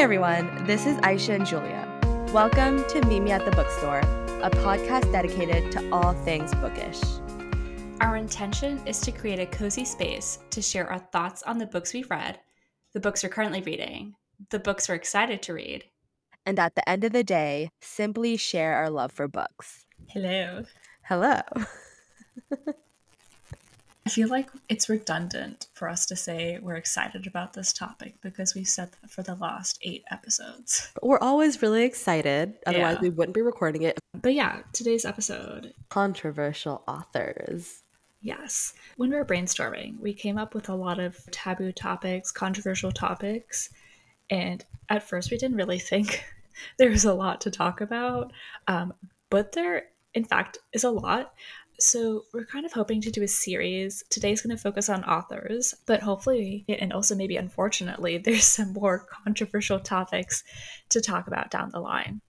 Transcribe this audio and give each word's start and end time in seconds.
everyone, 0.00 0.64
this 0.64 0.86
is 0.86 0.96
Aisha 1.00 1.34
and 1.34 1.44
Julia. 1.44 1.86
Welcome 2.32 2.88
to 2.88 3.02
Meet 3.02 3.20
Me 3.20 3.32
at 3.32 3.44
the 3.44 3.50
Bookstore, 3.50 3.98
a 3.98 4.48
podcast 4.48 5.12
dedicated 5.12 5.70
to 5.72 5.92
all 5.92 6.14
things 6.14 6.54
bookish. 6.54 6.98
Our 8.00 8.16
intention 8.16 8.80
is 8.86 8.98
to 9.00 9.12
create 9.12 9.40
a 9.40 9.44
cozy 9.44 9.84
space 9.84 10.38
to 10.52 10.62
share 10.62 10.90
our 10.90 11.00
thoughts 11.00 11.42
on 11.42 11.58
the 11.58 11.66
books 11.66 11.92
we've 11.92 12.10
read, 12.10 12.40
the 12.94 13.00
books 13.00 13.22
we're 13.22 13.28
currently 13.28 13.60
reading, 13.60 14.14
the 14.48 14.58
books 14.58 14.88
we're 14.88 14.94
excited 14.94 15.42
to 15.42 15.52
read, 15.52 15.84
And 16.46 16.58
at 16.58 16.76
the 16.76 16.88
end 16.88 17.04
of 17.04 17.12
the 17.12 17.22
day, 17.22 17.68
simply 17.82 18.38
share 18.38 18.76
our 18.76 18.88
love 18.88 19.12
for 19.12 19.28
books. 19.28 19.84
Hello. 20.08 20.64
Hello. 21.02 21.42
I 24.10 24.12
feel 24.12 24.28
like 24.28 24.50
it's 24.68 24.88
redundant 24.88 25.68
for 25.74 25.88
us 25.88 26.04
to 26.06 26.16
say 26.16 26.58
we're 26.60 26.74
excited 26.74 27.28
about 27.28 27.52
this 27.52 27.72
topic 27.72 28.14
because 28.22 28.56
we've 28.56 28.66
said 28.66 28.90
that 29.00 29.08
for 29.08 29.22
the 29.22 29.36
last 29.36 29.78
eight 29.82 30.02
episodes. 30.10 30.90
But 30.94 31.06
We're 31.06 31.20
always 31.20 31.62
really 31.62 31.84
excited, 31.84 32.54
otherwise, 32.66 32.96
Yeah. 32.96 33.02
we 33.02 33.10
wouldn't 33.10 33.36
be 33.36 33.40
recording 33.40 33.82
it. 33.82 34.00
But 34.20 34.34
yeah, 34.34 34.62
today's 34.72 35.04
episode, 35.04 35.74
Controversial 35.90 36.82
authors. 36.88 37.84
yes. 38.20 38.74
When 38.96 39.10
we 39.10 39.16
were 39.16 39.24
brainstorming, 39.24 40.00
we 40.00 40.12
came 40.12 40.38
up 40.38 40.56
with 40.56 40.68
a 40.68 40.74
lot 40.74 40.98
of 40.98 41.16
taboo 41.30 41.70
topics, 41.70 42.32
controversial 42.32 42.90
topics, 42.90 43.70
and 44.28 44.64
at 44.88 45.04
first 45.04 45.30
we 45.30 45.38
didn't 45.38 45.56
really 45.56 45.78
think 45.78 46.24
there 46.78 46.90
was 46.90 47.04
a 47.04 47.14
lot 47.14 47.40
to 47.42 47.50
talk 47.52 47.80
about, 47.80 48.32
um, 48.66 48.92
but 49.30 49.52
there, 49.52 49.84
in 50.14 50.24
fact, 50.24 50.58
is 50.72 50.82
a 50.82 50.90
lot. 50.90 51.32
So 51.82 52.24
we're 52.32 52.44
kind 52.46 52.66
of 52.66 52.72
hoping 52.72 53.00
to 53.02 53.10
do 53.10 53.22
a 53.22 53.28
series. 53.28 54.04
Today's 54.10 54.42
going 54.42 54.56
to 54.56 54.62
focus 54.62 54.88
on 54.88 55.04
authors, 55.04 55.74
but 55.86 56.00
hopefully, 56.02 56.64
and 56.68 56.92
also 56.92 57.14
maybe 57.14 57.36
unfortunately, 57.36 58.18
there's 58.24 58.44
some 58.44 58.72
more 58.72 59.06
controversial 59.24 59.80
topics 59.80 60.44
to 60.90 61.00
talk 61.00 61.26
about 61.26 61.50
down 61.50 61.70
the 61.70 61.80
line. 61.80 62.20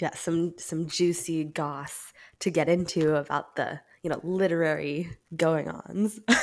Yeah, 0.00 0.14
some 0.14 0.54
some 0.58 0.88
juicy 0.88 1.44
goss 1.44 2.12
to 2.40 2.50
get 2.50 2.68
into 2.68 3.14
about 3.16 3.56
the, 3.56 3.80
you 4.02 4.10
know, 4.10 4.20
literary 4.24 5.10
going-ons. 5.36 6.18
a, 6.28 6.36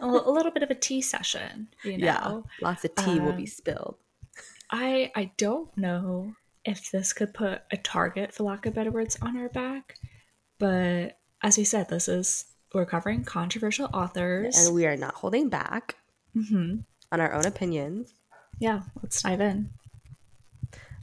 a 0.00 0.30
little 0.30 0.50
bit 0.50 0.62
of 0.64 0.70
a 0.70 0.74
tea 0.74 1.00
session, 1.02 1.68
you 1.84 1.98
know. 1.98 2.06
Yeah, 2.06 2.40
lots 2.60 2.84
of 2.84 2.94
tea 2.96 3.20
will 3.20 3.32
be 3.32 3.42
Um, 3.42 3.46
spilled. 3.46 3.96
I 4.70 5.12
I 5.14 5.30
don't 5.36 5.76
know 5.76 6.34
if 6.64 6.90
this 6.90 7.12
could 7.12 7.32
put 7.32 7.62
a 7.70 7.76
target, 7.76 8.34
for 8.34 8.42
lack 8.42 8.66
of 8.66 8.74
better 8.74 8.90
words, 8.90 9.16
on 9.22 9.36
our 9.36 9.48
back, 9.50 9.98
but 10.58 11.18
as 11.42 11.58
we 11.58 11.64
said, 11.64 11.88
this 11.88 12.08
is 12.08 12.46
we're 12.74 12.86
covering 12.86 13.24
controversial 13.24 13.88
authors. 13.92 14.56
And 14.58 14.74
we 14.74 14.86
are 14.86 14.96
not 14.96 15.14
holding 15.14 15.48
back 15.48 15.96
hmm 16.34 16.76
on 17.12 17.20
our 17.20 17.32
own 17.32 17.46
opinions. 17.46 18.12
Yeah, 18.58 18.82
let's 19.02 19.22
dive 19.22 19.40
in. 19.40 19.70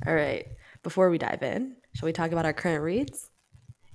All 0.06 0.14
right. 0.14 0.46
Before 0.84 1.10
we 1.10 1.18
dive 1.18 1.42
in, 1.44 1.78
shall 1.96 2.08
we 2.08 2.14
talk 2.14 2.32
about 2.32 2.46
our 2.46 2.54
current 2.54 2.84
reads? 2.84 3.30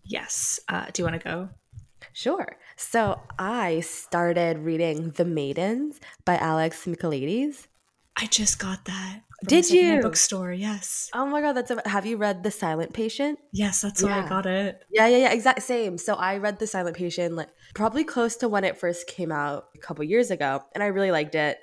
Yes. 0.04 0.58
Uh, 0.68 0.86
do 0.92 1.02
you 1.02 1.04
want 1.04 1.20
to 1.20 1.28
go? 1.28 1.48
Sure. 2.12 2.56
So 2.76 3.20
I 3.38 3.80
started 3.80 4.58
reading 4.60 5.10
The 5.10 5.24
Maidens 5.24 6.00
by 6.24 6.36
Alex 6.38 6.86
Michaelides. 6.86 7.66
I 8.16 8.26
just 8.26 8.58
got 8.58 8.86
that. 8.86 9.20
Did 9.46 9.70
you? 9.70 10.00
Bookstore. 10.00 10.52
Yes. 10.52 11.10
Oh 11.14 11.26
my 11.26 11.40
god, 11.40 11.52
that's 11.52 11.70
a, 11.70 11.80
have 11.88 12.04
you 12.04 12.16
read 12.16 12.42
The 12.42 12.50
Silent 12.50 12.92
Patient? 12.92 13.38
Yes, 13.52 13.80
that's 13.82 14.02
why 14.02 14.24
I 14.24 14.28
got 14.28 14.46
it. 14.46 14.82
Yeah, 14.90 15.06
yeah, 15.06 15.18
yeah, 15.18 15.32
exact 15.32 15.62
same. 15.62 15.96
So 15.96 16.14
I 16.14 16.38
read 16.38 16.58
The 16.58 16.66
Silent 16.66 16.96
Patient 16.96 17.36
like 17.36 17.48
probably 17.74 18.04
close 18.04 18.36
to 18.36 18.48
when 18.48 18.64
it 18.64 18.78
first 18.78 19.06
came 19.06 19.30
out 19.30 19.68
a 19.76 19.78
couple 19.78 20.04
years 20.04 20.30
ago, 20.30 20.62
and 20.74 20.82
I 20.82 20.88
really 20.88 21.12
liked 21.12 21.34
it. 21.36 21.58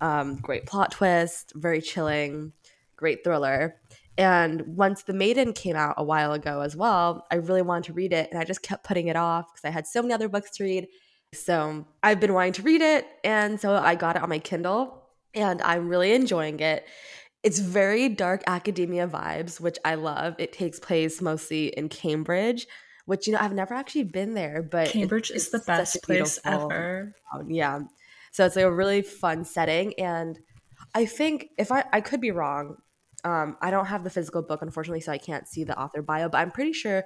Um, 0.00 0.36
great 0.36 0.66
plot 0.66 0.90
twist, 0.90 1.52
very 1.54 1.80
chilling, 1.80 2.52
great 2.96 3.24
thriller. 3.24 3.76
And 4.18 4.76
once 4.76 5.04
The 5.04 5.14
Maiden 5.14 5.52
came 5.54 5.76
out 5.76 5.94
a 5.96 6.04
while 6.04 6.34
ago 6.34 6.60
as 6.60 6.76
well, 6.76 7.26
I 7.30 7.36
really 7.36 7.62
wanted 7.62 7.84
to 7.84 7.92
read 7.94 8.12
it, 8.12 8.28
and 8.30 8.38
I 8.38 8.44
just 8.44 8.62
kept 8.62 8.84
putting 8.84 9.08
it 9.08 9.16
off 9.16 9.46
because 9.50 9.64
I 9.64 9.70
had 9.70 9.86
so 9.86 10.02
many 10.02 10.12
other 10.12 10.28
books 10.28 10.50
to 10.52 10.64
read. 10.64 10.88
So 11.32 11.86
I've 12.02 12.20
been 12.20 12.34
wanting 12.34 12.52
to 12.54 12.62
read 12.62 12.82
it, 12.82 13.06
and 13.24 13.58
so 13.58 13.74
I 13.74 13.94
got 13.94 14.16
it 14.16 14.22
on 14.22 14.28
my 14.28 14.38
Kindle, 14.38 15.03
and 15.34 15.60
I'm 15.62 15.88
really 15.88 16.12
enjoying 16.12 16.60
it. 16.60 16.86
It's 17.42 17.58
very 17.58 18.08
dark 18.08 18.42
academia 18.46 19.06
vibes, 19.06 19.60
which 19.60 19.76
I 19.84 19.96
love. 19.96 20.34
It 20.38 20.52
takes 20.52 20.80
place 20.80 21.20
mostly 21.20 21.66
in 21.68 21.88
Cambridge, 21.88 22.66
which 23.06 23.26
you 23.26 23.34
know 23.34 23.38
I've 23.40 23.52
never 23.52 23.74
actually 23.74 24.04
been 24.04 24.34
there, 24.34 24.62
but 24.62 24.88
it- 24.88 24.92
Cambridge 24.92 25.30
is 25.30 25.44
it's 25.44 25.50
the 25.50 25.58
best 25.66 26.02
place 26.02 26.38
ever. 26.44 27.14
town. 27.32 27.50
Yeah, 27.50 27.80
so 28.32 28.46
it's 28.46 28.56
like 28.56 28.64
a 28.64 28.72
really 28.72 29.02
fun 29.02 29.44
setting, 29.44 29.92
and 29.98 30.38
I 30.94 31.04
think 31.04 31.48
if 31.58 31.70
I 31.70 31.84
I 31.92 32.00
could 32.00 32.20
be 32.20 32.30
wrong, 32.30 32.76
um, 33.24 33.56
I 33.60 33.70
don't 33.70 33.86
have 33.86 34.04
the 34.04 34.10
physical 34.10 34.42
book 34.42 34.62
unfortunately, 34.62 35.00
so 35.02 35.12
I 35.12 35.18
can't 35.18 35.46
see 35.46 35.64
the 35.64 35.78
author 35.78 36.00
bio, 36.00 36.28
but 36.30 36.38
I'm 36.38 36.50
pretty 36.50 36.72
sure 36.72 37.04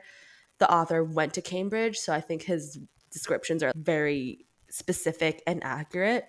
the 0.58 0.70
author 0.72 1.02
went 1.02 1.34
to 1.34 1.42
Cambridge, 1.42 1.96
so 1.98 2.12
I 2.12 2.20
think 2.20 2.42
his 2.42 2.78
descriptions 3.10 3.62
are 3.62 3.72
very 3.74 4.46
specific 4.70 5.42
and 5.46 5.64
accurate, 5.64 6.26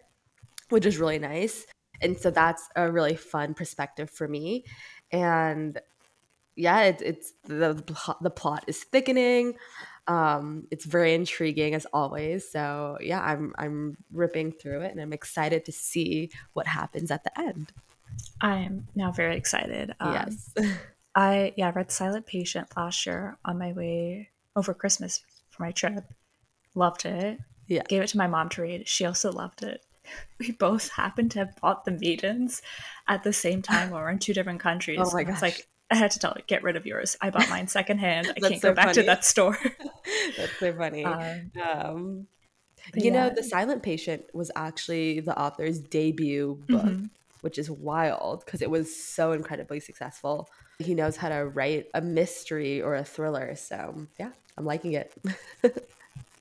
which 0.70 0.86
is 0.86 0.98
really 0.98 1.20
nice. 1.20 1.66
And 2.02 2.18
so 2.18 2.32
that's 2.32 2.68
a 2.76 2.92
really 2.92 3.16
fun 3.16 3.54
perspective 3.54 4.10
for 4.10 4.28
me. 4.28 4.66
And 5.12 5.80
yeah, 6.56 6.84
it, 6.84 7.02
it's 7.02 7.34
the 7.46 7.82
the 8.22 8.30
plot 8.30 8.66
is 8.68 8.84
thickening. 8.84 9.56
Um, 10.08 10.68
it's 10.72 10.86
very 10.86 11.14
intriguing 11.14 11.74
as 11.74 11.86
always. 11.94 12.50
So 12.52 12.98
yeah, 13.00 13.22
I'm 13.22 13.54
I'm 13.58 13.98
ripping 14.12 14.52
through 14.52 14.82
it, 14.82 14.92
and 14.92 15.00
I'm 15.00 15.14
excited 15.14 15.66
to 15.66 15.72
see 15.72 16.32
what 16.54 16.68
happens 16.68 17.12
at 17.12 17.24
the 17.24 17.40
end. 17.40 17.72
I 18.42 18.58
am 18.58 18.88
now 18.96 19.12
very 19.12 19.38
excited. 19.38 19.94
Um, 20.00 20.14
yes, 20.14 20.54
I 21.16 21.54
yeah 21.56 21.72
read 21.74 21.92
Silent 21.92 22.26
Patient 22.26 22.68
last 22.76 23.06
year 23.06 23.38
on 23.46 23.58
my 23.58 23.72
way 23.72 24.30
over 24.56 24.74
Christmas 24.74 25.22
for 25.50 25.64
my 25.64 25.72
trip. 25.72 26.04
Loved 26.76 27.06
it. 27.06 27.40
Yeah. 27.68 27.84
Gave 27.88 28.02
it 28.02 28.08
to 28.08 28.18
my 28.18 28.28
mom 28.28 28.50
to 28.50 28.64
read. 28.64 28.88
She 28.88 29.06
also 29.06 29.32
loved 29.32 29.64
it. 29.64 29.86
We 30.40 30.52
both 30.52 30.90
happened 30.92 31.32
to 31.32 31.40
have 31.40 31.56
bought 31.62 31.84
the 31.86 31.92
Maidens 31.92 32.62
at 33.08 33.24
the 33.24 33.34
same 33.34 33.62
time 33.62 33.90
while 33.90 34.02
we're 34.02 34.10
in 34.10 34.20
two 34.20 34.34
different 34.34 34.62
countries. 34.62 35.00
Oh 35.02 35.12
my 35.14 35.22
And 35.22 35.30
It's 35.32 35.42
like 35.42 35.68
I 35.92 35.96
had 35.96 36.12
to 36.12 36.20
tell 36.20 36.34
her, 36.34 36.42
get 36.48 36.64
rid 36.64 36.76
of 36.76 36.86
yours. 36.86 37.18
I 37.20 37.30
bought 37.30 37.50
mine 37.50 37.68
secondhand. 37.68 38.32
I 38.38 38.40
can't 38.48 38.62
so 38.62 38.70
go 38.70 38.76
back 38.76 38.94
to 38.94 39.04
that 39.04 39.26
store. 39.26 39.58
that's 40.38 40.58
so 40.60 40.72
funny. 40.74 41.04
Um, 41.04 41.52
Um, 41.62 42.28
you 42.96 43.12
know. 43.12 43.30
The 43.30 43.44
Silent 43.44 43.84
Patient 43.84 44.24
was 44.34 44.52
actually 44.56 45.20
the 45.20 45.38
author's 45.38 45.80
debut 45.80 46.64
book, 46.70 46.86
Mhm. 46.86 47.10
which 47.42 47.58
is 47.58 47.70
wild 47.70 48.46
because 48.46 48.62
it 48.62 48.70
was 48.70 48.96
so 48.96 49.32
incredibly 49.34 49.80
successful. 49.80 50.48
He 50.78 50.94
knows 50.94 51.18
how 51.18 51.30
to 51.30 51.46
write 51.46 51.88
a 51.94 52.02
mystery 52.02 52.82
or 52.82 52.96
a 52.96 53.04
thriller. 53.04 53.56
So, 53.56 54.08
yeah, 54.20 54.32
I'm 54.58 54.66
liking 54.66 54.94
it. 54.94 55.12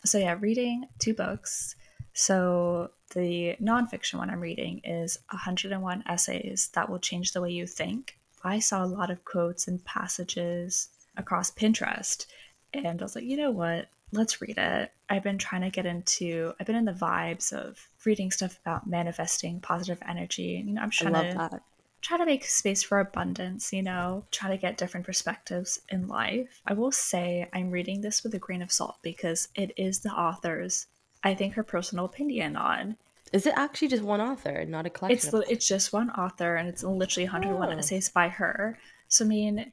so 0.05 0.19
yeah, 0.19 0.37
reading 0.39 0.87
two 0.99 1.15
books. 1.15 1.75
So 2.19 2.91
the 3.15 3.55
nonfiction 3.63 4.15
one 4.15 4.29
I'm 4.29 4.41
reading 4.41 4.81
is 4.83 5.21
101 5.31 6.03
essays 6.09 6.69
that 6.75 6.91
will 6.91 6.99
change 6.99 7.31
the 7.31 7.41
way 7.41 7.53
you 7.53 7.65
think. 7.65 8.19
I 8.43 8.59
saw 8.59 8.85
a 8.85 8.87
lot 8.87 9.13
of 9.13 9.25
quotes 9.25 9.69
and 9.69 9.85
passages 9.85 10.89
across 11.17 11.53
Pinterest, 11.53 12.27
and 12.75 13.01
I 13.01 13.05
was 13.05 13.15
like, 13.15 13.23
you 13.23 13.37
know 13.37 13.53
what? 13.53 13.89
Let's 14.11 14.41
read 14.41 14.59
it. 14.59 14.91
I've 15.09 15.23
been 15.23 15.39
trying 15.39 15.63
to 15.63 15.71
get 15.71 15.87
into. 15.87 16.55
I've 16.59 16.67
been 16.67 16.75
in 16.75 16.87
the 16.87 16.93
vibes 16.93 17.53
of 17.53 17.87
reading 18.05 18.33
stuff 18.33 18.59
about 18.67 18.89
manifesting 18.89 19.61
positive 19.61 20.03
energy. 20.09 20.65
You 20.67 20.73
know, 20.73 20.83
I'm 20.83 20.89
I 20.89 20.91
trying 20.91 21.13
love 21.15 21.31
to 21.31 21.39
that. 21.39 21.63
try 22.01 22.19
to 22.19 22.27
make 22.27 22.45
space 22.45 22.83
for 22.83 22.99
abundance, 22.99 23.73
you 23.73 23.85
know, 23.85 24.25
try 24.33 24.51
to 24.51 24.57
get 24.57 24.77
different 24.77 25.07
perspectives 25.07 25.81
in 25.89 26.09
life. 26.09 26.61
I 26.67 26.73
will 26.73 26.91
say 26.91 27.49
I'm 27.53 27.71
reading 27.71 28.01
this 28.01 28.25
with 28.25 28.35
a 28.35 28.39
grain 28.41 28.63
of 28.63 28.73
salt 28.73 28.97
because 29.03 29.49
it 29.55 29.73
is 29.77 30.01
the 30.01 30.11
author's, 30.11 30.87
I 31.25 31.35
think, 31.35 31.55
her 31.55 31.63
personal 31.63 32.05
opinion 32.05 32.57
on. 32.57 32.97
Is 33.33 33.47
it 33.47 33.55
actually 33.57 33.89
just 33.89 34.03
one 34.03 34.21
author, 34.21 34.65
not 34.65 34.87
a 34.87 34.91
collection? 34.91 35.17
It's 35.17 35.33
li- 35.33 35.45
it's 35.49 35.67
just 35.69 35.93
one 35.93 36.11
author 36.11 36.57
and 36.57 36.69
it's 36.69 36.83
literally 36.83 37.27
101 37.27 37.73
Oh. 37.75 37.79
essays 37.79 38.09
by 38.09 38.29
her. 38.29 38.79
So 39.09 39.25
I 39.25 39.29
mean, 39.29 39.73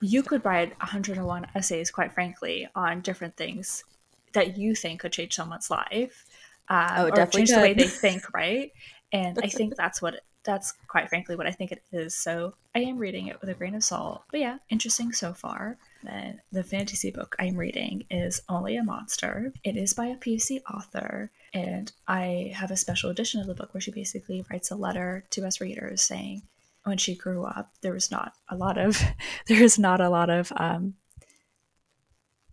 you 0.00 0.22
could 0.22 0.44
write 0.44 0.78
101 0.80 1.46
essays, 1.54 1.90
quite 1.90 2.12
frankly, 2.12 2.68
on 2.74 3.00
different 3.00 3.36
things 3.36 3.84
that 4.32 4.56
you 4.56 4.74
think 4.74 5.00
could 5.00 5.12
change 5.12 5.34
someone's 5.34 5.70
life, 5.70 6.26
um, 6.68 6.88
Oh, 6.96 7.08
or 7.10 7.26
change 7.26 7.50
the 7.50 7.60
way 7.60 7.74
they 7.74 7.86
think, 8.04 8.32
right? 8.34 8.70
And 9.12 9.38
I 9.42 9.48
think 9.48 9.76
that's 9.76 10.00
what 10.00 10.20
that's 10.44 10.72
quite 10.88 11.08
frankly 11.08 11.36
what 11.36 11.46
I 11.46 11.50
think 11.50 11.72
it 11.72 11.82
is. 11.92 12.14
So 12.14 12.54
I 12.74 12.80
am 12.80 12.98
reading 12.98 13.26
it 13.26 13.40
with 13.40 13.50
a 13.50 13.54
grain 13.54 13.74
of 13.74 13.84
salt, 13.84 14.22
but 14.30 14.40
yeah, 14.40 14.58
interesting 14.70 15.12
so 15.12 15.32
far. 15.32 15.76
Then 16.02 16.40
the 16.50 16.64
fantasy 16.64 17.10
book 17.10 17.36
I'm 17.38 17.56
reading 17.56 18.04
is 18.10 18.40
Only 18.48 18.76
a 18.76 18.84
Monster. 18.84 19.52
It 19.64 19.76
is 19.76 19.92
by 19.92 20.06
a 20.06 20.16
POC 20.16 20.62
author, 20.72 21.30
and 21.52 21.92
I 22.08 22.52
have 22.54 22.70
a 22.70 22.76
special 22.76 23.10
edition 23.10 23.40
of 23.40 23.46
the 23.46 23.54
book 23.54 23.74
where 23.74 23.80
she 23.80 23.90
basically 23.90 24.44
writes 24.50 24.70
a 24.70 24.76
letter 24.76 25.24
to 25.30 25.46
us 25.46 25.60
readers 25.60 26.02
saying 26.02 26.42
when 26.84 26.96
she 26.96 27.14
grew 27.14 27.44
up 27.44 27.70
there 27.82 27.92
was 27.92 28.10
not 28.10 28.32
a 28.48 28.56
lot 28.56 28.78
of 28.78 28.98
there 29.46 29.62
is 29.62 29.78
not 29.78 30.00
a 30.00 30.08
lot 30.08 30.30
of 30.30 30.50
um, 30.56 30.94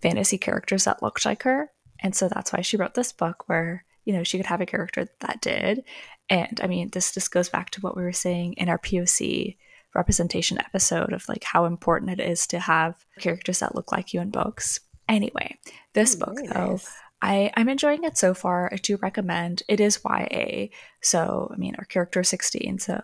fantasy 0.01 0.38
characters 0.38 0.83
that 0.83 1.01
looked 1.01 1.25
like 1.25 1.44
her, 1.44 1.72
and 2.01 2.16
so 2.16 2.28
that's 2.28 2.51
why 2.51 2.62
she 2.62 2.75
wrote 2.75 2.95
this 2.95 3.13
book 3.13 3.48
where 3.48 3.86
you 4.07 4.13
know 4.13 4.24
she 4.24 4.38
could 4.38 4.45
have 4.45 4.62
a 4.62 4.65
character 4.65 5.06
that 5.19 5.42
did. 5.42 5.83
And 6.30 6.62
I 6.63 6.68
mean, 6.68 6.89
this 6.92 7.13
just 7.13 7.30
goes 7.30 7.50
back 7.50 7.71
to 7.71 7.81
what 7.81 7.98
we 7.98 8.04
were 8.04 8.13
saying 8.13 8.54
in 8.54 8.69
our 8.69 8.80
POC 8.80 9.57
representation 9.94 10.59
episode 10.59 11.12
of 11.12 11.27
like 11.27 11.44
how 11.44 11.65
important 11.65 12.12
it 12.12 12.21
is 12.21 12.48
to 12.48 12.59
have 12.59 13.06
characters 13.19 13.59
that 13.59 13.75
look 13.75 13.92
like 13.92 14.13
you 14.13 14.21
in 14.21 14.30
books. 14.30 14.80
Anyway, 15.09 15.59
this 15.94 16.15
Mm, 16.15 16.19
book 16.19 16.38
though, 16.54 16.71
nice. 16.71 16.89
I, 17.21 17.51
I'm 17.57 17.68
enjoying 17.68 18.06
it 18.06 18.18
so 18.18 18.33
far. 18.33 18.69
I 18.71 18.77
do 18.77 18.95
recommend. 18.95 19.63
It 19.68 19.81
is 19.81 20.00
YA, 20.06 20.68
so 21.01 21.51
I 21.54 21.57
mean 21.57 21.75
our 21.77 21.86
character 21.86 22.21
is 22.21 22.30
16, 22.30 22.80
so 22.80 23.01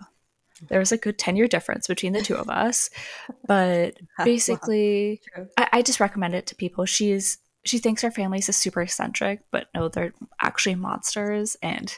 there's 0.69 0.93
a 0.93 0.97
good 0.97 1.19
10 1.19 1.35
year 1.35 1.47
difference 1.47 1.87
between 1.87 2.13
the 2.13 2.21
two 2.21 2.35
of 2.37 2.49
us. 2.49 2.89
But 3.45 3.97
basically. 4.23 5.19
I, 5.57 5.67
I 5.73 5.81
just 5.81 5.99
recommend 5.99 6.33
it 6.33 6.45
to 6.47 6.55
people. 6.55 6.85
She's 6.85 7.39
she 7.65 7.77
thinks 7.77 8.01
her 8.01 8.11
family 8.11 8.39
is 8.39 8.55
super 8.55 8.81
eccentric, 8.81 9.41
but 9.51 9.67
no, 9.73 9.87
they're 9.87 10.13
actually 10.41 10.75
monsters, 10.75 11.55
and 11.61 11.97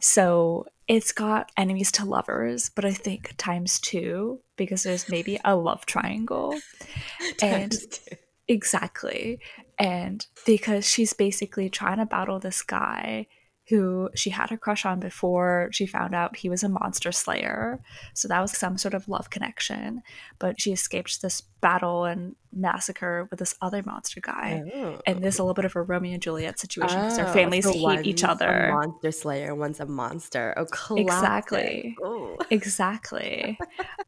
so 0.00 0.66
it's 0.88 1.12
got 1.12 1.50
enemies 1.56 1.90
to 1.92 2.04
lovers, 2.04 2.70
but 2.70 2.84
I 2.84 2.92
think 2.92 3.34
times 3.36 3.80
two 3.80 4.40
because 4.56 4.84
there's 4.84 5.08
maybe 5.08 5.38
a 5.44 5.56
love 5.56 5.86
triangle. 5.86 6.58
And 7.42 7.72
two. 7.72 8.16
exactly. 8.48 9.40
And 9.78 10.24
because 10.46 10.88
she's 10.88 11.12
basically 11.12 11.68
trying 11.68 11.98
to 11.98 12.06
battle 12.06 12.38
this 12.38 12.62
guy 12.62 13.26
who 13.68 14.08
she 14.14 14.30
had 14.30 14.52
a 14.52 14.56
crush 14.56 14.84
on 14.86 15.00
before 15.00 15.68
she 15.72 15.86
found 15.86 16.14
out 16.14 16.36
he 16.36 16.48
was 16.48 16.62
a 16.62 16.68
monster 16.68 17.10
slayer. 17.10 17.80
So 18.14 18.28
that 18.28 18.40
was 18.40 18.56
some 18.56 18.78
sort 18.78 18.94
of 18.94 19.08
love 19.08 19.28
connection. 19.30 20.02
But 20.38 20.60
she 20.60 20.72
escaped 20.72 21.20
this 21.20 21.40
battle 21.60 22.04
and 22.04 22.36
massacre 22.52 23.26
with 23.28 23.40
this 23.40 23.56
other 23.60 23.82
monster 23.84 24.20
guy. 24.20 24.62
Oh. 24.72 25.00
And 25.04 25.20
there's 25.22 25.40
a 25.40 25.42
little 25.42 25.54
bit 25.54 25.64
of 25.64 25.74
a 25.74 25.82
Romeo 25.82 26.12
and 26.12 26.22
Juliet 26.22 26.60
situation 26.60 26.96
because 27.00 27.16
their 27.16 27.26
Oh, 27.26 27.32
families 27.32 27.64
so 27.64 27.72
hate 27.72 28.06
each 28.06 28.22
other. 28.22 28.48
A 28.68 28.72
monster 28.72 29.10
slayer, 29.10 29.52
one's 29.54 29.80
a 29.80 29.86
monster. 29.86 30.54
Oh, 30.56 30.64
classic. 30.66 31.00
Exactly. 31.06 31.96
Oh, 32.04 32.36
Exactly. 32.50 33.58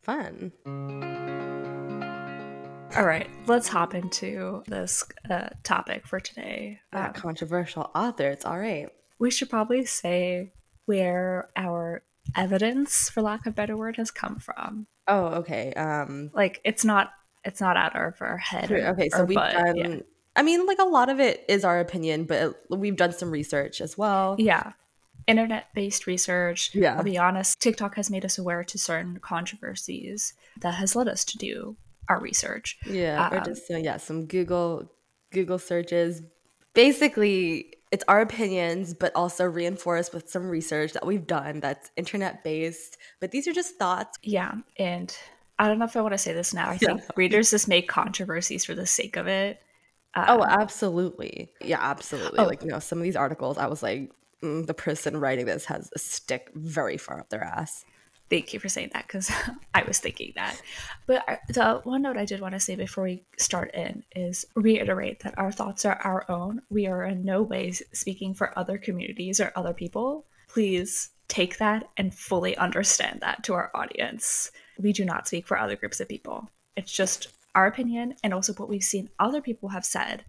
fun. 0.02 0.52
All 2.96 3.04
right, 3.04 3.28
let's 3.46 3.68
hop 3.68 3.94
into 3.94 4.62
this 4.66 5.04
uh, 5.28 5.48
topic 5.62 6.06
for 6.06 6.20
today. 6.20 6.80
Um, 6.92 7.12
controversial 7.12 7.90
author. 7.94 8.30
It's 8.30 8.44
all 8.46 8.58
right. 8.58 8.88
We 9.18 9.30
should 9.30 9.50
probably 9.50 9.84
say 9.84 10.52
where 10.86 11.48
our 11.56 12.02
evidence, 12.36 13.08
for 13.10 13.22
lack 13.22 13.40
of 13.46 13.52
a 13.52 13.54
better 13.54 13.76
word, 13.76 13.96
has 13.96 14.10
come 14.10 14.38
from. 14.38 14.86
Oh, 15.06 15.26
okay. 15.40 15.72
Um, 15.74 16.30
Like 16.34 16.60
it's 16.64 16.84
not 16.84 17.12
it's 17.44 17.60
not 17.60 17.76
out 17.76 17.96
of 17.96 18.20
our 18.20 18.36
head. 18.36 18.70
Or, 18.70 18.88
okay. 18.88 19.08
So 19.08 19.20
or 19.20 19.24
we've 19.26 19.36
butt, 19.36 19.52
done. 19.52 19.76
yeah. 19.76 19.96
I 20.36 20.42
mean, 20.42 20.66
like 20.66 20.78
a 20.78 20.84
lot 20.84 21.08
of 21.08 21.18
it 21.20 21.44
is 21.48 21.64
our 21.64 21.80
opinion, 21.80 22.24
but 22.24 22.54
we've 22.70 22.96
done 22.96 23.12
some 23.12 23.30
research 23.30 23.80
as 23.80 23.96
well. 23.98 24.36
yeah. 24.38 24.72
Internet 25.26 25.66
based 25.74 26.06
research. 26.06 26.74
Yeah. 26.74 26.96
I'll 26.96 27.02
be 27.04 27.18
honest, 27.18 27.60
TikTok 27.60 27.96
has 27.96 28.10
made 28.10 28.24
us 28.24 28.38
aware 28.38 28.64
to 28.64 28.78
certain 28.78 29.18
controversies 29.20 30.32
that 30.60 30.74
has 30.74 30.96
led 30.96 31.06
us 31.06 31.22
to 31.26 31.36
do 31.38 31.76
our 32.08 32.18
research. 32.18 32.78
Yeah, 32.86 33.28
or 33.30 33.38
Um, 33.38 33.44
just 33.44 33.70
uh, 33.70 33.76
yeah, 33.76 33.98
some 33.98 34.24
Google 34.24 34.90
Google 35.30 35.58
searches. 35.58 36.22
Basically, 36.72 37.74
it's 37.90 38.04
our 38.08 38.20
opinions, 38.20 38.94
but 38.94 39.12
also 39.14 39.44
reinforced 39.44 40.12
with 40.12 40.28
some 40.30 40.48
research 40.48 40.92
that 40.92 41.06
we've 41.06 41.26
done 41.26 41.60
that's 41.60 41.90
internet 41.96 42.44
based. 42.44 42.98
But 43.20 43.30
these 43.30 43.46
are 43.48 43.52
just 43.52 43.76
thoughts. 43.76 44.18
Yeah. 44.22 44.54
And 44.78 45.16
I 45.58 45.68
don't 45.68 45.78
know 45.78 45.86
if 45.86 45.96
I 45.96 46.00
want 46.00 46.14
to 46.14 46.18
say 46.18 46.32
this 46.32 46.52
now. 46.54 46.68
I 46.70 46.78
Yeah. 46.80 46.96
think 46.96 47.02
readers 47.16 47.50
just 47.50 47.68
make 47.68 47.88
controversies 47.88 48.64
for 48.64 48.74
the 48.74 48.86
sake 48.86 49.16
of 49.16 49.26
it. 49.26 49.60
Oh, 50.16 50.42
Um, 50.42 50.48
absolutely. 50.48 51.50
Yeah, 51.60 51.78
absolutely. 51.80 52.38
Oh. 52.38 52.44
Like 52.44 52.62
you 52.62 52.68
know, 52.68 52.78
some 52.78 52.98
of 52.98 53.04
these 53.04 53.16
articles, 53.16 53.58
I 53.58 53.66
was 53.66 53.82
like, 53.82 54.10
mm, 54.42 54.66
the 54.66 54.74
person 54.74 55.16
writing 55.18 55.46
this 55.46 55.64
has 55.66 55.90
a 55.94 55.98
stick 55.98 56.50
very 56.54 56.96
far 56.96 57.20
up 57.20 57.28
their 57.30 57.44
ass. 57.44 57.84
Thank 58.30 58.52
you 58.52 58.60
for 58.60 58.68
saying 58.68 58.90
that 58.92 59.06
because 59.06 59.30
I 59.74 59.82
was 59.84 59.98
thinking 59.98 60.32
that. 60.36 60.60
But 61.06 61.24
the 61.48 61.80
one 61.84 62.02
note 62.02 62.16
I 62.16 62.24
did 62.24 62.40
want 62.40 62.54
to 62.54 62.60
say 62.60 62.76
before 62.76 63.04
we 63.04 63.24
start 63.38 63.74
in 63.74 64.04
is 64.14 64.44
reiterate 64.54 65.20
that 65.20 65.38
our 65.38 65.50
thoughts 65.50 65.84
are 65.84 65.98
our 66.04 66.30
own. 66.30 66.62
We 66.68 66.86
are 66.86 67.04
in 67.04 67.24
no 67.24 67.42
way 67.42 67.72
speaking 67.72 68.34
for 68.34 68.58
other 68.58 68.76
communities 68.76 69.40
or 69.40 69.52
other 69.56 69.72
people. 69.72 70.26
Please 70.48 71.10
take 71.28 71.58
that 71.58 71.88
and 71.96 72.14
fully 72.14 72.56
understand 72.56 73.20
that 73.20 73.44
to 73.44 73.54
our 73.54 73.70
audience. 73.74 74.50
We 74.78 74.92
do 74.92 75.04
not 75.04 75.26
speak 75.26 75.46
for 75.46 75.58
other 75.58 75.76
groups 75.76 76.00
of 76.00 76.08
people. 76.08 76.50
It's 76.76 76.92
just 76.92 77.28
our 77.54 77.66
opinion 77.66 78.14
and 78.22 78.34
also 78.34 78.52
what 78.54 78.68
we've 78.68 78.84
seen 78.84 79.10
other 79.18 79.40
people 79.40 79.70
have 79.70 79.84
said 79.84 80.24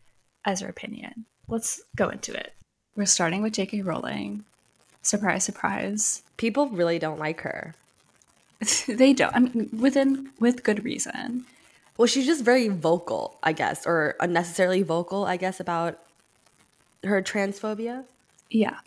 as 0.46 0.64
our 0.64 0.70
opinion. 0.70 1.26
Let's 1.48 1.82
go 1.96 2.10
into 2.10 2.34
it. 2.34 2.54
We're 2.96 3.06
starting 3.06 3.42
with 3.42 3.54
J.K. 3.54 3.82
Rowling. 3.82 4.46
Surprise, 5.02 5.44
surprise. 5.44 6.24
People 6.38 6.70
really 6.70 7.00
don't 7.00 7.20
like 7.20 7.42
her. 7.42 7.74
they 8.88 9.14
don't. 9.14 9.36
I 9.36 9.40
mean, 9.40 9.70
within 9.78 10.30
with 10.40 10.64
good 10.64 10.84
reason. 10.84 11.46
Well, 11.98 12.08
she's 12.08 12.26
just 12.26 12.44
very 12.44 12.70
vocal, 12.70 13.38
I 13.44 13.52
guess, 13.52 13.86
or 13.86 14.16
unnecessarily 14.20 14.84
vocal, 14.84 15.26
I 15.26 15.36
guess, 15.38 15.60
about 15.60 16.00
her 17.04 17.22
transphobia. 17.22 18.06
Yeah. 18.50 18.78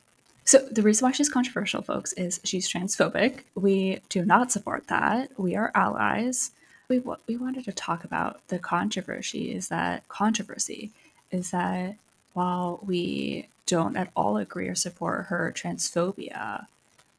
So 0.45 0.59
the 0.71 0.83
reason 0.83 1.07
why 1.07 1.13
she's 1.13 1.29
controversial, 1.29 1.83
folks, 1.83 2.13
is 2.15 2.41
she's 2.43 2.71
transphobic. 2.71 3.41
We 3.55 4.01
do 4.09 4.25
not 4.25 4.51
support 4.51 4.89
that. 4.89 5.31
We 5.39 5.55
are 5.57 5.71
allies. 5.75 6.51
We 6.89 6.99
wa- 6.99 7.19
we 7.27 7.37
wanted 7.37 7.65
to 7.67 7.73
talk 7.73 8.05
about 8.05 8.47
the 8.49 8.59
controversy. 8.59 9.53
Is 9.55 9.69
that 9.69 10.07
controversy? 10.09 10.91
Is 11.31 11.51
that 11.53 11.97
while 12.33 12.81
we 12.85 13.49
don't 13.67 13.97
at 13.97 14.11
all 14.17 14.37
agree 14.37 14.69
or 14.69 14.75
support 14.75 15.27
her 15.27 15.53
transphobia, 15.55 16.67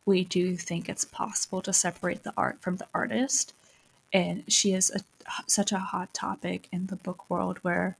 we 0.06 0.24
do 0.24 0.56
think 0.58 0.90
it's 0.90 1.06
possible 1.06 1.62
to 1.62 1.74
separate 1.74 2.24
the 2.24 2.34
art 2.36 2.60
from 2.62 2.78
the 2.78 2.88
artist. 2.94 3.54
And 4.12 4.44
she 4.48 4.74
is 4.74 4.92
a, 4.92 5.00
such 5.48 5.72
a 5.72 5.80
hot 5.80 6.14
topic 6.14 6.68
in 6.72 6.88
the 6.88 6.96
book 6.96 7.30
world 7.30 7.58
where 7.62 7.98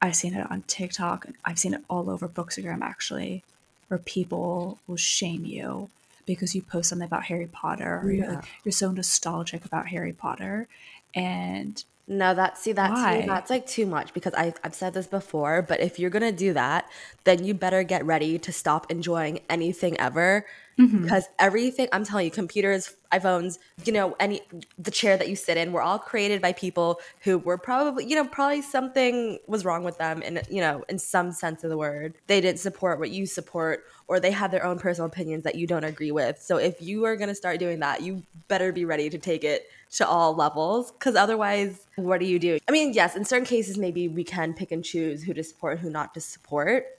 I've 0.00 0.16
seen 0.16 0.34
it 0.34 0.50
on 0.50 0.62
TikTok. 0.62 1.26
I've 1.44 1.58
seen 1.58 1.74
it 1.74 1.82
all 1.90 2.08
over 2.10 2.28
Bookstagram 2.28 2.80
actually, 2.82 3.42
where 3.88 3.98
people 3.98 4.78
will 4.86 4.96
shame 4.96 5.44
you 5.44 5.90
because 6.26 6.54
you 6.54 6.62
post 6.62 6.88
something 6.90 7.06
about 7.06 7.24
Harry 7.24 7.46
Potter 7.46 8.00
or 8.02 8.10
you're, 8.10 8.32
Yeah. 8.32 8.40
you're 8.64 8.72
so 8.72 8.90
nostalgic 8.90 9.64
about 9.64 9.88
Harry 9.88 10.12
Potter. 10.12 10.68
And 11.14 11.82
No, 12.08 12.34
that 12.34 12.56
see 12.58 12.72
that's 12.72 12.92
Why? 12.92 13.24
that's 13.26 13.50
like 13.50 13.66
too 13.66 13.84
much 13.86 14.14
because 14.14 14.32
I 14.34 14.54
I've 14.62 14.74
said 14.74 14.94
this 14.94 15.06
before, 15.08 15.60
but 15.62 15.80
if 15.80 15.98
you're 15.98 16.10
gonna 16.10 16.30
do 16.32 16.52
that, 16.52 16.88
then 17.24 17.44
you 17.44 17.52
better 17.52 17.82
get 17.82 18.04
ready 18.06 18.38
to 18.38 18.52
stop 18.52 18.90
enjoying 18.90 19.40
anything 19.50 19.98
ever. 19.98 20.46
Mm-hmm. 20.78 21.04
Because 21.04 21.26
everything 21.38 21.88
I'm 21.90 22.04
telling 22.04 22.26
you, 22.26 22.30
computers, 22.30 22.94
iPhones, 23.10 23.58
you 23.84 23.92
know, 23.94 24.14
any 24.20 24.42
the 24.78 24.90
chair 24.90 25.16
that 25.16 25.28
you 25.28 25.34
sit 25.34 25.56
in, 25.56 25.72
were 25.72 25.80
all 25.80 25.98
created 25.98 26.42
by 26.42 26.52
people 26.52 27.00
who 27.22 27.38
were 27.38 27.56
probably, 27.56 28.04
you 28.04 28.14
know, 28.14 28.26
probably 28.26 28.60
something 28.60 29.38
was 29.46 29.64
wrong 29.64 29.84
with 29.84 29.96
them 29.96 30.22
and 30.22 30.42
you 30.50 30.60
know, 30.60 30.84
in 30.90 30.98
some 30.98 31.32
sense 31.32 31.64
of 31.64 31.70
the 31.70 31.78
word. 31.78 32.14
They 32.26 32.42
didn't 32.42 32.60
support 32.60 32.98
what 32.98 33.10
you 33.10 33.24
support, 33.24 33.84
or 34.06 34.20
they 34.20 34.32
have 34.32 34.50
their 34.50 34.66
own 34.66 34.78
personal 34.78 35.06
opinions 35.06 35.44
that 35.44 35.54
you 35.54 35.66
don't 35.66 35.84
agree 35.84 36.12
with. 36.12 36.42
So 36.42 36.58
if 36.58 36.82
you 36.82 37.04
are 37.04 37.16
gonna 37.16 37.34
start 37.34 37.58
doing 37.58 37.80
that, 37.80 38.02
you 38.02 38.22
better 38.48 38.70
be 38.70 38.84
ready 38.84 39.08
to 39.08 39.18
take 39.18 39.44
it 39.44 39.70
to 39.92 40.06
all 40.06 40.34
levels 40.34 40.92
because 40.92 41.14
otherwise 41.14 41.86
what 41.96 42.18
do 42.18 42.26
you 42.26 42.38
do 42.38 42.58
i 42.68 42.72
mean 42.72 42.92
yes 42.92 43.14
in 43.16 43.24
certain 43.24 43.46
cases 43.46 43.78
maybe 43.78 44.08
we 44.08 44.24
can 44.24 44.52
pick 44.52 44.72
and 44.72 44.84
choose 44.84 45.22
who 45.22 45.32
to 45.32 45.44
support 45.44 45.78
who 45.78 45.88
not 45.88 46.12
to 46.12 46.20
support 46.20 46.98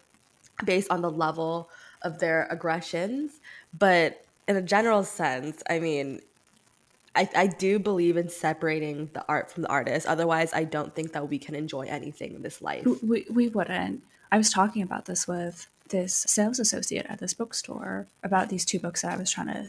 based 0.65 0.89
on 0.89 1.01
the 1.01 1.11
level 1.11 1.69
of 2.03 2.19
their 2.19 2.47
aggressions 2.49 3.39
but 3.77 4.23
in 4.47 4.55
a 4.55 4.61
general 4.61 5.03
sense 5.03 5.61
i 5.69 5.79
mean 5.79 6.21
I, 7.15 7.27
I 7.35 7.47
do 7.47 7.79
believe 7.79 8.15
in 8.15 8.29
separating 8.29 9.09
the 9.13 9.25
art 9.27 9.51
from 9.51 9.63
the 9.63 9.69
artist 9.69 10.05
otherwise 10.07 10.53
i 10.53 10.63
don't 10.63 10.93
think 10.93 11.13
that 11.13 11.29
we 11.29 11.39
can 11.39 11.55
enjoy 11.55 11.81
anything 11.81 12.35
in 12.35 12.41
this 12.41 12.61
life 12.61 12.85
we, 13.03 13.25
we 13.29 13.47
wouldn't. 13.49 14.03
I 14.31 14.37
was 14.37 14.49
talking 14.49 14.81
about 14.81 15.05
this 15.05 15.27
with 15.27 15.67
this 15.89 16.13
sales 16.13 16.59
associate 16.59 17.05
at 17.09 17.19
this 17.19 17.33
bookstore 17.33 18.07
about 18.23 18.49
these 18.49 18.65
two 18.65 18.79
books 18.79 19.01
that 19.01 19.13
I 19.13 19.17
was 19.17 19.31
trying 19.31 19.47
to 19.47 19.67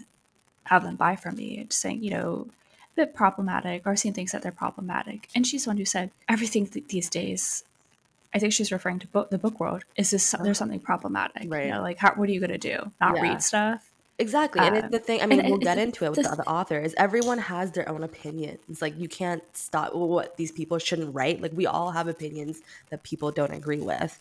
have 0.64 0.82
them 0.82 0.96
buy 0.96 1.16
from 1.16 1.36
me, 1.36 1.64
just 1.68 1.80
saying, 1.80 2.02
you 2.02 2.10
know, 2.10 2.48
a 2.92 2.96
bit 2.96 3.14
problematic 3.14 3.82
or 3.86 3.96
seeing 3.96 4.14
things 4.14 4.32
that 4.32 4.42
they're 4.42 4.52
problematic. 4.52 5.28
And 5.34 5.46
she's 5.46 5.64
the 5.64 5.70
one 5.70 5.76
who 5.76 5.84
said 5.84 6.10
everything 6.28 6.66
th- 6.66 6.88
these 6.88 7.08
days. 7.08 7.64
I 8.34 8.38
think 8.38 8.52
she's 8.52 8.72
referring 8.72 8.98
to 8.98 9.06
book, 9.06 9.30
the 9.30 9.38
book 9.38 9.58
world. 9.58 9.84
Is 9.96 10.10
this 10.10 10.30
there's 10.32 10.42
uh-huh. 10.42 10.54
something 10.54 10.80
problematic? 10.80 11.44
Right. 11.50 11.66
You 11.66 11.72
know, 11.72 11.82
like 11.82 11.98
how, 11.98 12.12
what 12.14 12.28
are 12.28 12.32
you 12.32 12.40
going 12.40 12.50
to 12.50 12.58
do? 12.58 12.92
Not 13.00 13.16
Yeah. 13.16 13.22
read 13.22 13.42
stuff? 13.42 13.87
Exactly. 14.20 14.60
And 14.60 14.76
it's 14.76 14.88
the 14.90 14.98
thing, 14.98 15.22
I 15.22 15.26
mean, 15.26 15.44
we'll 15.46 15.58
get 15.58 15.78
into 15.78 16.04
it 16.04 16.10
with 16.10 16.16
the 16.16 16.22
the 16.24 16.32
other 16.32 16.42
authors. 16.48 16.92
Everyone 16.96 17.38
has 17.38 17.70
their 17.70 17.88
own 17.88 18.02
opinions. 18.02 18.82
Like, 18.82 18.98
you 18.98 19.08
can't 19.08 19.42
stop 19.52 19.94
what 19.94 20.36
these 20.36 20.50
people 20.50 20.78
shouldn't 20.78 21.14
write. 21.14 21.40
Like, 21.40 21.52
we 21.54 21.66
all 21.66 21.92
have 21.92 22.08
opinions 22.08 22.60
that 22.90 23.04
people 23.04 23.30
don't 23.30 23.52
agree 23.52 23.80
with, 23.80 24.18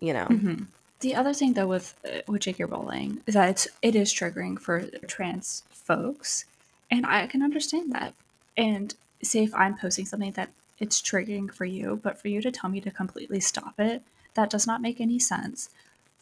you 0.00 0.12
know? 0.12 0.26
Mm-hmm. 0.26 0.64
The 1.00 1.14
other 1.14 1.32
thing, 1.32 1.54
though, 1.54 1.66
with 1.66 1.94
uh, 2.04 2.20
with 2.26 2.42
J.K. 2.42 2.64
Rowling 2.64 3.22
is 3.26 3.32
that 3.32 3.48
it's, 3.48 3.68
it 3.80 3.96
is 3.96 4.12
triggering 4.12 4.58
for 4.58 4.82
trans 5.06 5.62
folks, 5.70 6.44
and 6.90 7.06
I 7.06 7.26
can 7.26 7.42
understand 7.42 7.92
that. 7.92 8.12
And 8.54 8.94
say 9.22 9.44
if 9.44 9.54
I'm 9.54 9.78
posting 9.78 10.04
something 10.04 10.32
that 10.32 10.50
it's 10.78 11.00
triggering 11.00 11.52
for 11.52 11.64
you, 11.64 12.00
but 12.02 12.20
for 12.20 12.28
you 12.28 12.42
to 12.42 12.50
tell 12.50 12.68
me 12.68 12.82
to 12.82 12.90
completely 12.90 13.40
stop 13.40 13.74
it, 13.78 14.02
that 14.34 14.50
does 14.50 14.66
not 14.66 14.82
make 14.82 15.00
any 15.00 15.18
sense. 15.18 15.70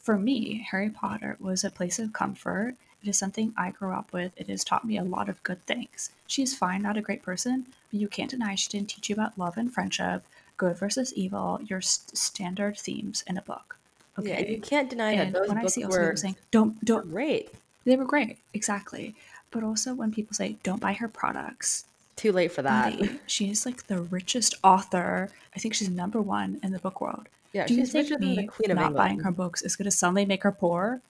For 0.09 0.17
me, 0.17 0.67
Harry 0.71 0.89
Potter 0.89 1.37
was 1.39 1.65
a 1.65 1.71
place 1.71 1.99
of 1.99 2.15
comfort. 2.15 2.75
It 3.03 3.11
is 3.11 3.19
something 3.19 3.53
I 3.59 3.73
grew 3.73 3.93
up 3.93 4.11
with. 4.11 4.33
It 4.39 4.49
has 4.49 4.65
taught 4.65 4.87
me 4.87 4.97
a 4.97 5.05
lot 5.05 5.29
of 5.29 5.43
good 5.43 5.63
things. 5.67 6.11
She's 6.27 6.57
fine, 6.57 6.81
not 6.81 6.97
a 6.97 7.03
great 7.03 7.23
person, 7.23 7.67
but 7.91 8.01
you 8.01 8.09
can't 8.09 8.31
deny 8.31 8.55
she 8.55 8.71
didn't 8.71 8.89
teach 8.89 9.11
you 9.11 9.15
about 9.17 9.37
love 9.39 9.59
and 9.59 9.71
friendship, 9.71 10.25
good 10.57 10.79
versus 10.79 11.13
evil, 11.13 11.61
your 11.67 11.83
st- 11.83 12.17
standard 12.17 12.79
themes 12.79 13.23
in 13.27 13.37
a 13.37 13.43
book. 13.43 13.77
Yeah, 14.17 14.33
Okay. 14.37 14.51
you 14.55 14.61
can't 14.63 14.89
deny 14.89 15.13
and 15.13 15.35
that 15.35 15.41
those 15.41 15.49
when 15.51 15.59
I 15.59 15.61
books 15.61 15.75
see 15.75 15.85
were 15.85 16.17
saying, 16.17 16.37
don't, 16.53 16.83
don't, 16.83 17.11
great. 17.11 17.53
they 17.85 17.95
were 17.95 18.07
great, 18.07 18.39
exactly. 18.55 19.15
But 19.51 19.63
also 19.63 19.93
when 19.93 20.11
people 20.11 20.33
say, 20.35 20.57
don't 20.63 20.81
buy 20.81 20.95
her 20.95 21.09
products, 21.09 21.85
Too 22.17 22.33
late 22.33 22.51
for 22.53 22.63
that. 22.63 22.99
Lady, 22.99 23.21
she 23.27 23.51
is 23.51 23.67
like 23.67 23.89
the 23.89 24.01
richest 24.01 24.55
author. 24.65 25.29
I 25.55 25.59
think 25.59 25.75
she's 25.75 25.91
number 25.91 26.23
one 26.23 26.59
in 26.63 26.73
the 26.73 26.79
book 26.79 27.03
world. 27.03 27.29
Yeah, 27.53 27.67
Do 27.67 27.75
you 27.75 27.81
she's 27.87 27.93
think 27.93 28.21
me 28.21 28.47
Queen 28.47 28.71
of 28.71 28.77
not 28.77 28.95
buying 28.95 29.21
her 29.21 29.31
books 29.31 29.63
is 29.63 29.77
going 29.77 29.85
to 29.87 29.91
suddenly 29.91 30.27
make 30.27 30.43
her 30.43 30.53
poor? 30.53 31.01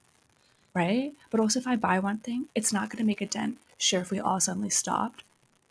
Right? 0.74 1.12
But 1.30 1.40
also, 1.40 1.58
if 1.58 1.66
I 1.66 1.76
buy 1.76 1.98
one 1.98 2.18
thing, 2.18 2.46
it's 2.54 2.72
not 2.72 2.90
going 2.90 2.98
to 2.98 3.04
make 3.04 3.20
a 3.20 3.26
dent. 3.26 3.58
Sure, 3.78 4.00
if 4.00 4.10
we 4.10 4.20
all 4.20 4.38
suddenly 4.38 4.70
stopped, 4.70 5.24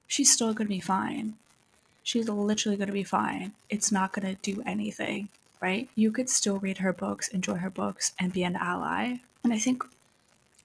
she's 0.07 0.31
still 0.31 0.53
going 0.53 0.67
to 0.67 0.73
be 0.73 0.79
fine. 0.79 1.35
She's 2.03 2.27
literally 2.27 2.77
going 2.77 2.87
to 2.87 2.93
be 2.93 3.03
fine. 3.03 3.53
It's 3.69 3.91
not 3.91 4.13
going 4.13 4.27
to 4.35 4.41
do 4.41 4.63
anything, 4.65 5.29
right? 5.61 5.89
You 5.95 6.11
could 6.11 6.29
still 6.29 6.57
read 6.57 6.79
her 6.79 6.93
books, 6.93 7.27
enjoy 7.29 7.55
her 7.55 7.69
books, 7.69 8.13
and 8.19 8.33
be 8.33 8.43
an 8.43 8.55
ally. 8.55 9.17
And 9.43 9.53
I 9.53 9.59
think 9.59 9.83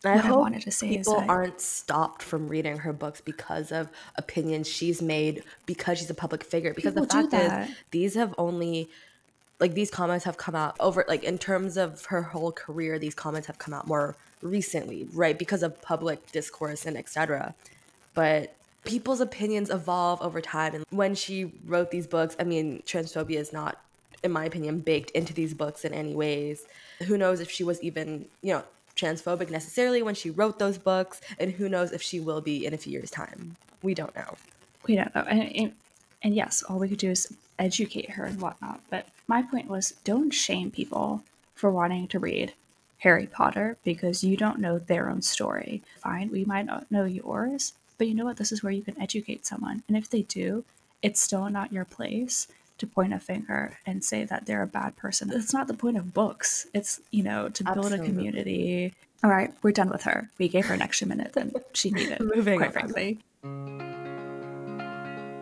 I 0.05 0.17
what 0.17 0.25
I 0.25 0.29
hope 0.29 0.41
wanted 0.41 0.63
to 0.63 0.71
say 0.71 0.89
is 0.91 1.07
people 1.07 1.21
that- 1.21 1.29
aren't 1.29 1.61
stopped 1.61 2.23
from 2.23 2.49
reading 2.49 2.79
her 2.79 2.93
books 2.93 3.21
because 3.21 3.71
of 3.71 3.89
opinions 4.17 4.69
she's 4.69 5.01
made 5.01 5.45
because 5.67 5.99
she's 5.99 6.11
a 6.11 6.15
public 6.15 6.43
figure. 6.45 6.75
Because 6.75 6.95
the 6.95 7.07
fact 7.07 7.33
is, 7.33 7.71
these 7.91 8.15
have 8.15 8.35
only 8.39 8.89
like 9.63 9.75
these 9.75 9.91
comments 9.91 10.27
have 10.27 10.37
come 10.37 10.55
out 10.55 10.77
over 10.81 11.05
like 11.09 11.25
in 11.25 11.39
terms 11.39 11.79
of 11.79 12.05
her 12.07 12.21
whole 12.21 12.53
career. 12.53 12.99
These 12.99 13.15
comments 13.15 13.47
have 13.47 13.59
come 13.59 13.73
out 13.73 13.87
more 13.87 14.17
recently, 14.43 15.09
right? 15.15 15.39
Because 15.39 15.63
of 15.63 15.81
public 15.81 16.31
discourse 16.33 16.85
and 16.85 16.97
etc. 16.97 17.55
But 18.13 18.55
people's 18.85 19.21
opinions 19.21 19.71
evolve 19.71 20.21
over 20.21 20.41
time, 20.41 20.75
and 20.75 20.85
when 20.91 21.15
she 21.15 21.53
wrote 21.65 21.91
these 21.91 22.07
books, 22.07 22.37
I 22.39 22.45
mean, 22.45 22.83
transphobia 22.85 23.37
is 23.37 23.53
not 23.53 23.81
in 24.23 24.31
my 24.31 24.45
opinion, 24.45 24.81
baked 24.81 25.11
into 25.11 25.35
these 25.35 25.55
books 25.55 25.85
in 25.85 25.93
any 25.93 26.15
ways. 26.15 26.67
Who 27.07 27.19
knows 27.19 27.41
if 27.41 27.51
she 27.51 27.65
was 27.65 27.83
even, 27.83 28.27
you 28.41 28.53
know, 28.55 28.63
transphobic 28.97 29.51
necessarily 29.51 30.03
when 30.03 30.15
she 30.15 30.31
wrote 30.31 30.59
those 30.59 30.79
books, 30.79 31.21
and 31.39 31.51
who 31.53 31.69
knows 31.69 31.93
if 31.93 32.03
she 32.03 32.21
will 32.21 32.41
be 32.41 32.65
in 32.65 32.75
a 32.75 32.77
few 32.77 32.93
years' 32.93 33.11
time. 33.11 33.57
We 33.83 33.95
don't 33.95 34.15
know. 34.15 34.37
we 34.87 34.97
don't 34.97 35.13
know. 35.15 35.23
And, 35.23 35.57
and, 35.57 35.73
and 36.23 36.35
yes, 36.35 36.63
all 36.63 36.79
we 36.79 36.89
could 36.89 36.99
do 36.99 37.11
is 37.11 37.33
educate 37.59 38.11
her 38.11 38.25
and 38.25 38.41
whatnot. 38.41 38.81
But 38.91 39.07
my 39.27 39.43
point 39.43 39.69
was 39.69 39.95
don't 40.05 40.31
shame 40.31 40.71
people 40.71 41.23
for 41.55 41.71
wanting 41.71 42.09
to 42.09 42.19
read 42.19 42.53
Harry 42.99 43.27
Potter 43.27 43.77
because 43.85 44.23
you 44.25 44.37
don't 44.37 44.59
know 44.59 44.79
their 44.79 45.09
own 45.09 45.23
story. 45.23 45.83
Fine, 45.99 46.31
we 46.31 46.45
might 46.45 46.67
not 46.67 46.91
know 46.91 47.05
yours, 47.05 47.73
but 47.99 48.09
you 48.09 48.15
know 48.15 48.25
what? 48.25 48.37
This 48.37 48.53
is 48.53 48.63
where 48.63 48.73
you 48.73 48.83
can 48.83 49.01
educate 49.01 49.47
someone. 49.47 49.83
And 49.89 49.97
if 49.97 50.09
they 50.09 50.23
do, 50.23 50.65
it's 51.03 51.21
still 51.21 51.49
not 51.51 51.73
your 51.73 51.85
place 51.85 52.47
to 52.79 52.87
point 52.87 53.13
a 53.13 53.19
finger 53.19 53.79
and 53.87 54.05
say 54.05 54.25
that 54.25 54.47
they're 54.47 54.63
a 54.63 54.67
bad 54.67 54.97
person. 54.97 55.29
That's 55.29 55.53
not 55.53 55.69
the 55.69 55.75
point 55.75 55.97
of 55.97 56.15
books. 56.15 56.67
It's, 56.75 57.01
you 57.11 57.23
know, 57.23 57.49
to 57.49 57.65
build 57.65 57.79
Absolutely. 57.79 58.07
a 58.07 58.09
community. 58.09 58.95
All 59.23 59.31
right, 59.31 59.53
we're 59.63 59.73
done 59.73 59.89
with 59.91 60.03
her. 60.03 60.31
We 60.39 60.49
gave 60.49 60.67
her 60.67 60.75
an 60.75 60.83
extra 60.83 61.07
minute 61.07 61.33
than 61.33 61.53
she 61.75 61.91
needed, 61.91 62.21
Moving 62.35 62.59
quite 62.59 62.69
on. 62.69 62.73
frankly. 62.73 63.19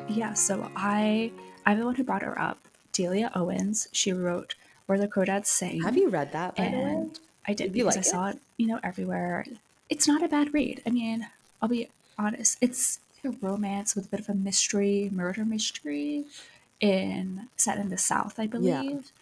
Yeah, 0.08 0.34
so 0.34 0.70
I 0.76 1.30
I'm 1.64 1.78
the 1.78 1.84
one 1.84 1.94
who 1.94 2.04
brought 2.04 2.22
her 2.22 2.38
up. 2.38 2.58
Delia 2.92 3.30
Owens. 3.34 3.88
She 3.92 4.12
wrote 4.12 4.54
Where 4.86 4.98
the 4.98 5.08
Crawdads 5.08 5.46
Sing. 5.46 5.82
Have 5.82 5.96
you 5.96 6.08
read 6.08 6.32
that, 6.32 6.56
by 6.56 6.64
the 6.68 6.76
way? 6.76 6.82
and 6.82 7.18
I 7.46 7.52
did 7.54 7.72
Did 7.72 7.72
because 7.74 7.96
like 7.96 8.04
I 8.04 8.08
it? 8.08 8.10
saw 8.10 8.26
it, 8.28 8.38
you 8.56 8.66
know, 8.66 8.80
everywhere. 8.82 9.44
It's 9.88 10.06
not 10.06 10.22
a 10.22 10.28
bad 10.28 10.52
read. 10.54 10.82
I 10.86 10.90
mean, 10.90 11.26
I'll 11.60 11.68
be 11.68 11.88
honest. 12.18 12.58
It's 12.60 13.00
a 13.24 13.30
romance 13.30 13.94
with 13.94 14.06
a 14.06 14.08
bit 14.08 14.20
of 14.20 14.28
a 14.28 14.34
mystery, 14.34 15.10
murder 15.12 15.44
mystery, 15.44 16.24
in 16.80 17.48
set 17.56 17.78
in 17.78 17.88
the 17.90 17.98
South, 17.98 18.38
I 18.38 18.46
believe. 18.46 19.12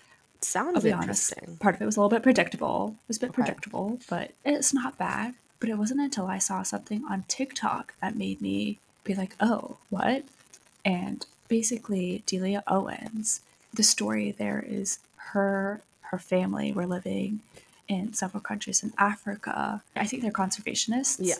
Sounds 0.40 0.76
I'll 0.76 0.82
be 0.82 0.92
honest. 0.92 1.32
interesting. 1.32 1.56
Part 1.56 1.74
of 1.74 1.82
it 1.82 1.86
was 1.86 1.96
a 1.96 2.00
little 2.00 2.10
bit 2.10 2.22
predictable. 2.22 2.94
It 3.04 3.08
was 3.08 3.16
a 3.16 3.20
bit 3.20 3.30
Okay. 3.30 3.42
predictable, 3.42 3.98
but 4.08 4.32
it's 4.44 4.72
not 4.72 4.96
bad. 4.98 5.34
But 5.60 5.68
it 5.68 5.78
wasn't 5.78 6.00
until 6.00 6.26
I 6.26 6.38
saw 6.38 6.62
something 6.62 7.04
on 7.10 7.24
TikTok 7.26 7.94
that 8.00 8.14
made 8.14 8.40
me 8.40 8.78
be 9.02 9.14
like, 9.16 9.34
oh, 9.40 9.78
what? 9.90 10.22
And 10.84 11.26
basically, 11.48 12.22
Delia 12.26 12.62
Owens, 12.68 13.40
the 13.78 13.84
story 13.84 14.32
there 14.32 14.62
is 14.68 14.98
her 15.32 15.80
her 16.00 16.18
family 16.18 16.72
were 16.72 16.86
living 16.86 17.40
in 17.86 18.12
several 18.12 18.42
countries 18.42 18.82
in 18.82 18.92
Africa. 18.98 19.82
I 19.94 20.04
think 20.04 20.22
they're 20.22 20.32
conservationists. 20.32 21.18
Yeah. 21.20 21.36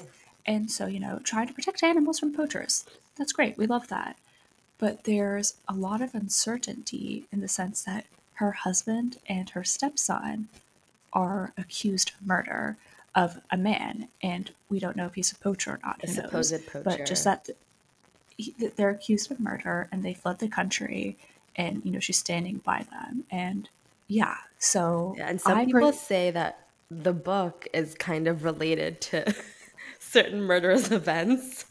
And 0.47 0.71
so, 0.71 0.87
you 0.87 1.01
know, 1.01 1.21
trying 1.25 1.49
to 1.49 1.53
protect 1.53 1.83
animals 1.83 2.21
from 2.21 2.35
poachers. 2.35 2.85
That's 3.17 3.33
great. 3.33 3.59
We 3.59 3.67
love 3.67 3.89
that. 3.89 4.17
But 4.79 5.05
there's 5.05 5.55
a 5.67 5.75
lot 5.75 6.01
of 6.01 6.15
uncertainty 6.15 7.25
in 7.33 7.41
the 7.41 7.49
sense 7.49 7.83
that 7.83 8.07
her 8.35 8.53
husband 8.53 9.19
and 9.27 9.51
her 9.51 9.65
stepson 9.65 10.49
are 11.13 11.53
accused 11.59 12.13
of 12.13 12.27
murder 12.27 12.77
of 13.15 13.41
a 13.51 13.57
man, 13.57 14.09
and 14.23 14.53
we 14.69 14.79
don't 14.79 14.97
know 14.97 15.07
if 15.07 15.15
he's 15.15 15.33
a 15.33 15.37
poacher 15.37 15.73
or 15.73 15.81
not. 15.83 16.01
A 16.05 16.07
knows? 16.07 16.15
supposed 16.15 16.85
But 16.85 17.05
just 17.05 17.25
that 17.25 17.49
he, 18.37 18.55
that 18.61 18.77
they're 18.77 18.91
accused 18.91 19.31
of 19.33 19.41
murder 19.41 19.89
and 19.91 20.05
they 20.05 20.15
fled 20.15 20.39
the 20.39 20.49
country, 20.49 21.17
and 21.59 21.85
you 21.85 21.91
know 21.91 21.99
she's 21.99 22.17
standing 22.17 22.59
by 22.59 22.87
them, 22.91 23.25
and 23.31 23.69
yeah. 24.07 24.37
So 24.59 25.15
Yeah, 25.19 25.29
and 25.29 25.41
some 25.41 25.59
I 25.59 25.67
people 25.67 25.93
say 25.93 26.31
that 26.31 26.67
the 26.91 27.13
book 27.13 27.69
is 27.75 27.95
kind 27.95 28.27
of 28.27 28.45
related 28.45 29.01
to 29.03 29.35
certain 29.99 30.43
murderous 30.43 30.91
events. 30.91 31.67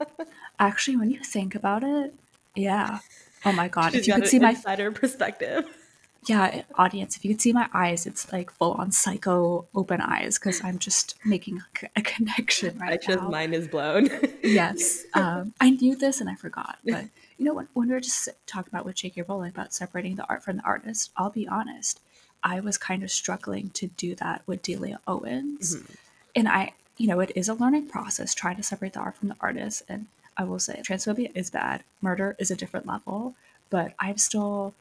actually, 0.58 0.96
when 0.96 1.10
you 1.10 1.20
think 1.20 1.54
about 1.54 1.84
it, 1.84 2.12
yeah. 2.56 2.98
Oh 3.44 3.52
my 3.52 3.68
god! 3.68 3.92
She's 3.92 4.00
if 4.02 4.08
you 4.08 4.14
could 4.14 4.26
see 4.26 4.40
my 4.40 4.50
insider 4.50 4.90
perspective. 4.90 5.66
yeah 6.28 6.62
audience 6.74 7.16
if 7.16 7.24
you 7.24 7.30
could 7.32 7.40
see 7.40 7.52
my 7.52 7.68
eyes 7.72 8.06
it's 8.06 8.32
like 8.32 8.50
full 8.50 8.72
on 8.72 8.90
psycho 8.90 9.64
open 9.74 10.00
eyes 10.00 10.38
because 10.38 10.62
i'm 10.64 10.78
just 10.78 11.14
making 11.24 11.62
a 11.94 12.02
connection 12.02 12.76
right 12.78 13.00
Aisha's 13.00 13.16
now 13.16 13.28
mind 13.28 13.54
is 13.54 13.68
blown. 13.68 14.08
yes 14.42 15.04
um, 15.14 15.54
i 15.60 15.70
knew 15.70 15.94
this 15.94 16.20
and 16.20 16.28
i 16.28 16.34
forgot 16.34 16.78
but 16.84 17.04
you 17.38 17.44
know 17.44 17.54
when, 17.54 17.68
when 17.74 17.88
we 17.88 17.94
were 17.94 18.00
just 18.00 18.28
talking 18.46 18.70
about 18.72 18.84
with 18.84 18.96
j.k 18.96 19.22
rowling 19.22 19.50
about 19.50 19.72
separating 19.74 20.16
the 20.16 20.26
art 20.28 20.42
from 20.42 20.56
the 20.56 20.62
artist 20.64 21.10
i'll 21.16 21.30
be 21.30 21.46
honest 21.48 22.00
i 22.42 22.60
was 22.60 22.78
kind 22.78 23.02
of 23.02 23.10
struggling 23.10 23.70
to 23.70 23.86
do 23.88 24.14
that 24.14 24.42
with 24.46 24.62
delia 24.62 25.00
owens. 25.06 25.76
And 26.34 26.48
i 26.48 26.72
you 26.96 27.06
know 27.08 27.20
it 27.20 27.32
is 27.34 27.48
a 27.48 27.54
learning 27.54 27.88
process 27.88 28.34
trying 28.34 28.56
to 28.56 28.62
separate 28.62 28.92
the 28.94 29.00
art 29.00 29.16
from 29.16 29.28
the 29.28 29.36
artist. 29.40 29.82
And 29.88 30.06
i 30.36 30.44
will 30.44 30.58
say 30.58 30.80
transphobia 30.84 31.30
is 31.34 31.50
bad. 31.50 31.82
Murder 32.00 32.36
is 32.38 32.50
a 32.50 32.56
different 32.56 32.86
level. 32.86 33.34
But 33.70 33.94
i'm 33.98 34.18
still 34.18 34.74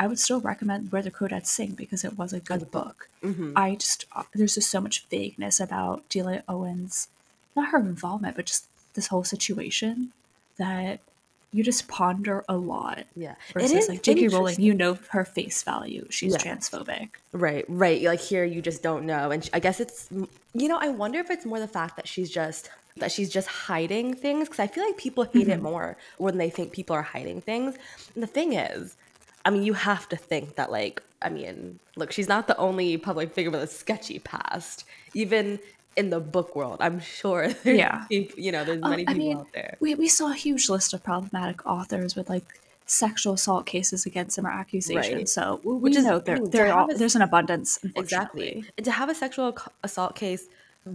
I 0.00 0.06
would 0.06 0.20
still 0.20 0.40
recommend 0.40 0.92
Where 0.92 1.02
the 1.02 1.10
Crawdads 1.10 1.46
Sing 1.46 1.72
because 1.72 2.04
it 2.04 2.16
was 2.16 2.32
a 2.32 2.38
good 2.38 2.70
book. 2.70 3.08
I 3.56 3.74
just 3.74 4.04
uh, 4.14 4.22
there's 4.34 4.54
just 4.54 4.70
so 4.70 4.80
much 4.80 5.06
vagueness 5.08 5.58
about 5.58 6.08
Delia 6.08 6.44
Owens, 6.48 7.08
not 7.56 7.70
her 7.70 7.78
involvement, 7.78 8.36
but 8.36 8.46
just 8.46 8.66
this 8.94 9.08
whole 9.08 9.24
situation 9.24 10.12
that 10.56 11.00
you 11.52 11.64
just 11.64 11.88
ponder 11.88 12.44
a 12.48 12.56
lot. 12.56 13.04
Yeah. 13.16 13.32
It 13.32 13.54
Versus 13.54 13.72
is 13.72 13.88
like 13.88 14.02
J.K. 14.02 14.28
Rowling, 14.28 14.60
you 14.60 14.74
know 14.74 14.98
her 15.10 15.24
face 15.24 15.62
value. 15.62 16.06
She's 16.10 16.32
Yeah. 16.32 16.38
transphobic. 16.38 17.10
Right, 17.32 17.64
right. 17.68 18.02
Like 18.02 18.20
here, 18.20 18.44
you 18.44 18.60
just 18.60 18.82
don't 18.82 19.04
know, 19.04 19.30
and 19.30 19.48
I 19.52 19.60
guess 19.60 19.80
it's, 19.80 20.08
you 20.52 20.68
know, 20.68 20.78
I 20.78 20.88
wonder 20.88 21.18
if 21.18 21.30
it's 21.30 21.46
more 21.46 21.58
the 21.58 21.68
fact 21.68 21.96
that 21.96 22.06
she's 22.06 22.30
just 22.30 22.70
that 22.98 23.12
she's 23.12 23.30
just 23.30 23.46
hiding 23.48 24.14
things 24.14 24.48
because 24.48 24.58
I 24.58 24.66
feel 24.66 24.84
like 24.84 24.96
people 24.96 25.24
hate 25.24 25.48
it 25.48 25.54
mm-hmm. 25.54 25.62
more 25.62 25.96
when 26.18 26.36
they 26.36 26.50
think 26.50 26.72
people 26.72 26.96
are 26.96 27.02
hiding 27.02 27.40
things. 27.40 27.76
And 28.14 28.22
the 28.22 28.26
thing 28.26 28.54
is, 28.54 28.96
I 29.44 29.50
mean, 29.50 29.62
you 29.62 29.72
have 29.72 30.08
to 30.08 30.16
think 30.16 30.56
that, 30.56 30.70
like, 30.70 31.02
I 31.22 31.30
mean, 31.30 31.78
look, 31.96 32.12
she's 32.12 32.28
not 32.28 32.46
the 32.46 32.56
only 32.56 32.96
public 32.96 33.32
figure 33.32 33.50
with 33.50 33.62
a 33.62 33.66
sketchy 33.66 34.18
past. 34.18 34.84
Even 35.14 35.58
in 35.98 36.10
the 36.10 36.20
book 36.20 36.54
world, 36.56 36.78
I'm 36.80 37.00
sure. 37.00 37.48
Yeah. 37.64 38.04
peop- 38.08 38.38
you 38.38 38.52
know, 38.52 38.64
there's 38.64 38.80
Oh, 38.82 38.88
many 38.88 39.02
I 39.06 39.12
people 39.12 39.28
mean, 39.28 39.36
out 39.38 39.52
there. 39.52 39.76
we, 39.80 39.94
we 39.96 40.08
saw 40.08 40.30
a 40.30 40.34
huge 40.46 40.68
list 40.70 40.94
of 40.94 41.02
problematic 41.02 41.66
authors 41.66 42.14
with 42.16 42.30
like 42.30 42.44
sexual 42.86 43.34
assault 43.34 43.66
cases 43.66 44.06
against 44.06 44.36
them 44.36 44.46
or 44.46 44.50
accusations. 44.50 45.14
Right. 45.14 45.28
So 45.28 45.60
we, 45.64 45.74
Which 45.74 45.96
is- 45.96 46.04
know 46.04 46.20
there, 46.20 46.38
there 46.38 46.72
are, 46.72 46.88
a- 46.90 46.94
there's 46.94 47.16
an 47.16 47.22
abundance. 47.22 47.78
Exactly. 47.96 48.64
And 48.76 48.84
to 48.84 48.92
have 48.92 49.08
a 49.10 49.14
sexual 49.14 49.56
assault 49.82 50.14
case 50.14 50.46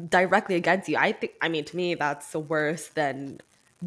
directly 0.10 0.56
against 0.56 0.88
you, 0.90 0.98
I 0.98 1.12
think, 1.12 1.34
I 1.42 1.50
mean, 1.50 1.66
to 1.66 1.76
me, 1.76 1.96
that's 1.96 2.34
worse 2.34 2.88
than 2.88 3.42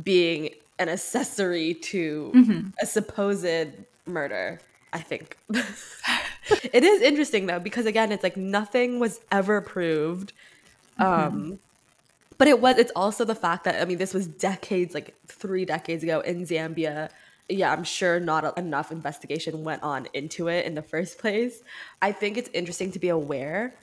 being 0.05 0.51
an 0.79 0.89
accessory 0.91 1.73
to 1.75 2.31
mm-hmm. 2.35 2.69
a 2.81 2.87
supposed 2.87 3.69
murder, 4.05 4.61
I 4.93 5.01
think. 5.01 5.39
it 6.73 6.85
is 6.85 7.01
interesting, 7.01 7.47
though, 7.47 7.59
because 7.59 7.87
again, 7.87 8.13
it's 8.13 8.23
like 8.23 8.37
nothing 8.37 9.01
was 9.01 9.21
ever 9.33 9.63
proved. 9.63 10.35
Um, 10.99 11.59
but 12.39 12.49
it 12.49 12.61
was, 12.61 12.79
it's 12.79 12.93
also 12.95 13.25
the 13.25 13.35
fact 13.35 13.65
that, 13.65 13.81
I 13.81 13.85
mean, 13.85 13.99
this 13.99 14.13
was 14.13 14.27
decades, 14.27 14.95
like 14.95 15.15
three 15.27 15.65
decades 15.65 16.03
ago 16.03 16.21
in 16.21 16.45
Zambia. 16.47 17.11
Yeah, 17.49 17.73
I'm 17.73 17.85
sure 17.85 18.21
not 18.21 18.45
a- 18.45 18.55
enough 18.59 18.91
investigation 18.91 19.65
went 19.65 19.83
on 19.83 20.09
into 20.13 20.49
it 20.49 20.67
in 20.67 20.75
the 20.75 20.83
first 20.83 21.19
place. 21.19 21.63
I 22.03 22.13
think 22.13 22.37
it's 22.37 22.51
interesting 22.53 22.91
to 22.93 22.99
be 22.99 23.09
aware 23.09 23.75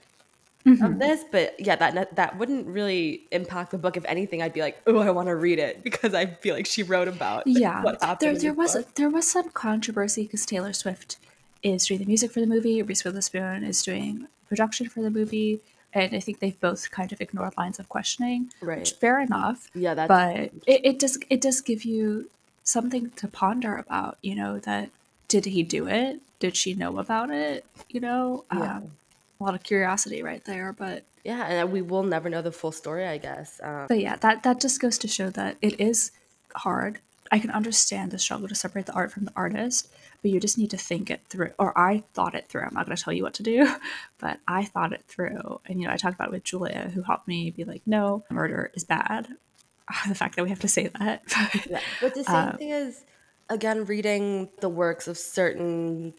mm-hmm. 0.66 0.84
of 0.84 0.98
this, 0.98 1.24
but 1.30 1.54
yeah, 1.58 1.76
that 1.76 2.16
that 2.16 2.38
wouldn't 2.38 2.66
really 2.66 3.22
impact 3.32 3.70
the 3.70 3.78
book. 3.78 3.96
If 3.96 4.04
anything, 4.06 4.42
I'd 4.42 4.52
be 4.52 4.60
like, 4.60 4.80
oh, 4.86 4.98
I 4.98 5.10
want 5.10 5.28
to 5.28 5.36
read 5.36 5.58
it 5.58 5.82
because 5.84 6.14
I 6.14 6.26
feel 6.26 6.54
like 6.54 6.66
she 6.66 6.82
wrote 6.82 7.08
about 7.08 7.46
yeah. 7.46 7.82
What 7.82 8.02
happened 8.02 8.36
there, 8.36 8.38
there 8.38 8.52
was 8.52 8.74
book. 8.74 8.94
there 8.94 9.10
was 9.10 9.26
some 9.26 9.50
controversy 9.50 10.24
because 10.24 10.46
Taylor 10.46 10.72
Swift 10.72 11.16
is 11.62 11.86
doing 11.86 12.00
the 12.00 12.06
music 12.06 12.32
for 12.32 12.40
the 12.40 12.46
movie. 12.46 12.82
Reese 12.82 13.04
Witherspoon 13.04 13.64
is 13.64 13.82
doing 13.82 14.28
production 14.48 14.88
for 14.88 15.00
the 15.00 15.10
movie. 15.10 15.60
And 15.94 16.14
I 16.14 16.20
think 16.20 16.40
they've 16.40 16.60
both 16.60 16.90
kind 16.90 17.12
of 17.12 17.20
ignored 17.20 17.54
lines 17.56 17.78
of 17.78 17.88
questioning, 17.88 18.50
right? 18.60 18.80
Which, 18.80 18.92
fair 18.92 19.20
enough. 19.20 19.70
Yeah, 19.74 19.94
that's 19.94 20.08
but 20.08 20.36
it, 20.66 20.80
it 20.84 20.98
does 20.98 21.18
it 21.30 21.40
does 21.40 21.60
give 21.60 21.84
you 21.84 22.30
something 22.64 23.10
to 23.10 23.28
ponder 23.28 23.76
about. 23.76 24.18
You 24.22 24.34
know 24.34 24.58
that 24.60 24.90
did 25.28 25.46
he 25.46 25.62
do 25.62 25.86
it? 25.88 26.20
Did 26.40 26.56
she 26.56 26.74
know 26.74 26.98
about 26.98 27.30
it? 27.30 27.64
You 27.88 28.00
know, 28.00 28.44
yeah. 28.52 28.78
Um, 28.78 28.92
a 29.40 29.44
lot 29.44 29.54
of 29.54 29.62
curiosity 29.62 30.22
right 30.22 30.44
there, 30.44 30.72
but 30.72 31.04
yeah, 31.24 31.44
and 31.44 31.72
we 31.72 31.82
will 31.82 32.02
never 32.02 32.28
know 32.28 32.42
the 32.42 32.52
full 32.52 32.72
story, 32.72 33.06
I 33.06 33.18
guess. 33.18 33.60
Um, 33.62 33.86
but 33.88 33.98
yeah, 33.98 34.16
that 34.16 34.42
that 34.42 34.60
just 34.60 34.80
goes 34.80 34.98
to 34.98 35.08
show 35.08 35.30
that 35.30 35.56
it 35.62 35.80
is 35.80 36.10
hard. 36.54 37.00
I 37.32 37.38
can 37.38 37.50
understand 37.50 38.10
the 38.10 38.18
struggle 38.18 38.48
to 38.48 38.54
separate 38.54 38.86
the 38.86 38.92
art 38.92 39.10
from 39.10 39.24
the 39.24 39.32
artist, 39.34 39.88
but 40.24 40.30
you 40.30 40.40
just 40.40 40.56
need 40.56 40.70
to 40.70 40.78
think 40.78 41.10
it 41.10 41.20
through. 41.28 41.50
Or 41.58 41.78
I 41.78 42.02
thought 42.14 42.34
it 42.34 42.48
through. 42.48 42.62
I'm 42.62 42.72
not 42.72 42.86
going 42.86 42.96
to 42.96 43.02
tell 43.02 43.12
you 43.12 43.22
what 43.22 43.34
to 43.34 43.42
do, 43.42 43.70
but 44.18 44.40
I 44.48 44.64
thought 44.64 44.94
it 44.94 45.04
through. 45.06 45.60
And, 45.66 45.82
you 45.82 45.86
know, 45.86 45.92
I 45.92 45.98
talked 45.98 46.14
about 46.14 46.28
it 46.28 46.32
with 46.32 46.44
Julia, 46.44 46.90
who 46.94 47.02
helped 47.02 47.28
me 47.28 47.50
be 47.50 47.64
like, 47.64 47.82
no, 47.84 48.24
murder 48.30 48.70
is 48.72 48.84
bad. 48.84 49.28
the 50.08 50.14
fact 50.14 50.36
that 50.36 50.42
we 50.42 50.48
have 50.48 50.60
to 50.60 50.68
say 50.68 50.88
that. 50.98 51.22
yeah. 51.68 51.78
But 52.00 52.14
the 52.14 52.24
same 52.24 52.34
um, 52.34 52.56
thing 52.56 52.70
is, 52.70 53.04
again, 53.50 53.84
reading 53.84 54.48
the 54.60 54.70
works 54.70 55.08
of 55.08 55.18
certain 55.18 56.14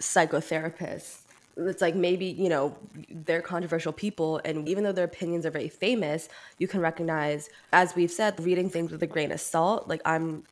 psychotherapists 0.00 1.24
it's 1.56 1.82
like 1.82 1.96
maybe 1.96 2.26
you 2.26 2.48
know 2.48 2.76
they're 3.10 3.42
controversial 3.42 3.92
people 3.92 4.40
and 4.44 4.68
even 4.68 4.84
though 4.84 4.92
their 4.92 5.04
opinions 5.04 5.44
are 5.44 5.50
very 5.50 5.68
famous 5.68 6.28
you 6.58 6.68
can 6.68 6.78
recognize 6.78 7.50
as 7.72 7.96
we've 7.96 8.12
said 8.12 8.38
reading 8.38 8.70
things 8.70 8.92
with 8.92 9.02
a 9.02 9.08
grain 9.08 9.32
of 9.32 9.40
salt 9.40 9.88
like 9.88 10.00
i'm 10.04 10.44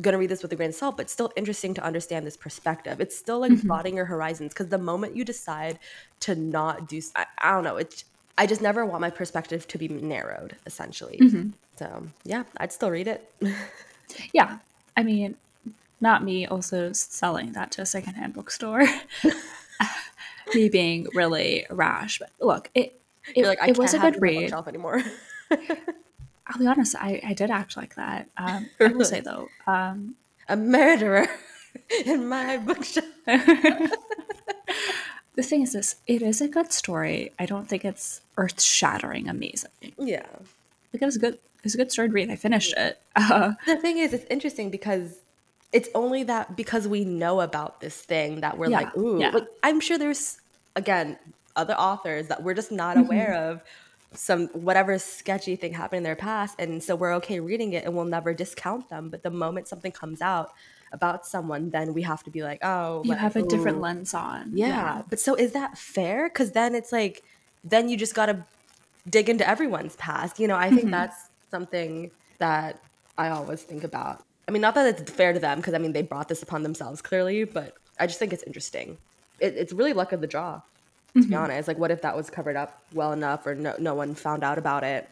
gonna 0.00 0.18
read 0.18 0.30
this 0.30 0.42
with 0.42 0.52
a 0.52 0.56
grain 0.56 0.70
of 0.70 0.74
salt, 0.74 0.96
but 0.96 1.08
still 1.08 1.30
interesting 1.36 1.74
to 1.74 1.84
understand 1.84 2.26
this 2.26 2.36
perspective. 2.36 3.00
It's 3.00 3.16
still 3.16 3.38
like 3.38 3.52
mm-hmm. 3.52 3.68
broadening 3.68 3.96
your 3.96 4.06
horizons 4.06 4.52
because 4.52 4.68
the 4.68 4.78
moment 4.78 5.16
you 5.16 5.24
decide 5.24 5.78
to 6.20 6.34
not 6.34 6.88
do, 6.88 7.00
I, 7.14 7.26
I, 7.38 7.52
don't 7.52 7.64
know. 7.64 7.76
It's 7.76 8.04
I 8.36 8.46
just 8.46 8.60
never 8.60 8.84
want 8.84 9.00
my 9.00 9.10
perspective 9.10 9.68
to 9.68 9.78
be 9.78 9.88
narrowed, 9.88 10.56
essentially. 10.66 11.18
Mm-hmm. 11.22 11.50
So 11.76 12.08
yeah, 12.24 12.44
I'd 12.56 12.72
still 12.72 12.90
read 12.90 13.06
it. 13.06 13.32
yeah, 14.32 14.58
I 14.96 15.02
mean, 15.02 15.36
not 16.00 16.24
me 16.24 16.46
also 16.46 16.92
selling 16.92 17.52
that 17.52 17.70
to 17.72 17.82
a 17.82 17.86
secondhand 17.86 18.34
bookstore. 18.34 18.84
me 20.54 20.68
being 20.68 21.06
really 21.14 21.66
rash, 21.70 22.18
but 22.18 22.30
look, 22.40 22.68
it 22.74 23.00
it, 23.34 23.46
like, 23.46 23.58
it 23.66 23.78
was 23.78 23.94
a 23.94 23.98
good 23.98 24.20
read. 24.20 24.52
Anymore. 24.52 25.02
I'll 26.46 26.58
be 26.58 26.66
honest, 26.66 26.94
I, 26.96 27.20
I 27.26 27.32
did 27.34 27.50
act 27.50 27.76
like 27.76 27.94
that. 27.96 28.28
Um, 28.36 28.68
I 28.80 28.88
will 28.88 29.04
say 29.04 29.20
though, 29.20 29.48
um, 29.66 30.16
a 30.48 30.56
murderer 30.56 31.26
in 32.04 32.28
my 32.28 32.58
bookshelf. 32.58 33.06
the 33.26 33.90
thing 35.42 35.62
is, 35.62 35.72
this 35.72 35.96
it 36.06 36.22
is 36.22 36.40
a 36.40 36.48
good 36.48 36.72
story. 36.72 37.32
I 37.38 37.46
don't 37.46 37.68
think 37.68 37.84
it's 37.84 38.20
earth 38.36 38.60
shattering 38.60 39.28
amazing. 39.28 39.70
Yeah, 39.98 40.26
like 40.92 41.02
it 41.02 41.04
was 41.04 41.16
a 41.16 41.20
good. 41.20 41.34
It 41.34 41.68
was 41.68 41.74
a 41.74 41.78
good 41.78 41.90
story 41.90 42.08
to 42.08 42.12
read. 42.12 42.30
I 42.30 42.36
finished 42.36 42.74
it. 42.76 43.00
Uh, 43.16 43.54
the 43.64 43.76
thing 43.76 43.96
is, 43.96 44.12
it's 44.12 44.26
interesting 44.28 44.68
because 44.68 45.16
it's 45.72 45.88
only 45.94 46.22
that 46.22 46.56
because 46.56 46.86
we 46.86 47.04
know 47.04 47.40
about 47.40 47.80
this 47.80 48.00
thing 48.00 48.40
that 48.40 48.58
we're 48.58 48.68
yeah, 48.68 48.80
like, 48.80 48.96
ooh. 48.96 49.18
Yeah. 49.18 49.30
Like 49.30 49.46
I'm 49.62 49.80
sure 49.80 49.98
there's 49.98 50.40
again 50.76 51.18
other 51.56 51.74
authors 51.74 52.28
that 52.28 52.42
we're 52.42 52.54
just 52.54 52.70
not 52.70 52.96
mm-hmm. 52.96 53.06
aware 53.06 53.34
of 53.34 53.62
some 54.16 54.48
whatever 54.48 54.98
sketchy 54.98 55.56
thing 55.56 55.72
happened 55.72 55.98
in 55.98 56.02
their 56.02 56.16
past 56.16 56.56
and 56.58 56.82
so 56.82 56.94
we're 56.96 57.14
okay 57.14 57.40
reading 57.40 57.72
it 57.72 57.84
and 57.84 57.94
we'll 57.94 58.04
never 58.04 58.32
discount 58.34 58.88
them. 58.88 59.10
But 59.10 59.22
the 59.22 59.30
moment 59.30 59.68
something 59.68 59.92
comes 59.92 60.20
out 60.20 60.52
about 60.92 61.26
someone 61.26 61.70
then 61.70 61.92
we 61.92 62.02
have 62.02 62.22
to 62.22 62.30
be 62.30 62.42
like 62.42 62.60
oh 62.62 63.02
you 63.04 63.12
have 63.12 63.36
a 63.36 63.42
different 63.42 63.80
lens 63.80 64.14
on. 64.14 64.50
Yeah. 64.54 64.68
yeah. 64.68 65.02
but 65.08 65.20
so 65.20 65.34
is 65.34 65.52
that 65.52 65.76
fair? 65.76 66.28
Because 66.28 66.52
then 66.52 66.74
it's 66.74 66.92
like 66.92 67.22
then 67.64 67.88
you 67.88 67.96
just 67.96 68.14
got 68.14 68.26
to 68.26 68.44
dig 69.08 69.28
into 69.28 69.48
everyone's 69.48 69.96
past. 69.96 70.38
You 70.38 70.48
know 70.48 70.56
i 70.56 70.68
think 70.68 70.82
mm-hmm. 70.82 70.90
that's 70.90 71.28
something 71.50 72.10
that 72.38 72.80
i 73.18 73.28
always 73.28 73.62
think 73.62 73.84
about. 73.84 74.22
I 74.46 74.50
mean 74.50 74.62
not 74.62 74.74
that 74.74 75.00
it's 75.00 75.10
fair 75.10 75.32
to 75.32 75.38
them 75.38 75.58
because 75.58 75.74
i 75.74 75.78
mean 75.78 75.92
they 75.92 76.02
brought 76.02 76.28
this 76.28 76.42
upon 76.42 76.62
themselves 76.62 77.00
clearly 77.00 77.44
but 77.44 77.74
i 77.98 78.06
just 78.06 78.18
think 78.18 78.32
it's 78.32 78.44
interesting. 78.44 78.98
It, 79.40 79.54
it's 79.56 79.72
really 79.72 79.92
luck 79.92 80.12
of 80.12 80.20
the 80.20 80.26
draw 80.26 80.62
to 81.14 81.20
mm-hmm. 81.20 81.30
be 81.30 81.36
honest. 81.36 81.68
Like, 81.68 81.78
what 81.78 81.90
if 81.90 82.02
that 82.02 82.16
was 82.16 82.28
covered 82.28 82.56
up 82.56 82.82
well 82.92 83.12
enough 83.12 83.46
or 83.46 83.54
no, 83.54 83.74
no 83.78 83.94
one 83.94 84.14
found 84.14 84.42
out 84.42 84.58
about 84.58 84.84
it? 84.84 85.08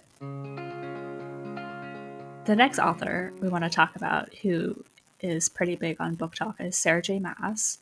The 2.44 2.56
next 2.56 2.78
author 2.78 3.32
we 3.40 3.48
want 3.48 3.64
to 3.64 3.70
talk 3.70 3.94
about, 3.94 4.34
who 4.36 4.84
is 5.20 5.48
pretty 5.48 5.76
big 5.76 6.00
on 6.00 6.16
BookTok, 6.16 6.60
is 6.60 6.76
Sarah 6.76 7.02
J. 7.02 7.20
Maas. 7.20 7.78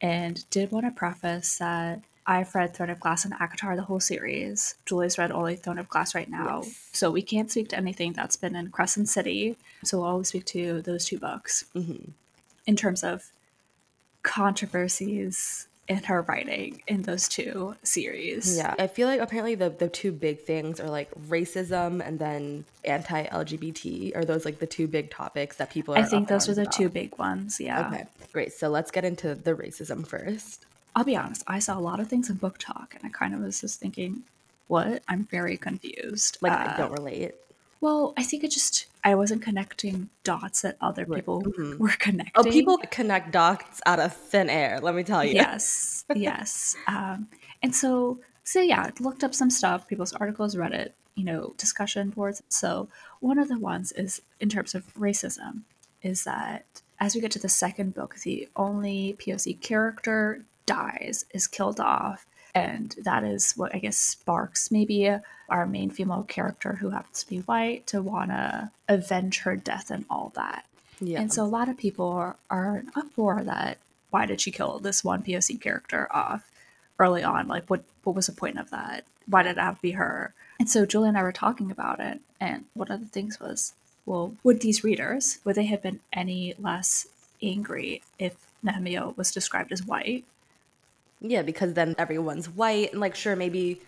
And 0.00 0.48
did 0.48 0.72
want 0.72 0.86
to 0.86 0.92
preface 0.92 1.58
that 1.58 2.00
I've 2.26 2.54
read 2.54 2.74
Throne 2.74 2.88
of 2.88 3.00
Glass 3.00 3.24
and 3.26 3.34
ACOTAR, 3.34 3.76
the 3.76 3.82
whole 3.82 4.00
series. 4.00 4.76
Julie's 4.86 5.18
read 5.18 5.30
only 5.30 5.56
Throne 5.56 5.78
of 5.78 5.88
Glass 5.88 6.14
right 6.14 6.30
now. 6.30 6.62
Yes. 6.62 6.88
So 6.92 7.10
we 7.10 7.20
can't 7.22 7.50
speak 7.50 7.68
to 7.70 7.76
anything 7.76 8.14
that's 8.14 8.36
been 8.36 8.56
in 8.56 8.70
Crescent 8.70 9.08
City. 9.08 9.56
So 9.84 9.98
we'll 9.98 10.06
always 10.06 10.28
speak 10.28 10.46
to 10.46 10.80
those 10.80 11.04
two 11.04 11.18
books. 11.18 11.66
Mm-hmm. 11.74 12.12
In 12.66 12.76
terms 12.76 13.04
of 13.04 13.30
controversies 14.22 15.66
in 15.90 16.04
her 16.04 16.22
writing 16.22 16.80
in 16.86 17.02
those 17.02 17.26
two 17.26 17.74
series. 17.82 18.56
Yeah. 18.56 18.76
I 18.78 18.86
feel 18.86 19.08
like 19.08 19.20
apparently 19.20 19.56
the, 19.56 19.70
the 19.70 19.88
two 19.88 20.12
big 20.12 20.40
things 20.42 20.78
are 20.78 20.88
like 20.88 21.10
racism 21.28 22.00
and 22.06 22.16
then 22.16 22.64
anti 22.84 23.26
LGBT. 23.26 24.16
Are 24.16 24.24
those 24.24 24.44
like 24.44 24.60
the 24.60 24.68
two 24.68 24.86
big 24.86 25.10
topics 25.10 25.56
that 25.56 25.70
people 25.70 25.94
I 25.94 26.04
think 26.04 26.28
those 26.28 26.48
are 26.48 26.54
the 26.54 26.62
about? 26.62 26.72
two 26.74 26.88
big 26.88 27.18
ones. 27.18 27.60
Yeah. 27.60 27.88
Okay. 27.88 28.04
Great. 28.32 28.52
So 28.52 28.68
let's 28.68 28.92
get 28.92 29.04
into 29.04 29.34
the 29.34 29.52
racism 29.52 30.06
first. 30.06 30.64
I'll 30.94 31.02
be 31.02 31.16
honest, 31.16 31.42
I 31.48 31.58
saw 31.58 31.76
a 31.76 31.80
lot 31.80 31.98
of 31.98 32.06
things 32.06 32.30
in 32.30 32.36
BookTok 32.36 32.94
and 32.94 33.04
I 33.04 33.08
kind 33.08 33.34
of 33.34 33.40
was 33.40 33.60
just 33.60 33.80
thinking, 33.80 34.22
what? 34.68 35.02
I'm 35.08 35.24
very 35.24 35.56
confused. 35.56 36.38
Like 36.40 36.52
uh, 36.52 36.72
I 36.72 36.76
don't 36.76 36.92
relate. 36.92 37.34
Well, 37.80 38.14
I 38.16 38.22
think 38.22 38.44
it 38.44 38.52
just 38.52 38.86
I 39.02 39.14
wasn't 39.14 39.42
connecting 39.42 40.10
dots 40.24 40.62
that 40.62 40.76
other 40.80 41.06
people 41.06 41.42
mm-hmm. 41.42 41.78
were 41.78 41.94
connecting. 41.98 42.32
Oh, 42.36 42.44
people 42.44 42.78
connect 42.90 43.32
dots 43.32 43.80
out 43.86 43.98
of 43.98 44.14
thin 44.14 44.50
air. 44.50 44.80
Let 44.80 44.94
me 44.94 45.02
tell 45.02 45.24
you. 45.24 45.34
Yes, 45.34 46.04
yes. 46.14 46.76
Um, 46.86 47.28
and 47.62 47.74
so, 47.74 48.20
so 48.44 48.60
yeah, 48.60 48.90
looked 49.00 49.24
up 49.24 49.34
some 49.34 49.50
stuff, 49.50 49.88
people's 49.88 50.12
articles, 50.12 50.54
Reddit, 50.54 50.92
you 51.14 51.24
know, 51.24 51.54
discussion 51.56 52.10
boards. 52.10 52.42
So 52.48 52.88
one 53.20 53.38
of 53.38 53.48
the 53.48 53.58
ones 53.58 53.92
is 53.92 54.22
in 54.38 54.48
terms 54.48 54.74
of 54.74 54.92
racism, 54.94 55.62
is 56.02 56.24
that 56.24 56.82
as 56.98 57.14
we 57.14 57.20
get 57.20 57.30
to 57.32 57.38
the 57.38 57.48
second 57.48 57.94
book, 57.94 58.16
the 58.24 58.48
only 58.56 59.16
POC 59.18 59.60
character 59.60 60.44
dies, 60.66 61.24
is 61.32 61.46
killed 61.46 61.80
off, 61.80 62.26
and 62.54 62.94
that 63.02 63.24
is 63.24 63.52
what 63.52 63.74
I 63.74 63.78
guess 63.78 63.96
sparks 63.96 64.70
maybe 64.70 65.10
our 65.48 65.66
main 65.66 65.90
female 65.90 66.22
character 66.22 66.74
who 66.74 66.90
happens 66.90 67.22
to 67.24 67.28
be 67.28 67.38
white 67.40 67.86
to 67.88 68.00
want 68.02 68.30
to 68.30 68.70
avenge 68.88 69.40
her 69.40 69.56
death 69.56 69.90
and 69.90 70.04
all 70.08 70.32
that. 70.36 70.64
Yeah. 71.00 71.20
And 71.20 71.32
so 71.32 71.44
a 71.44 71.46
lot 71.46 71.68
of 71.68 71.76
people 71.76 72.08
are, 72.08 72.36
are 72.50 72.78
in 72.78 72.90
uproar 72.94 73.42
that 73.44 73.78
why 74.10 74.26
did 74.26 74.40
she 74.40 74.50
kill 74.50 74.78
this 74.78 75.02
one 75.04 75.22
POC 75.22 75.60
character 75.60 76.08
off 76.10 76.50
early 76.98 77.22
on? 77.22 77.48
Like 77.48 77.68
what 77.68 77.82
what 78.04 78.16
was 78.16 78.26
the 78.26 78.32
point 78.32 78.58
of 78.58 78.70
that? 78.70 79.04
Why 79.26 79.42
did 79.42 79.56
it 79.56 79.60
have 79.60 79.76
to 79.76 79.82
be 79.82 79.92
her? 79.92 80.34
And 80.58 80.68
so 80.68 80.86
Julie 80.86 81.08
and 81.08 81.18
I 81.18 81.22
were 81.22 81.32
talking 81.32 81.70
about 81.70 82.00
it 82.00 82.20
and 82.40 82.64
one 82.74 82.90
of 82.90 83.00
the 83.00 83.06
things 83.06 83.40
was, 83.40 83.74
well, 84.06 84.34
would 84.42 84.60
these 84.60 84.84
readers, 84.84 85.38
would 85.44 85.56
they 85.56 85.66
have 85.66 85.82
been 85.82 86.00
any 86.12 86.54
less 86.58 87.06
angry 87.42 88.02
if 88.18 88.34
Nehemiah 88.62 89.10
was 89.10 89.32
described 89.32 89.72
as 89.72 89.84
white 89.84 90.24
yeah, 91.20 91.42
because 91.42 91.74
then 91.74 91.94
everyone's 91.98 92.48
white 92.48 92.92
and 92.92 93.00
like 93.00 93.14
sure 93.14 93.36
maybe 93.36 93.80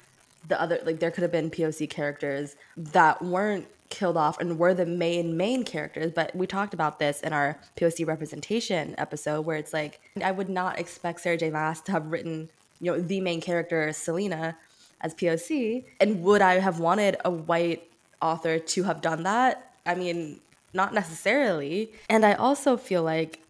the 0.48 0.60
other 0.60 0.80
like 0.84 1.00
there 1.00 1.10
could 1.10 1.22
have 1.22 1.32
been 1.32 1.50
POC 1.50 1.88
characters 1.88 2.56
that 2.76 3.22
weren't 3.22 3.66
killed 3.90 4.16
off 4.16 4.40
and 4.40 4.58
were 4.58 4.72
the 4.72 4.86
main 4.86 5.36
main 5.36 5.64
characters 5.64 6.10
but 6.10 6.34
we 6.34 6.46
talked 6.46 6.72
about 6.72 6.98
this 6.98 7.20
in 7.20 7.34
our 7.34 7.58
poc 7.76 8.06
representation 8.06 8.94
episode 8.96 9.42
where 9.42 9.58
it's 9.58 9.74
like 9.74 10.00
i 10.24 10.30
would 10.30 10.48
not 10.48 10.78
expect 10.78 11.20
sarah 11.20 11.36
j. 11.36 11.50
Maas 11.50 11.82
to 11.82 11.92
have 11.92 12.10
written 12.10 12.48
you 12.80 12.90
know 12.90 12.98
the 12.98 13.20
main 13.20 13.38
character 13.38 13.88
Celaena 13.88 14.56
as 15.02 15.14
poc 15.14 15.84
and 16.00 16.22
would 16.22 16.40
i 16.40 16.54
have 16.54 16.80
wanted 16.80 17.18
a 17.22 17.30
white 17.30 17.86
author 18.22 18.58
to 18.58 18.84
have 18.84 19.02
done 19.02 19.24
that? 19.24 19.72
I 19.84 19.96
mean 19.96 20.40
not 20.72 20.94
necessarily. 20.94 21.92
And 22.08 22.24
i 22.24 22.32
also 22.32 22.78
feel 22.78 23.02
like 23.02 23.40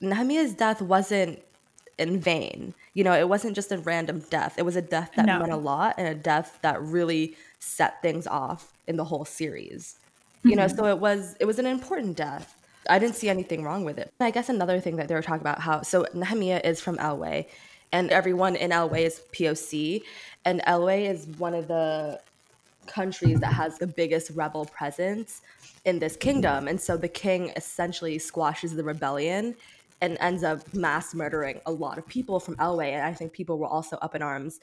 nehemiah's 0.00 0.54
death 0.54 0.80
wasn't 0.80 1.40
in 1.98 2.20
vain 2.20 2.74
you 2.94 3.04
know, 3.04 3.14
it 3.14 3.28
wasn't 3.28 3.54
just 3.54 3.72
a 3.72 3.78
random 3.78 4.22
death. 4.30 4.54
It 4.58 4.62
was 4.62 4.76
a 4.76 4.82
death 4.82 5.12
that 5.16 5.26
no. 5.26 5.38
meant 5.38 5.52
a 5.52 5.56
lot 5.56 5.94
and 5.98 6.06
a 6.06 6.14
death 6.14 6.58
that 6.62 6.82
really 6.82 7.36
set 7.58 8.02
things 8.02 8.26
off 8.26 8.72
in 8.86 8.96
the 8.96 9.04
whole 9.04 9.24
series. 9.24 9.96
Mm-hmm. 10.38 10.48
You 10.50 10.56
know, 10.56 10.66
mm-hmm. 10.66 10.76
so 10.76 10.86
it 10.86 10.98
was 10.98 11.36
it 11.40 11.44
was 11.44 11.58
an 11.58 11.66
important 11.66 12.16
death. 12.16 12.56
I 12.90 12.98
didn't 12.98 13.14
see 13.14 13.28
anything 13.28 13.62
wrong 13.62 13.84
with 13.84 13.98
it. 13.98 14.12
I 14.20 14.30
guess 14.30 14.48
another 14.48 14.80
thing 14.80 14.96
that 14.96 15.08
they 15.08 15.14
were 15.14 15.22
talking 15.22 15.40
about 15.40 15.60
how 15.60 15.82
so 15.82 16.06
Nehemiah 16.14 16.60
is 16.64 16.80
from 16.80 16.96
Eyllwe 16.98 17.46
and 17.92 18.10
everyone 18.10 18.56
in 18.56 18.70
Eyllwe 18.70 19.00
is 19.00 19.22
POC. 19.32 20.02
And 20.44 20.60
Eyllwe 20.66 21.08
is 21.08 21.26
one 21.38 21.54
of 21.54 21.68
the 21.68 22.20
countries 22.86 23.38
that 23.40 23.52
has 23.52 23.78
the 23.78 23.86
biggest 23.86 24.30
rebel 24.30 24.64
presence 24.64 25.42
in 25.84 25.98
this 25.98 26.16
kingdom. 26.16 26.68
And 26.68 26.80
so 26.80 26.96
the 26.96 27.08
king 27.08 27.52
essentially 27.54 28.18
squashes 28.18 28.74
the 28.74 28.82
rebellion 28.82 29.54
and 30.02 30.18
ends 30.20 30.42
up 30.42 30.74
mass 30.74 31.14
murdering 31.14 31.60
a 31.64 31.72
lot 31.72 31.96
of 31.96 32.06
people 32.06 32.40
from 32.40 32.56
Eyllwe. 32.56 32.90
And 32.92 33.02
I 33.02 33.14
think 33.14 33.32
people 33.32 33.58
were 33.58 33.68
also 33.68 33.96
up 33.96 34.14
in 34.14 34.20
arms 34.20 34.58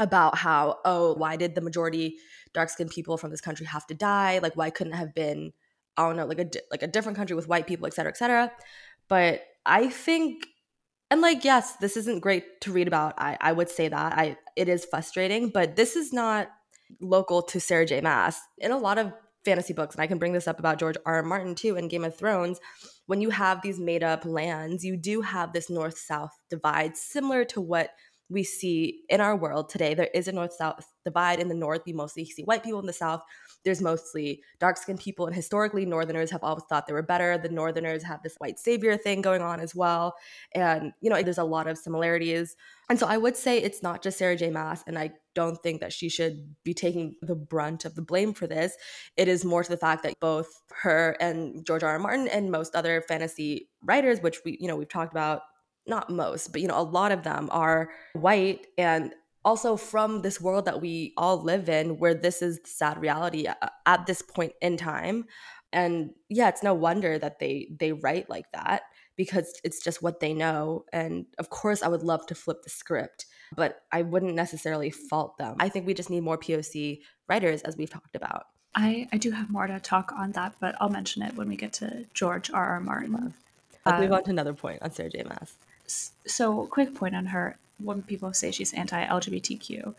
about 0.00 0.38
how, 0.38 0.78
oh, 0.84 1.14
why 1.14 1.36
did 1.36 1.54
the 1.54 1.60
majority 1.60 2.16
dark 2.54 2.70
skinned 2.70 2.90
people 2.90 3.16
from 3.16 3.30
this 3.30 3.40
country 3.40 3.66
have 3.66 3.86
to 3.88 3.94
die? 3.94 4.40
Like, 4.42 4.56
why 4.56 4.70
couldn't 4.70 4.94
have 4.94 5.14
been, 5.14 5.52
I 5.96 6.06
don't 6.06 6.16
know, 6.16 6.26
like 6.26 6.40
a, 6.40 6.48
like 6.70 6.82
a 6.82 6.86
different 6.86 7.18
country 7.18 7.36
with 7.36 7.46
white 7.46 7.66
people, 7.66 7.86
et 7.86 7.94
cetera, 7.94 8.10
et 8.10 8.16
cetera. 8.16 8.50
But 9.08 9.42
I 9.66 9.88
think, 9.88 10.46
and 11.10 11.20
like, 11.20 11.44
yes, 11.44 11.76
this 11.76 11.96
isn't 11.96 12.20
great 12.20 12.60
to 12.62 12.72
read 12.72 12.88
about. 12.88 13.14
I, 13.18 13.36
I 13.40 13.52
would 13.52 13.68
say 13.68 13.88
that. 13.88 14.12
I 14.12 14.36
it 14.56 14.68
is 14.68 14.84
frustrating, 14.84 15.50
but 15.50 15.76
this 15.76 15.94
is 15.94 16.12
not 16.12 16.48
local 17.00 17.42
to 17.42 17.60
Sarah 17.60 17.86
J. 17.86 18.00
Maas. 18.00 18.40
In 18.58 18.70
a 18.70 18.78
lot 18.78 18.98
of 18.98 19.12
fantasy 19.48 19.72
books, 19.72 19.94
and 19.94 20.02
I 20.02 20.06
can 20.06 20.18
bring 20.18 20.34
this 20.34 20.46
up 20.46 20.58
about 20.58 20.78
George 20.78 20.96
R. 21.06 21.16
R. 21.16 21.22
Martin 21.22 21.54
too 21.54 21.76
in 21.76 21.88
Game 21.88 22.04
of 22.04 22.14
Thrones, 22.14 22.60
when 23.06 23.22
you 23.22 23.30
have 23.30 23.62
these 23.62 23.80
made 23.80 24.02
up 24.02 24.26
lands, 24.26 24.84
you 24.84 24.94
do 24.94 25.22
have 25.22 25.54
this 25.54 25.70
north 25.70 25.96
south 25.96 26.32
divide, 26.50 26.98
similar 26.98 27.46
to 27.46 27.60
what 27.62 27.88
we 28.30 28.42
see 28.42 29.00
in 29.08 29.20
our 29.20 29.36
world 29.36 29.68
today. 29.68 29.94
There 29.94 30.10
is 30.14 30.28
a 30.28 30.32
north 30.32 30.52
south 30.52 30.86
divide. 31.04 31.40
In 31.40 31.48
the 31.48 31.54
north, 31.54 31.82
you 31.86 31.94
mostly 31.94 32.24
see 32.24 32.42
white 32.42 32.62
people. 32.62 32.80
In 32.80 32.86
the 32.86 32.92
south, 32.92 33.22
there's 33.64 33.80
mostly 33.80 34.42
dark 34.60 34.76
skinned 34.76 35.00
people. 35.00 35.26
And 35.26 35.34
historically, 35.34 35.86
northerners 35.86 36.30
have 36.30 36.44
always 36.44 36.64
thought 36.68 36.86
they 36.86 36.92
were 36.92 37.02
better. 37.02 37.38
The 37.38 37.48
northerners 37.48 38.04
have 38.04 38.22
this 38.22 38.34
white 38.38 38.58
savior 38.58 38.96
thing 38.96 39.22
going 39.22 39.40
on 39.40 39.60
as 39.60 39.74
well. 39.74 40.14
And, 40.54 40.92
you 41.00 41.08
know, 41.08 41.22
there's 41.22 41.38
a 41.38 41.44
lot 41.44 41.66
of 41.66 41.78
similarities. 41.78 42.54
And 42.90 42.98
so 42.98 43.06
I 43.06 43.16
would 43.16 43.36
say 43.36 43.58
it's 43.58 43.82
not 43.82 44.02
just 44.02 44.18
Sarah 44.18 44.36
J. 44.36 44.50
Maas. 44.50 44.84
And 44.86 44.98
I 44.98 45.12
don't 45.34 45.62
think 45.62 45.80
that 45.80 45.92
she 45.92 46.08
should 46.08 46.54
be 46.64 46.74
taking 46.74 47.14
the 47.22 47.34
brunt 47.34 47.84
of 47.84 47.94
the 47.94 48.02
blame 48.02 48.34
for 48.34 48.46
this. 48.46 48.74
It 49.16 49.28
is 49.28 49.44
more 49.44 49.62
to 49.62 49.70
the 49.70 49.76
fact 49.76 50.02
that 50.02 50.14
both 50.20 50.48
her 50.82 51.16
and 51.20 51.64
George 51.64 51.82
R. 51.82 51.90
R. 51.90 51.98
Martin 51.98 52.28
and 52.28 52.50
most 52.50 52.74
other 52.74 53.02
fantasy 53.02 53.70
writers, 53.82 54.20
which 54.20 54.40
we, 54.44 54.58
you 54.60 54.68
know, 54.68 54.76
we've 54.76 54.88
talked 54.88 55.12
about 55.12 55.42
not 55.88 56.10
most, 56.10 56.52
but 56.52 56.60
you 56.60 56.68
know, 56.68 56.78
a 56.78 56.82
lot 56.82 57.12
of 57.12 57.22
them 57.22 57.48
are 57.50 57.90
white 58.14 58.66
and 58.76 59.12
also 59.44 59.76
from 59.76 60.22
this 60.22 60.40
world 60.40 60.66
that 60.66 60.80
we 60.80 61.14
all 61.16 61.42
live 61.42 61.68
in 61.68 61.96
where 61.98 62.14
this 62.14 62.42
is 62.42 62.60
the 62.60 62.68
sad 62.68 63.00
reality 63.00 63.46
at 63.86 64.06
this 64.06 64.20
point 64.20 64.52
in 64.60 64.76
time. 64.76 65.24
And 65.72 66.10
yeah, 66.28 66.48
it's 66.48 66.62
no 66.62 66.74
wonder 66.74 67.18
that 67.18 67.38
they 67.38 67.68
they 67.78 67.92
write 67.92 68.28
like 68.28 68.50
that 68.52 68.82
because 69.16 69.60
it's 69.64 69.82
just 69.82 70.02
what 70.02 70.20
they 70.20 70.32
know. 70.32 70.84
And 70.92 71.26
of 71.38 71.50
course, 71.50 71.82
I 71.82 71.88
would 71.88 72.02
love 72.02 72.26
to 72.26 72.34
flip 72.34 72.62
the 72.62 72.70
script, 72.70 73.26
but 73.54 73.82
I 73.90 74.02
wouldn't 74.02 74.34
necessarily 74.34 74.90
fault 74.90 75.36
them. 75.38 75.56
I 75.58 75.68
think 75.68 75.86
we 75.86 75.94
just 75.94 76.10
need 76.10 76.22
more 76.22 76.38
POC 76.38 77.00
writers, 77.28 77.62
as 77.62 77.76
we've 77.76 77.90
talked 77.90 78.16
about. 78.16 78.46
I, 78.74 79.08
I 79.12 79.16
do 79.16 79.30
have 79.32 79.50
more 79.50 79.66
to 79.66 79.80
talk 79.80 80.12
on 80.16 80.32
that, 80.32 80.54
but 80.60 80.76
I'll 80.80 80.88
mention 80.88 81.22
it 81.22 81.34
when 81.34 81.48
we 81.48 81.56
get 81.56 81.72
to 81.74 82.06
George 82.14 82.50
R. 82.50 82.74
R. 82.74 82.80
Martin. 82.80 83.34
Let's 83.84 83.96
um, 83.96 84.00
move 84.00 84.12
on 84.12 84.24
to 84.24 84.30
another 84.30 84.52
point 84.52 84.82
on 84.82 84.92
Sarah 84.92 85.10
J. 85.10 85.24
Maas 85.24 85.56
so 86.26 86.66
quick 86.66 86.94
point 86.94 87.16
on 87.16 87.26
her 87.26 87.56
when 87.78 88.02
people 88.02 88.32
say 88.32 88.50
she's 88.50 88.72
anti-lgbtq 88.74 89.94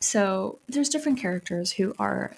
so 0.00 0.58
there's 0.68 0.88
different 0.88 1.18
characters 1.18 1.72
who 1.72 1.94
are 1.98 2.32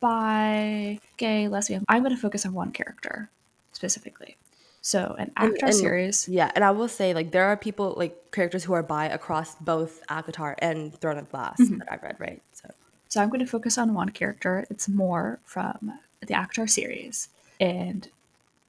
bi 0.00 0.98
gay 1.18 1.48
lesbian. 1.48 1.84
I'm 1.88 2.02
going 2.02 2.14
to 2.14 2.20
focus 2.20 2.46
on 2.46 2.54
one 2.54 2.72
character 2.72 3.28
specifically. 3.72 4.36
So 4.80 5.14
an 5.18 5.30
ACOTAR 5.36 5.62
and, 5.62 5.74
series. 5.74 6.28
Yeah 6.28 6.50
and 6.54 6.64
i 6.64 6.70
will 6.70 6.88
say 6.88 7.12
like 7.12 7.32
there 7.32 7.44
are 7.44 7.56
people 7.56 7.94
like 7.98 8.32
characters 8.32 8.64
who 8.64 8.72
are 8.72 8.82
bi 8.82 9.06
across 9.06 9.54
both 9.56 10.00
ACOTAR 10.08 10.54
and 10.58 10.94
throne 10.98 11.18
of 11.18 11.30
glass 11.30 11.60
mm-hmm. 11.60 11.78
that 11.78 11.92
i've 11.92 12.02
read 12.02 12.16
right? 12.18 12.42
So. 12.54 12.70
So 13.08 13.20
i'm 13.20 13.28
going 13.28 13.40
to 13.40 13.46
focus 13.46 13.76
on 13.76 13.92
one 13.92 14.08
character. 14.08 14.66
It's 14.70 14.88
more 14.88 15.38
from 15.44 15.92
the 16.20 16.34
ACOTAR 16.34 16.70
series. 16.70 17.28
And 17.60 18.08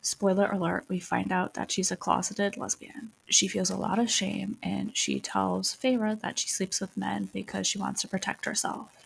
Spoiler 0.02 0.50
alert, 0.52 0.86
we 0.88 1.00
find 1.00 1.32
out 1.32 1.54
that 1.54 1.72
she's 1.72 1.92
a 1.92 1.96
closeted 1.96 2.58
lesbian. 2.58 3.12
She 3.28 3.48
feels 3.48 3.70
a 3.70 3.78
lot 3.78 4.00
of 4.00 4.10
shame 4.10 4.58
and 4.64 4.96
she 4.98 5.20
tells 5.20 5.76
Feyre 5.76 6.20
that 6.22 6.40
she 6.40 6.50
sleeps 6.50 6.82
with 6.82 6.98
men 6.98 7.30
because 7.32 7.68
she 7.68 7.78
wants 7.78 8.02
to 8.02 8.08
protect 8.08 8.46
herself. 8.46 9.06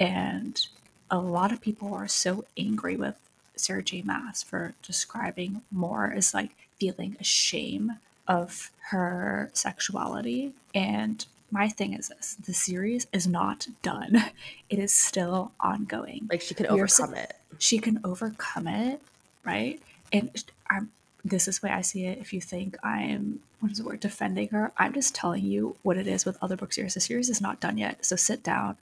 And 0.00 0.66
a 1.10 1.18
lot 1.18 1.52
of 1.52 1.60
people 1.60 1.94
are 1.94 2.08
so 2.08 2.44
angry 2.56 2.96
with 2.96 3.14
Sarah 3.54 3.82
J. 3.82 4.02
Maas 4.02 4.42
for 4.42 4.74
describing 4.82 5.62
Mor 5.70 6.12
as 6.14 6.34
like 6.34 6.50
feeling 6.78 7.16
ashamed 7.20 7.92
of 8.26 8.70
her 8.90 9.50
sexuality. 9.54 10.52
And 10.74 11.24
my 11.50 11.68
thing 11.68 11.92
is 11.92 12.08
this 12.08 12.36
the 12.44 12.52
series 12.52 13.06
is 13.12 13.26
not 13.26 13.68
done, 13.82 14.24
it 14.70 14.78
is 14.78 14.92
still 14.92 15.52
ongoing. 15.60 16.26
Like 16.30 16.42
she 16.42 16.54
can 16.54 16.66
overcome 16.66 17.14
it. 17.14 17.36
She 17.58 17.78
can 17.78 18.00
overcome 18.04 18.66
it, 18.66 19.00
right? 19.44 19.80
And 20.18 20.44
I'm, 20.70 20.90
this 21.24 21.48
is 21.48 21.58
the 21.58 21.66
way 21.66 21.72
I 21.72 21.80
see 21.80 22.06
it. 22.06 22.18
If 22.18 22.32
you 22.32 22.40
think 22.40 22.76
I'm, 22.84 23.40
what 23.60 23.72
is 23.72 23.78
the 23.78 23.84
word, 23.84 24.00
defending 24.00 24.48
her, 24.48 24.72
I'm 24.76 24.92
just 24.92 25.14
telling 25.14 25.44
you 25.44 25.76
what 25.82 25.96
it 25.96 26.06
is 26.06 26.24
with 26.24 26.38
other 26.40 26.56
book 26.56 26.72
series. 26.72 26.94
The 26.94 27.00
series 27.00 27.30
is 27.30 27.40
not 27.40 27.60
done 27.60 27.78
yet. 27.78 28.04
So 28.04 28.16
sit 28.16 28.42
down 28.42 28.76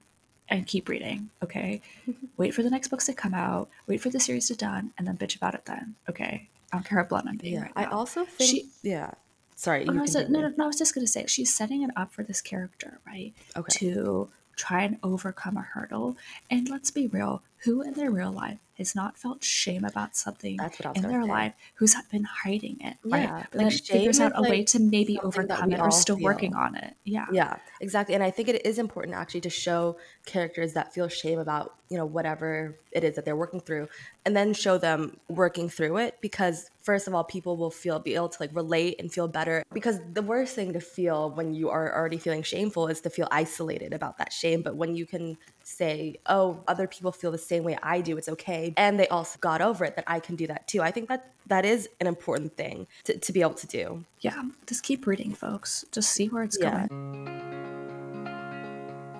and 0.48 0.66
keep 0.66 0.88
reading, 0.88 1.30
okay? 1.42 1.80
Mm-hmm. 2.08 2.26
wait 2.36 2.52
for 2.52 2.62
the 2.62 2.70
next 2.70 2.88
books 2.88 3.06
to 3.06 3.14
come 3.14 3.32
out, 3.34 3.68
wait 3.86 4.00
for 4.00 4.10
the 4.10 4.20
series 4.20 4.48
to 4.48 4.56
done, 4.56 4.92
and 4.98 5.06
then 5.06 5.16
bitch 5.16 5.36
about 5.36 5.54
it 5.54 5.64
then, 5.64 5.94
okay? 6.08 6.48
I 6.72 6.76
don't 6.76 6.84
care 6.84 6.98
how 6.98 7.04
blunt 7.04 7.28
I'm 7.28 7.38
being 7.38 7.54
yeah, 7.54 7.62
right 7.62 7.72
I 7.76 7.84
also 7.86 8.24
think, 8.24 8.50
she, 8.50 8.68
yeah. 8.82 9.12
Sorry, 9.56 9.86
oh, 9.88 9.92
no, 9.92 10.04
no, 10.28 10.52
no, 10.56 10.64
I 10.64 10.66
was 10.66 10.76
just 10.76 10.94
going 10.94 11.06
to 11.06 11.10
say, 11.10 11.24
she's 11.26 11.54
setting 11.54 11.82
it 11.82 11.90
up 11.96 12.12
for 12.12 12.22
this 12.22 12.40
character, 12.40 12.98
right? 13.06 13.32
Okay. 13.56 13.72
To 13.78 14.28
try 14.56 14.82
and 14.82 14.98
overcome 15.02 15.56
a 15.56 15.62
hurdle. 15.62 16.16
And 16.50 16.68
let's 16.68 16.90
be 16.90 17.06
real, 17.06 17.42
who 17.58 17.82
in 17.82 17.94
their 17.94 18.10
real 18.10 18.32
life 18.32 18.58
has 18.78 18.94
not 18.94 19.16
felt 19.16 19.44
shame 19.44 19.84
about 19.84 20.16
something 20.16 20.58
in 20.94 21.02
their 21.02 21.22
say. 21.22 21.28
life 21.28 21.54
who's 21.74 21.94
been 22.10 22.24
hiding 22.24 22.78
it, 22.80 22.96
right? 23.04 23.22
Yeah, 23.22 23.44
but 23.50 23.62
like 23.62 23.72
figures 23.72 24.20
out 24.20 24.32
a 24.34 24.40
like 24.40 24.50
way 24.50 24.64
to 24.64 24.80
maybe 24.80 25.18
overcome 25.20 25.72
it 25.72 25.80
or 25.80 25.90
still 25.90 26.16
feel. 26.16 26.24
working 26.24 26.54
on 26.54 26.74
it. 26.74 26.96
Yeah. 27.04 27.26
Yeah, 27.32 27.56
exactly. 27.80 28.14
And 28.14 28.24
I 28.24 28.30
think 28.30 28.48
it 28.48 28.66
is 28.66 28.78
important 28.78 29.16
actually 29.16 29.42
to 29.42 29.50
show 29.50 29.96
characters 30.26 30.72
that 30.74 30.92
feel 30.92 31.08
shame 31.08 31.38
about, 31.38 31.74
you 31.88 31.96
know, 31.96 32.06
whatever 32.06 32.76
it 32.90 33.04
is 33.04 33.16
that 33.16 33.24
they're 33.24 33.36
working 33.36 33.60
through 33.60 33.88
and 34.24 34.36
then 34.36 34.54
show 34.54 34.78
them 34.78 35.16
working 35.28 35.68
through 35.68 35.98
it 35.98 36.16
because 36.20 36.70
first 36.80 37.08
of 37.08 37.14
all 37.14 37.24
people 37.24 37.56
will 37.56 37.70
feel 37.70 37.98
be 37.98 38.14
able 38.14 38.28
to 38.28 38.36
like 38.40 38.50
relate 38.54 38.96
and 38.98 39.12
feel 39.12 39.28
better 39.28 39.62
because 39.72 39.98
the 40.12 40.22
worst 40.22 40.54
thing 40.54 40.72
to 40.72 40.80
feel 40.80 41.30
when 41.30 41.54
you 41.54 41.70
are 41.70 41.94
already 41.94 42.18
feeling 42.18 42.42
shameful 42.42 42.86
is 42.86 43.00
to 43.00 43.10
feel 43.10 43.28
isolated 43.30 43.92
about 43.92 44.18
that 44.18 44.32
shame 44.32 44.62
but 44.62 44.76
when 44.76 44.94
you 44.94 45.06
can 45.06 45.36
say 45.66 46.16
oh 46.26 46.62
other 46.68 46.86
people 46.86 47.12
feel 47.12 47.30
the 47.30 47.38
same 47.38 47.64
way 47.64 47.76
i 47.82 48.00
do 48.00 48.16
it's 48.16 48.28
okay 48.28 48.72
and 48.76 48.98
they 48.98 49.08
also 49.08 49.38
got 49.40 49.60
over 49.60 49.84
it 49.84 49.96
that 49.96 50.04
i 50.06 50.20
can 50.20 50.36
do 50.36 50.46
that 50.46 50.66
too 50.68 50.82
i 50.82 50.90
think 50.90 51.08
that 51.08 51.32
that 51.46 51.64
is 51.64 51.88
an 52.00 52.06
important 52.06 52.56
thing 52.56 52.86
to, 53.04 53.16
to 53.18 53.32
be 53.32 53.40
able 53.40 53.54
to 53.54 53.66
do 53.66 54.04
yeah 54.20 54.42
just 54.66 54.82
keep 54.82 55.06
reading 55.06 55.32
folks 55.34 55.84
just 55.92 56.10
see 56.10 56.28
where 56.28 56.42
it's 56.42 56.58
yeah. 56.60 56.86
going 56.86 57.28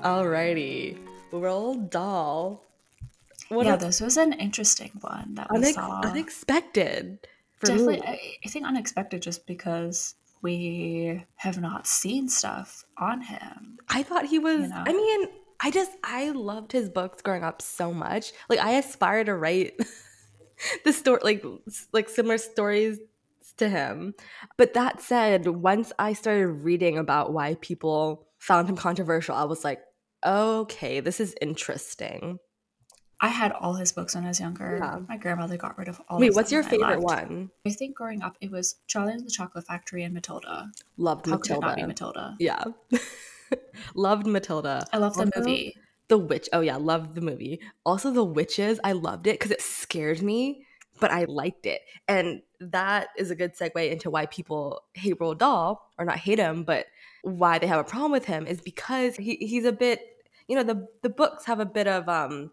alrighty 0.03 0.99
Roald 1.33 1.91
Dahl 1.91 2.63
what 3.49 3.67
yeah, 3.67 3.75
a, 3.75 3.79
this 3.79 4.01
was 4.01 4.17
an 4.17 4.33
interesting 4.35 4.91
one 5.01 5.35
that 5.35 5.51
we 5.53 5.59
unex- 5.59 5.75
saw. 5.75 6.01
Unexpected. 6.01 7.27
Definitely, 7.63 8.03
I, 8.03 8.21
I 8.45 8.49
think 8.49 8.67
unexpected 8.67 9.23
just 9.23 9.47
because 9.47 10.15
we 10.43 11.25
have 11.37 11.61
not 11.61 11.87
seen 11.87 12.29
stuff 12.29 12.85
on 12.99 13.23
him. 13.23 13.79
I 13.89 14.03
thought 14.03 14.27
he 14.27 14.39
was. 14.39 14.63
You 14.63 14.69
know? 14.69 14.85
I 14.87 14.93
mean, 14.93 15.29
I 15.61 15.71
just 15.71 15.93
I 16.03 16.31
loved 16.31 16.73
his 16.73 16.88
books 16.88 17.23
growing 17.23 17.45
up 17.45 17.62
so 17.62 17.93
much. 17.93 18.33
Like 18.49 18.59
I 18.59 18.73
aspire 18.73 19.25
to 19.25 19.35
write 19.35 19.79
the 20.85 20.93
story, 20.93 21.21
like 21.23 21.45
like 21.93 22.09
similar 22.09 22.38
stories 22.38 22.99
to 23.59 23.69
him. 23.69 24.14
But 24.57 24.75
that 24.75 25.01
said, 25.01 25.47
once 25.47 25.93
I 25.99 26.12
started 26.12 26.49
reading 26.49 26.99
about 26.99 27.33
why 27.33 27.57
people 27.61 28.27
found 28.38 28.69
him 28.69 28.77
controversial, 28.77 29.35
I 29.35 29.45
was 29.45 29.64
like, 29.64 29.81
okay, 30.25 31.01
this 31.01 31.21
is 31.21 31.35
interesting. 31.40 32.38
I 33.21 33.29
had 33.29 33.53
all 33.53 33.75
his 33.75 33.93
books 33.93 34.14
when 34.14 34.25
I 34.25 34.29
was 34.29 34.40
younger. 34.40 34.79
Yeah. 34.81 34.99
My 35.09 35.17
grandmother 35.17 35.57
got 35.57 35.79
rid 35.79 35.88
of 35.88 36.01
all. 36.09 36.19
Wait, 36.19 36.35
what's 36.35 36.53
your 36.53 36.62
favorite 36.62 37.01
one? 37.01 37.51
I 37.64 37.71
think 37.71 37.97
growing 37.97 38.23
up, 38.23 38.37
it 38.40 38.51
was 38.51 38.77
Charlie 38.87 39.14
and 39.14 39.25
the 39.25 39.31
Chocolate 39.31 39.67
Factory 39.67 40.03
and 40.03 40.12
Matilda. 40.12 40.71
Loved 40.97 41.27
How 41.27 41.37
Matilda. 41.37 41.61
Could 41.61 41.67
not 41.67 41.77
be 41.77 41.87
Matilda? 41.87 42.37
Yeah, 42.38 42.64
loved 43.95 44.27
Matilda. 44.27 44.87
I 44.93 44.99
love 44.99 45.15
the 45.15 45.31
movie. 45.37 45.77
The 46.09 46.19
Witch. 46.19 46.49
Oh 46.53 46.61
yeah, 46.61 46.77
loved 46.77 47.15
the 47.15 47.21
movie. 47.21 47.61
Also, 47.85 48.11
the 48.11 48.25
Witches. 48.25 48.79
I 48.85 48.93
loved 48.93 49.27
it 49.27 49.39
because 49.39 49.51
it 49.51 49.63
scared 49.63 50.23
me, 50.23 50.67
but 51.01 51.11
I 51.11 51.25
liked 51.25 51.67
it, 51.67 51.81
and 52.09 52.43
that 52.61 53.09
is 53.17 53.31
a 53.31 53.37
good 53.37 53.57
segue 53.57 53.91
into 53.91 54.11
why 54.11 54.27
people 54.27 54.83
hate 54.95 55.19
Roald 55.19 55.39
Dahl 55.39 55.91
or 55.99 56.05
not 56.05 56.19
hate 56.19 56.39
him, 56.39 56.65
but 56.65 56.87
why 57.23 57.59
they 57.59 57.67
have 57.67 57.81
a 57.81 57.85
problem 57.85 58.13
with 58.13 58.27
him 58.27 58.47
is 58.47 58.61
because 58.61 59.17
he, 59.17 59.37
he's 59.37 59.65
a 59.65 59.73
bit. 59.73 60.01
You 60.47 60.57
know, 60.57 60.63
the 60.63 60.87
the 61.03 61.09
books 61.09 61.47
have 61.47 61.61
a 61.61 61.67
bit 61.67 61.87
of 61.87 62.09
um 62.09 62.51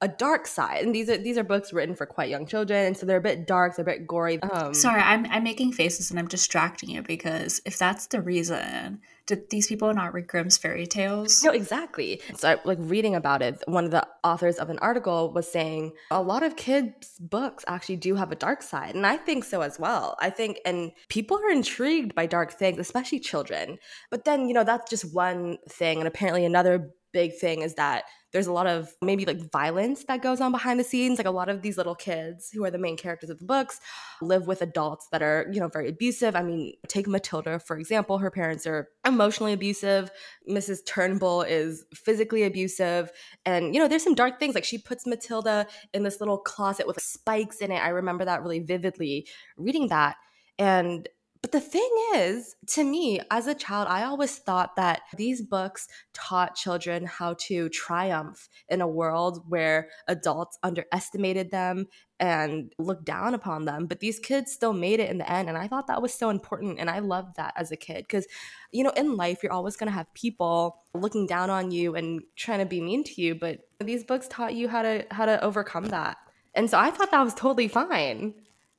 a 0.00 0.08
dark 0.08 0.46
side. 0.46 0.84
And 0.84 0.94
these 0.94 1.08
are 1.10 1.18
these 1.18 1.36
are 1.36 1.44
books 1.44 1.72
written 1.72 1.94
for 1.94 2.06
quite 2.06 2.30
young 2.30 2.46
children, 2.46 2.86
and 2.86 2.96
so 2.96 3.06
they're 3.06 3.18
a 3.18 3.22
bit 3.22 3.46
dark, 3.46 3.76
they're 3.76 3.82
a 3.82 3.86
bit 3.86 4.06
gory. 4.06 4.40
Um, 4.42 4.74
Sorry, 4.74 5.00
I'm 5.00 5.26
I'm 5.26 5.44
making 5.44 5.72
faces 5.72 6.10
and 6.10 6.18
I'm 6.18 6.28
distracting 6.28 6.90
you 6.90 7.02
because 7.02 7.60
if 7.64 7.78
that's 7.78 8.06
the 8.06 8.22
reason, 8.22 9.00
did 9.26 9.50
these 9.50 9.66
people 9.66 9.92
not 9.92 10.14
read 10.14 10.26
Grimm's 10.26 10.58
fairy 10.58 10.86
tales? 10.86 11.44
No, 11.44 11.52
exactly. 11.52 12.20
So, 12.34 12.50
I, 12.50 12.58
like 12.64 12.78
reading 12.80 13.14
about 13.14 13.42
it, 13.42 13.62
one 13.66 13.84
of 13.84 13.90
the 13.90 14.06
authors 14.24 14.56
of 14.56 14.70
an 14.70 14.78
article 14.80 15.32
was 15.32 15.50
saying 15.50 15.92
a 16.10 16.22
lot 16.22 16.42
of 16.42 16.56
kids' 16.56 17.16
books 17.20 17.64
actually 17.68 17.96
do 17.96 18.14
have 18.14 18.32
a 18.32 18.36
dark 18.36 18.62
side, 18.62 18.94
and 18.94 19.06
I 19.06 19.16
think 19.16 19.44
so 19.44 19.60
as 19.60 19.78
well. 19.78 20.16
I 20.20 20.30
think, 20.30 20.58
and 20.64 20.92
people 21.08 21.38
are 21.38 21.50
intrigued 21.50 22.14
by 22.14 22.26
dark 22.26 22.52
things, 22.52 22.78
especially 22.78 23.20
children. 23.20 23.78
But 24.10 24.24
then, 24.24 24.48
you 24.48 24.54
know, 24.54 24.64
that's 24.64 24.90
just 24.90 25.14
one 25.14 25.58
thing, 25.68 25.98
and 25.98 26.08
apparently 26.08 26.44
another 26.44 26.90
big 27.12 27.36
thing 27.36 27.62
is 27.62 27.74
that 27.74 28.04
there's 28.32 28.46
a 28.46 28.52
lot 28.52 28.66
of 28.66 28.92
maybe 29.02 29.24
like 29.24 29.50
violence 29.50 30.04
that 30.04 30.22
goes 30.22 30.40
on 30.40 30.52
behind 30.52 30.78
the 30.78 30.84
scenes. 30.84 31.18
Like 31.18 31.26
a 31.26 31.32
lot 31.32 31.48
of 31.48 31.62
these 31.62 31.76
little 31.76 31.94
kids 31.94 32.50
who 32.52 32.64
are 32.64 32.70
the 32.70 32.78
main 32.78 32.96
characters 32.96 33.30
of 33.30 33.38
the 33.38 33.44
books 33.44 33.80
live 34.22 34.46
with 34.46 34.62
adults 34.62 35.08
that 35.10 35.22
are 35.22 35.46
you 35.52 35.60
know 35.60 35.68
very 35.68 35.88
abusive. 35.88 36.36
I 36.36 36.42
mean 36.42 36.74
take 36.86 37.08
matilda 37.08 37.58
for 37.58 37.76
example. 37.76 38.18
Her 38.18 38.30
parents 38.30 38.66
are 38.66 38.88
emotionally 39.06 39.52
abusive. 39.52 40.10
Mrs 40.48 40.78
Trunchbull 40.88 41.48
is 41.48 41.84
physically 41.94 42.44
abusive. 42.44 43.10
And 43.44 43.74
you 43.74 43.80
know 43.80 43.88
there's 43.88 44.04
some 44.04 44.14
dark 44.14 44.38
things. 44.38 44.54
Like 44.54 44.64
she 44.64 44.78
puts 44.78 45.06
matilda 45.06 45.66
in 45.92 46.04
this 46.04 46.20
little 46.20 46.38
closet 46.38 46.86
with 46.86 47.00
spikes 47.00 47.58
in 47.58 47.72
it. 47.72 47.82
I 47.82 47.88
remember 47.88 48.24
that 48.24 48.42
really 48.42 48.60
vividly 48.60 49.26
reading 49.56 49.88
that. 49.88 50.16
And 50.58 51.08
but 51.42 51.52
the 51.52 51.60
thing 51.60 51.90
is, 52.14 52.54
to 52.68 52.84
me, 52.84 53.20
as 53.30 53.46
a 53.46 53.54
child, 53.54 53.88
I 53.88 54.04
always 54.04 54.36
thought 54.36 54.76
that 54.76 55.00
these 55.16 55.40
books 55.40 55.88
taught 56.12 56.54
children 56.54 57.06
how 57.06 57.34
to 57.40 57.70
triumph 57.70 58.48
in 58.68 58.82
a 58.82 58.88
world 58.88 59.44
where 59.48 59.88
adults 60.06 60.58
underestimated 60.62 61.50
them 61.50 61.86
and 62.18 62.74
looked 62.78 63.06
down 63.06 63.32
upon 63.32 63.64
them. 63.64 63.86
But 63.86 64.00
these 64.00 64.18
kids 64.18 64.52
still 64.52 64.74
made 64.74 65.00
it 65.00 65.08
in 65.08 65.16
the 65.16 65.32
end. 65.32 65.48
And 65.48 65.56
I 65.56 65.66
thought 65.66 65.86
that 65.86 66.02
was 66.02 66.12
so 66.12 66.28
important. 66.28 66.78
And 66.78 66.90
I 66.90 66.98
loved 66.98 67.36
that 67.36 67.54
as 67.56 67.72
a 67.72 67.76
kid 67.76 68.04
because, 68.06 68.26
you 68.70 68.84
know, 68.84 68.90
in 68.90 69.16
life, 69.16 69.42
you're 69.42 69.52
always 69.52 69.76
going 69.76 69.88
to 69.88 69.96
have 69.96 70.12
people 70.12 70.76
looking 70.92 71.26
down 71.26 71.48
on 71.48 71.70
you 71.70 71.94
and 71.94 72.20
trying 72.36 72.58
to 72.58 72.66
be 72.66 72.82
mean 72.82 73.02
to 73.04 73.22
you. 73.22 73.34
But 73.34 73.60
these 73.78 74.04
books 74.04 74.28
taught 74.28 74.54
you 74.54 74.68
how 74.68 74.82
to 74.82 75.06
how 75.10 75.24
to 75.24 75.42
overcome 75.42 75.86
that. 75.86 76.18
And 76.54 76.68
so 76.68 76.78
I 76.78 76.90
thought 76.90 77.10
that 77.12 77.24
was 77.24 77.32
totally 77.32 77.68
fine 77.68 78.34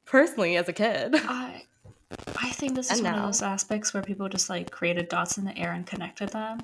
personally 0.05 0.57
as 0.57 0.69
a 0.69 0.73
kid. 0.73 1.15
I 1.15 1.63
I 2.37 2.49
think 2.49 2.75
this 2.75 2.91
is 2.91 3.01
one 3.01 3.15
of 3.15 3.23
those 3.23 3.41
aspects 3.41 3.93
where 3.93 4.03
people 4.03 4.29
just 4.29 4.49
like 4.49 4.71
created 4.71 5.09
dots 5.09 5.37
in 5.37 5.45
the 5.45 5.57
air 5.57 5.71
and 5.71 5.85
connected 5.85 6.29
them. 6.29 6.59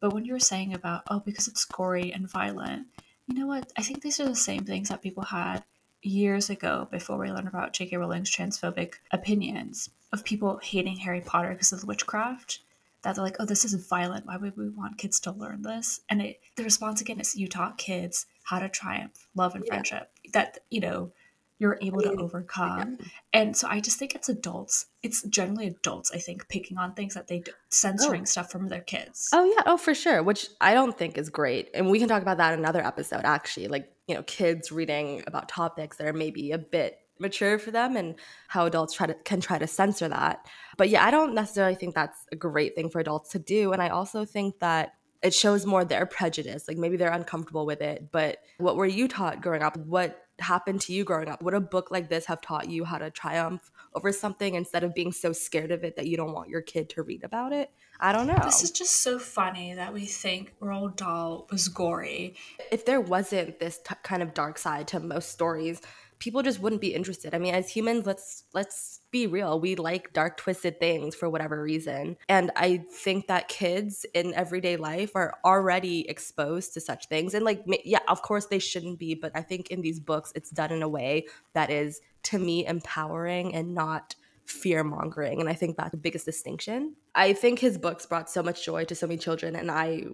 But 0.00 0.12
when 0.14 0.24
you 0.24 0.32
were 0.32 0.40
saying 0.40 0.74
about, 0.74 1.02
oh, 1.08 1.20
because 1.20 1.48
it's 1.48 1.64
gory 1.64 2.12
and 2.12 2.30
violent, 2.30 2.86
you 3.26 3.34
know 3.34 3.46
what? 3.46 3.72
I 3.76 3.82
think 3.82 4.02
these 4.02 4.20
are 4.20 4.26
the 4.26 4.36
same 4.36 4.64
things 4.64 4.88
that 4.88 5.02
people 5.02 5.24
had 5.24 5.64
years 6.02 6.48
ago 6.50 6.88
before 6.90 7.18
we 7.18 7.30
learned 7.30 7.48
about 7.48 7.72
J.K. 7.72 7.96
Rowling's 7.96 8.34
transphobic 8.34 8.94
opinions 9.12 9.90
of 10.12 10.24
people 10.24 10.58
hating 10.62 10.96
Harry 10.98 11.20
Potter 11.20 11.50
because 11.50 11.72
of 11.72 11.84
witchcraft. 11.84 12.60
That 13.02 13.14
they're 13.14 13.24
like, 13.24 13.36
oh, 13.38 13.44
this 13.44 13.64
is 13.64 13.74
violent. 13.74 14.26
Why 14.26 14.36
would 14.36 14.56
we 14.56 14.70
want 14.70 14.98
kids 14.98 15.20
to 15.20 15.30
learn 15.30 15.62
this? 15.62 16.00
And 16.08 16.20
it, 16.20 16.40
the 16.56 16.64
response 16.64 17.00
again 17.00 17.20
is 17.20 17.36
you 17.36 17.46
taught 17.46 17.78
kids 17.78 18.26
how 18.42 18.58
to 18.58 18.68
triumph, 18.68 19.28
love, 19.36 19.54
and 19.54 19.64
Yeah. 19.64 19.74
friendship. 19.74 20.10
That, 20.32 20.58
you 20.68 20.80
know, 20.80 21.12
you're 21.58 21.78
able 21.82 22.00
to 22.00 22.12
overcome. 22.12 22.98
And 23.32 23.56
so 23.56 23.66
I 23.68 23.80
just 23.80 23.98
think 23.98 24.14
it's 24.14 24.28
adults. 24.28 24.86
It's 25.02 25.22
generally 25.22 25.66
adults, 25.66 26.12
I 26.12 26.18
think, 26.18 26.48
picking 26.48 26.78
on 26.78 26.94
things 26.94 27.14
that 27.14 27.26
they 27.26 27.40
d- 27.40 27.50
oh. 27.52 27.58
censoring 27.68 28.26
stuff 28.26 28.50
from 28.50 28.68
their 28.68 28.80
kids. 28.80 29.28
Oh 29.32 29.44
yeah, 29.44 29.62
oh 29.66 29.76
for 29.76 29.94
sure, 29.94 30.22
which 30.22 30.48
I 30.60 30.74
don't 30.74 30.96
think 30.96 31.18
is 31.18 31.28
great. 31.28 31.70
And 31.74 31.90
we 31.90 31.98
can 31.98 32.08
talk 32.08 32.22
about 32.22 32.36
that 32.38 32.54
in 32.54 32.60
another 32.60 32.84
episode 32.84 33.22
actually, 33.24 33.68
like, 33.68 33.92
you 34.06 34.14
know, 34.14 34.22
kids 34.22 34.70
reading 34.70 35.22
about 35.26 35.48
topics 35.48 35.96
that 35.96 36.06
are 36.06 36.12
maybe 36.12 36.52
a 36.52 36.58
bit 36.58 36.98
mature 37.20 37.58
for 37.58 37.72
them 37.72 37.96
and 37.96 38.14
how 38.46 38.64
adults 38.66 38.94
try 38.94 39.06
to 39.06 39.14
can 39.14 39.40
try 39.40 39.58
to 39.58 39.66
censor 39.66 40.08
that. 40.08 40.46
But 40.76 40.88
yeah, 40.88 41.04
I 41.04 41.10
don't 41.10 41.34
necessarily 41.34 41.74
think 41.74 41.94
that's 41.94 42.24
a 42.30 42.36
great 42.36 42.76
thing 42.76 42.90
for 42.90 43.00
adults 43.00 43.30
to 43.30 43.40
do 43.40 43.72
and 43.72 43.82
I 43.82 43.88
also 43.88 44.24
think 44.24 44.60
that 44.60 44.92
it 45.20 45.34
shows 45.34 45.66
more 45.66 45.84
their 45.84 46.06
prejudice. 46.06 46.68
Like 46.68 46.76
maybe 46.76 46.96
they're 46.96 47.10
uncomfortable 47.10 47.66
with 47.66 47.80
it, 47.80 48.12
but 48.12 48.38
what 48.58 48.76
were 48.76 48.86
you 48.86 49.08
taught 49.08 49.40
growing 49.40 49.62
up? 49.62 49.76
What 49.76 50.27
happened 50.40 50.80
to 50.82 50.92
you 50.92 51.04
growing 51.04 51.28
up? 51.28 51.42
Would 51.42 51.54
a 51.54 51.60
book 51.60 51.90
like 51.90 52.08
this 52.08 52.26
have 52.26 52.40
taught 52.40 52.68
you 52.68 52.84
how 52.84 52.98
to 52.98 53.10
triumph 53.10 53.70
over 53.94 54.12
something 54.12 54.54
instead 54.54 54.84
of 54.84 54.94
being 54.94 55.12
so 55.12 55.32
scared 55.32 55.70
of 55.70 55.84
it 55.84 55.96
that 55.96 56.06
you 56.06 56.16
don't 56.16 56.32
want 56.32 56.48
your 56.48 56.60
kid 56.60 56.88
to 56.90 57.02
read 57.02 57.24
about 57.24 57.52
it? 57.52 57.70
I 58.00 58.12
don't 58.12 58.26
know. 58.26 58.38
This 58.44 58.62
is 58.62 58.70
just 58.70 59.00
so 59.00 59.18
funny 59.18 59.74
that 59.74 59.92
we 59.92 60.06
think 60.06 60.54
Roald 60.60 60.96
Dahl 60.96 61.48
was 61.50 61.68
gory. 61.68 62.36
if 62.70 62.84
there 62.84 63.00
wasn't 63.00 63.58
this 63.58 63.78
t- 63.78 63.94
kind 64.02 64.22
of 64.22 64.34
dark 64.34 64.58
side 64.58 64.86
to 64.88 65.00
most 65.00 65.30
stories 65.30 65.80
people 66.18 66.42
just 66.42 66.60
wouldn't 66.60 66.80
be 66.80 66.94
interested 66.94 67.34
i 67.34 67.38
mean 67.38 67.54
as 67.54 67.70
humans 67.70 68.06
let's 68.06 68.44
let's 68.52 68.97
be 69.10 69.26
real 69.26 69.58
we 69.60 69.74
like 69.74 70.12
dark 70.12 70.36
twisted 70.36 70.78
things 70.78 71.14
for 71.14 71.28
whatever 71.28 71.62
reason. 71.62 72.16
And 72.28 72.50
i 72.56 72.84
think 72.92 73.26
that 73.28 73.48
kids 73.48 74.06
in 74.14 74.34
everyday 74.34 74.76
life 74.76 75.12
are 75.14 75.34
already 75.44 76.08
exposed 76.08 76.74
to 76.74 76.80
such 76.80 77.06
things. 77.08 77.34
And 77.34 77.44
like 77.44 77.62
yeah 77.84 78.00
of 78.08 78.22
course 78.22 78.46
they 78.46 78.58
shouldn't 78.58 78.98
be 78.98 79.14
but 79.14 79.32
i 79.34 79.42
think 79.42 79.70
in 79.70 79.80
these 79.80 80.00
books 80.00 80.32
it's 80.34 80.50
done 80.50 80.72
in 80.72 80.82
a 80.82 80.88
way 80.88 81.26
that 81.54 81.70
is 81.70 82.00
to 82.24 82.38
me 82.38 82.66
empowering 82.66 83.54
and 83.54 83.74
not 83.74 84.14
fear 84.44 84.82
mongering 84.82 85.40
and 85.40 85.48
i 85.48 85.52
think 85.52 85.76
that's 85.76 85.90
the 85.90 85.96
biggest 85.96 86.24
distinction. 86.24 86.94
I 87.14 87.32
think 87.32 87.58
his 87.58 87.78
books 87.78 88.06
brought 88.06 88.30
so 88.30 88.42
much 88.42 88.64
joy 88.64 88.84
to 88.84 88.94
so 88.94 89.06
many 89.06 89.18
children 89.18 89.56
and 89.56 89.70
i 89.70 90.04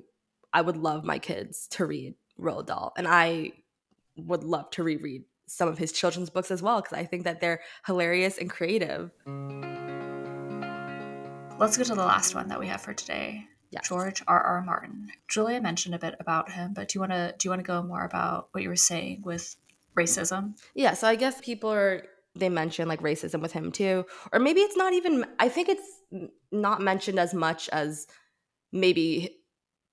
I 0.54 0.60
would 0.60 0.76
love 0.76 1.04
my 1.04 1.18
kids 1.18 1.66
to 1.72 1.84
read 1.84 2.14
Roald 2.40 2.66
Dahl, 2.66 2.92
and 2.96 3.08
I 3.08 3.52
would 4.16 4.44
love 4.44 4.70
to 4.70 4.84
reread 4.84 5.24
some 5.46 5.68
of 5.68 5.78
his 5.78 5.92
children's 5.92 6.30
books 6.30 6.50
as 6.50 6.62
well 6.62 6.80
because 6.80 6.96
I 6.96 7.04
think 7.04 7.24
that 7.24 7.40
they're 7.40 7.60
hilarious 7.86 8.38
and 8.38 8.48
creative. 8.50 9.10
Let's 11.58 11.76
go 11.76 11.84
to 11.84 11.94
the 11.94 12.04
last 12.04 12.34
one 12.34 12.48
that 12.48 12.58
we 12.58 12.66
have 12.66 12.80
for 12.80 12.94
today. 12.94 13.46
Yes. 13.70 13.88
George 13.88 14.22
R. 14.28 14.40
R. 14.40 14.62
Martin. 14.62 15.08
Julia 15.28 15.60
mentioned 15.60 15.94
a 15.94 15.98
bit 15.98 16.14
about 16.20 16.50
him, 16.50 16.74
but 16.74 16.88
do 16.88 16.96
you 16.96 17.00
want 17.00 17.12
to 17.12 17.34
do 17.38 17.46
you 17.46 17.50
want 17.50 17.60
to 17.60 17.66
go 17.66 17.82
more 17.82 18.04
about 18.04 18.48
what 18.52 18.62
you 18.62 18.68
were 18.68 18.76
saying 18.76 19.22
with 19.24 19.56
racism? 19.96 20.56
Yeah, 20.74 20.94
so 20.94 21.08
I 21.08 21.16
guess 21.16 21.40
people 21.40 21.72
are 21.72 22.04
they 22.36 22.48
mention 22.48 22.88
like 22.88 23.00
racism 23.00 23.40
with 23.40 23.52
him 23.52 23.72
too, 23.72 24.06
or 24.32 24.38
maybe 24.38 24.60
it's 24.60 24.76
not 24.76 24.92
even. 24.92 25.24
I 25.38 25.48
think 25.48 25.68
it's 25.68 25.88
not 26.52 26.82
mentioned 26.82 27.18
as 27.18 27.34
much 27.34 27.68
as 27.70 28.06
maybe 28.72 29.38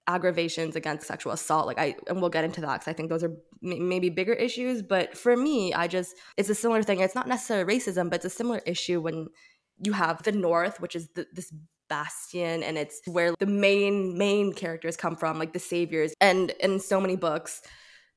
aggravations 0.07 0.75
against 0.75 1.07
sexual 1.07 1.31
assault 1.31 1.67
like 1.67 1.79
i 1.79 1.95
and 2.07 2.19
we'll 2.19 2.29
get 2.29 2.43
into 2.43 2.61
that 2.61 2.73
because 2.73 2.87
i 2.87 2.93
think 2.93 3.09
those 3.09 3.23
are 3.23 3.35
m- 3.63 3.87
maybe 3.87 4.09
bigger 4.09 4.33
issues 4.33 4.81
but 4.81 5.15
for 5.17 5.37
me 5.37 5.73
i 5.73 5.87
just 5.87 6.15
it's 6.37 6.49
a 6.49 6.55
similar 6.55 6.81
thing 6.81 6.99
it's 6.99 7.15
not 7.15 7.27
necessarily 7.27 7.77
racism 7.77 8.09
but 8.09 8.15
it's 8.15 8.25
a 8.25 8.29
similar 8.29 8.61
issue 8.65 8.99
when 8.99 9.27
you 9.83 9.93
have 9.93 10.21
the 10.23 10.31
north 10.31 10.79
which 10.79 10.95
is 10.95 11.07
the, 11.15 11.25
this 11.33 11.53
bastion 11.87 12.63
and 12.63 12.77
it's 12.77 13.01
where 13.05 13.33
the 13.39 13.45
main 13.45 14.17
main 14.17 14.53
characters 14.53 14.95
come 14.95 15.15
from 15.15 15.37
like 15.37 15.53
the 15.53 15.59
saviors 15.59 16.13
and 16.21 16.51
in 16.61 16.79
so 16.79 16.99
many 17.01 17.15
books 17.15 17.61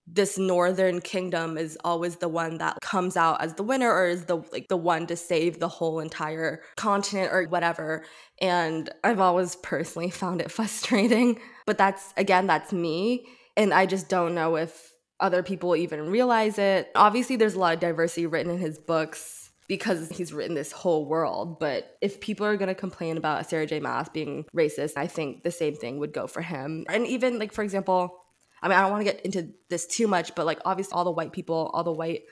this 0.07 0.37
northern 0.37 1.01
kingdom 1.01 1.57
is 1.57 1.79
always 1.83 2.17
the 2.17 2.29
one 2.29 2.59
that 2.59 2.79
comes 2.83 3.17
out 3.17 3.41
as 3.41 3.55
the 3.55 3.63
winner 3.63 3.91
or 3.91 4.07
is 4.07 4.27
the 4.27 4.37
like 4.53 4.69
the 4.69 4.77
one 4.77 5.07
to 5.07 5.17
save 5.17 5.59
the 5.61 5.69
whole 5.69 5.99
entire 5.99 6.63
continent 6.77 7.33
or 7.33 7.45
whatever. 7.45 8.05
And 8.41 8.91
i've 9.03 9.21
always 9.21 9.57
personally 9.57 10.11
found 10.23 10.41
it 10.41 10.51
frustrating 10.51 11.41
but 11.67 11.79
that's 11.79 12.13
again 12.17 12.47
that's 12.47 12.73
me. 12.73 13.27
And 13.57 13.73
i 13.73 13.87
just 13.87 14.09
don't 14.09 14.35
know 14.35 14.57
if 14.57 14.93
other 15.21 15.43
people 15.43 15.77
even 15.77 16.11
realize 16.11 16.59
it. 16.59 16.91
Obviously 16.95 17.37
there's 17.37 17.55
a 17.55 17.59
lot 17.59 17.75
of 17.75 17.81
diversity 17.81 18.27
written 18.27 18.53
in 18.53 18.59
his 18.59 18.79
books 18.79 19.53
because 19.69 20.11
he's 20.11 20.35
written 20.35 20.55
this 20.55 20.73
whole 20.73 21.07
world 21.07 21.59
but 21.59 21.97
if 22.03 22.21
people 22.21 22.45
are 22.45 22.59
going 22.59 22.69
to 22.69 22.75
complain 22.75 23.17
about 23.17 23.49
sarah 23.49 23.65
j. 23.65 23.81
Maas 23.81 24.11
being 24.11 24.45
racist 24.55 24.93
i 24.99 25.07
think 25.07 25.43
the 25.43 25.51
same 25.51 25.75
thing 25.75 25.99
would 25.99 26.13
go 26.13 26.27
for 26.27 26.43
him. 26.43 26.85
And 26.91 27.07
even 27.07 27.39
like 27.39 27.51
for 27.51 27.63
example 27.63 28.24
I 28.65 28.69
mean, 28.69 28.79
I 28.79 28.81
don't 28.81 28.93
want 28.93 29.07
to 29.07 29.13
get 29.13 29.21
into 29.27 29.51
this 29.69 29.87
too 29.87 30.09
much, 30.09 30.35
but 30.35 30.47
like 30.47 30.59
obviously 30.65 30.95
all 30.95 31.05
the 31.05 31.11
white 31.11 31.33
people, 31.33 31.71
all 31.75 31.85
the 31.85 31.93
white 31.93 32.23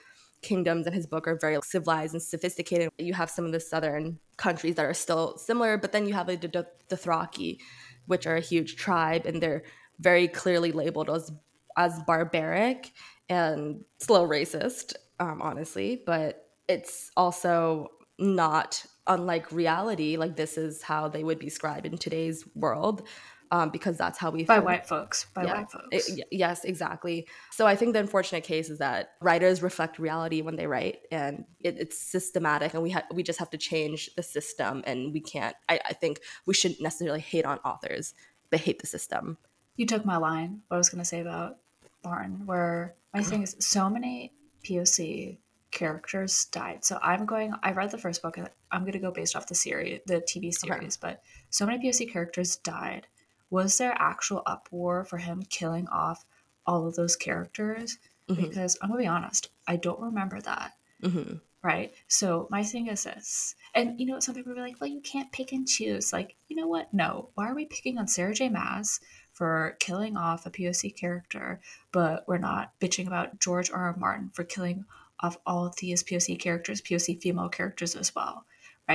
kingdoms 0.40 0.86
in 0.86 0.94
his 0.94 1.06
book 1.06 1.28
are 1.28 1.36
very 1.38 1.58
civilized 1.62 2.14
and 2.14 2.22
sophisticated. 2.22 2.88
You 2.98 3.12
have 3.12 3.28
some 3.28 3.44
of 3.44 3.52
the 3.52 3.60
southern 3.60 4.18
countries 4.38 4.76
that 4.76 4.86
are 4.86 4.94
still 4.94 5.36
similar, 5.36 5.76
but 5.76 5.92
then 5.92 6.08
you 6.08 6.14
have 6.14 6.26
the, 6.26 6.36
the, 6.36 6.66
the 6.88 6.96
Thraki, 6.96 7.58
which 8.06 8.26
are 8.26 8.36
a 8.36 8.40
huge 8.40 8.76
tribe, 8.76 9.26
and 9.26 9.42
they're 9.42 9.62
very 10.00 10.26
clearly 10.26 10.72
labeled 10.72 11.10
as 11.10 11.30
as 11.76 12.00
barbaric 12.06 12.92
and 13.28 13.84
slow 13.98 14.26
racist, 14.26 14.94
um, 15.20 15.40
honestly, 15.40 16.02
but 16.04 16.48
it's 16.68 17.10
also 17.16 17.88
not 18.18 18.84
unlike 19.06 19.52
reality. 19.52 20.16
Like 20.16 20.36
this 20.36 20.56
is 20.56 20.82
how 20.82 21.08
they 21.08 21.24
would 21.24 21.38
be 21.38 21.46
described 21.46 21.86
in 21.86 21.98
today's 21.98 22.44
world. 22.54 23.06
Um, 23.52 23.68
because 23.68 23.98
that's 23.98 24.18
how 24.18 24.30
we 24.30 24.44
By 24.44 24.56
feel. 24.56 24.64
white 24.64 24.86
folks. 24.86 25.26
By 25.34 25.44
Yeah. 25.44 25.58
white 25.58 25.70
folks. 25.70 26.08
It- 26.08 26.26
yes, 26.32 26.64
exactly. 26.64 27.28
So 27.50 27.66
I 27.66 27.76
think 27.76 27.92
the 27.92 27.98
unfortunate 27.98 28.44
case 28.44 28.70
is 28.70 28.78
that 28.78 29.10
writers 29.20 29.62
reflect 29.62 29.98
reality 29.98 30.40
when 30.40 30.56
they 30.56 30.66
write, 30.66 31.00
and 31.10 31.44
it, 31.60 31.76
it's 31.78 31.98
systematic, 32.00 32.72
and 32.72 32.82
we 32.82 32.90
ha- 32.92 33.06
we 33.12 33.22
just 33.22 33.38
have 33.38 33.50
to 33.50 33.58
change 33.58 34.08
the 34.16 34.22
system, 34.22 34.82
and 34.86 35.12
we 35.12 35.20
can't. 35.20 35.54
I, 35.68 35.80
I 35.84 35.92
think 35.92 36.20
we 36.46 36.54
shouldn't 36.54 36.80
necessarily 36.80 37.20
hate 37.20 37.44
on 37.44 37.58
authors, 37.58 38.14
but 38.50 38.60
hate 38.60 38.80
the 38.80 38.86
system. 38.86 39.36
you 39.76 39.84
took 39.86 40.04
my 40.06 40.16
line. 40.16 40.62
What 40.68 40.76
I 40.76 40.78
was 40.78 40.88
going 40.88 41.00
to 41.02 41.04
say 41.14 41.20
about 41.20 41.58
Martin, 42.04 42.46
where 42.46 42.94
my 43.14 43.22
thing 43.22 43.42
is 43.42 43.54
so 43.58 43.88
many 43.90 44.32
POC 44.64 45.38
characters 45.70 46.44
died. 46.46 46.84
So 46.84 46.98
I'm 47.02 47.26
going. 47.26 47.52
I 47.62 47.72
read 47.72 47.90
the 47.90 47.98
first 47.98 48.22
book. 48.22 48.36
and 48.38 48.48
I'm 48.70 48.82
going 48.82 48.92
to 48.92 48.98
go 48.98 49.10
based 49.10 49.34
off 49.36 49.46
the 49.46 49.54
series, 49.54 50.00
the 50.06 50.20
TV 50.20 50.52
series. 50.54 50.96
Okay. 50.96 51.00
But 51.00 51.22
so 51.50 51.66
many 51.66 51.78
POC 51.86 52.10
characters 52.10 52.56
died. 52.56 53.06
Was 53.52 53.76
there 53.76 53.94
actual 53.98 54.42
uproar 54.46 55.04
for 55.04 55.18
him 55.18 55.42
killing 55.42 55.86
off 55.88 56.24
all 56.66 56.86
of 56.86 56.96
those 56.96 57.16
characters? 57.16 57.98
Mm-hmm. 58.26 58.48
Because 58.48 58.78
I'm 58.80 58.88
gonna 58.88 59.02
be 59.02 59.06
honest, 59.06 59.50
I 59.68 59.76
don't 59.76 60.00
remember 60.00 60.40
that. 60.40 60.72
Mm-hmm. 61.02 61.34
Right. 61.62 61.92
So 62.08 62.48
my 62.50 62.62
thing 62.62 62.86
is 62.86 63.04
this, 63.04 63.54
and 63.74 64.00
you 64.00 64.06
know, 64.06 64.20
some 64.20 64.34
people 64.34 64.52
are 64.52 64.56
like, 64.56 64.80
"Well, 64.80 64.88
you 64.88 65.02
can't 65.02 65.30
pick 65.32 65.52
and 65.52 65.68
choose." 65.68 66.14
Like, 66.14 66.34
you 66.48 66.56
know 66.56 66.66
what? 66.66 66.94
No. 66.94 67.28
Why 67.34 67.46
are 67.46 67.54
we 67.54 67.66
picking 67.66 67.98
on 67.98 68.08
Sarah 68.08 68.32
J. 68.32 68.48
Maas 68.48 69.00
for 69.34 69.76
killing 69.80 70.16
off 70.16 70.46
a 70.46 70.50
POC 70.50 70.96
character, 70.96 71.60
but 71.92 72.24
we're 72.26 72.38
not 72.38 72.72
bitching 72.80 73.06
about 73.06 73.38
George 73.38 73.70
R. 73.70 73.84
R. 73.84 73.96
Martin 73.98 74.30
for 74.32 74.44
killing 74.44 74.86
off 75.20 75.36
all 75.44 75.66
of 75.66 75.76
these 75.76 76.02
POC 76.02 76.40
characters, 76.40 76.80
POC 76.80 77.20
female 77.20 77.50
characters 77.50 77.96
as 77.96 78.14
well? 78.14 78.46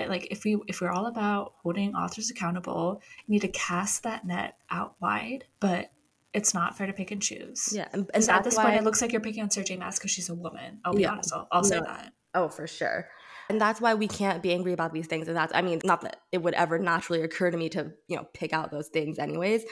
Right? 0.01 0.09
Like, 0.09 0.27
if 0.31 0.43
we 0.43 0.57
if 0.67 0.81
we're 0.81 0.91
all 0.91 1.07
about 1.07 1.53
holding 1.61 1.95
authors 1.95 2.29
accountable, 2.29 3.01
you 3.25 3.33
need 3.33 3.41
to 3.41 3.47
cast 3.49 4.03
that 4.03 4.25
net 4.25 4.57
out 4.69 4.95
wide, 4.99 5.45
but 5.59 5.91
it's 6.33 6.53
not 6.53 6.77
fair 6.77 6.87
to 6.87 6.93
pick 6.93 7.11
and 7.11 7.21
choose. 7.21 7.69
Yeah, 7.73 7.87
and, 7.93 8.09
and 8.13 8.29
at 8.29 8.43
this 8.43 8.55
point, 8.55 8.75
it 8.75 8.83
looks 8.83 9.01
like 9.01 9.11
you're 9.11 9.21
picking 9.21 9.43
on 9.43 9.49
Sarah 9.49 9.65
J. 9.65 9.77
Maas 9.77 9.97
because 9.97 10.11
she's 10.11 10.29
a 10.29 10.35
woman. 10.35 10.79
I'll 10.85 10.93
be 10.93 11.01
yeah, 11.03 11.11
honest. 11.11 11.33
I'll, 11.33 11.47
I'll 11.51 11.63
say 11.63 11.79
that. 11.79 12.13
Oh, 12.35 12.49
for 12.49 12.67
sure. 12.67 13.09
And 13.49 13.61
that's 13.61 13.79
why 13.79 13.93
we 13.93 14.07
can't 14.07 14.43
be 14.43 14.53
angry 14.53 14.73
about 14.73 14.93
these 14.93 15.07
things. 15.07 15.27
And 15.27 15.37
that's, 15.37 15.53
I 15.55 15.61
mean, 15.61 15.79
not 15.83 16.01
that 16.01 16.21
it 16.31 16.43
would 16.43 16.53
ever 16.53 16.77
naturally 16.77 17.21
occur 17.21 17.49
to 17.49 17.57
me 17.57 17.69
to, 17.69 17.91
you 18.07 18.17
know, 18.17 18.27
pick 18.33 18.53
out 18.53 18.71
those 18.71 18.89
things 18.89 19.19
anyways, 19.19 19.63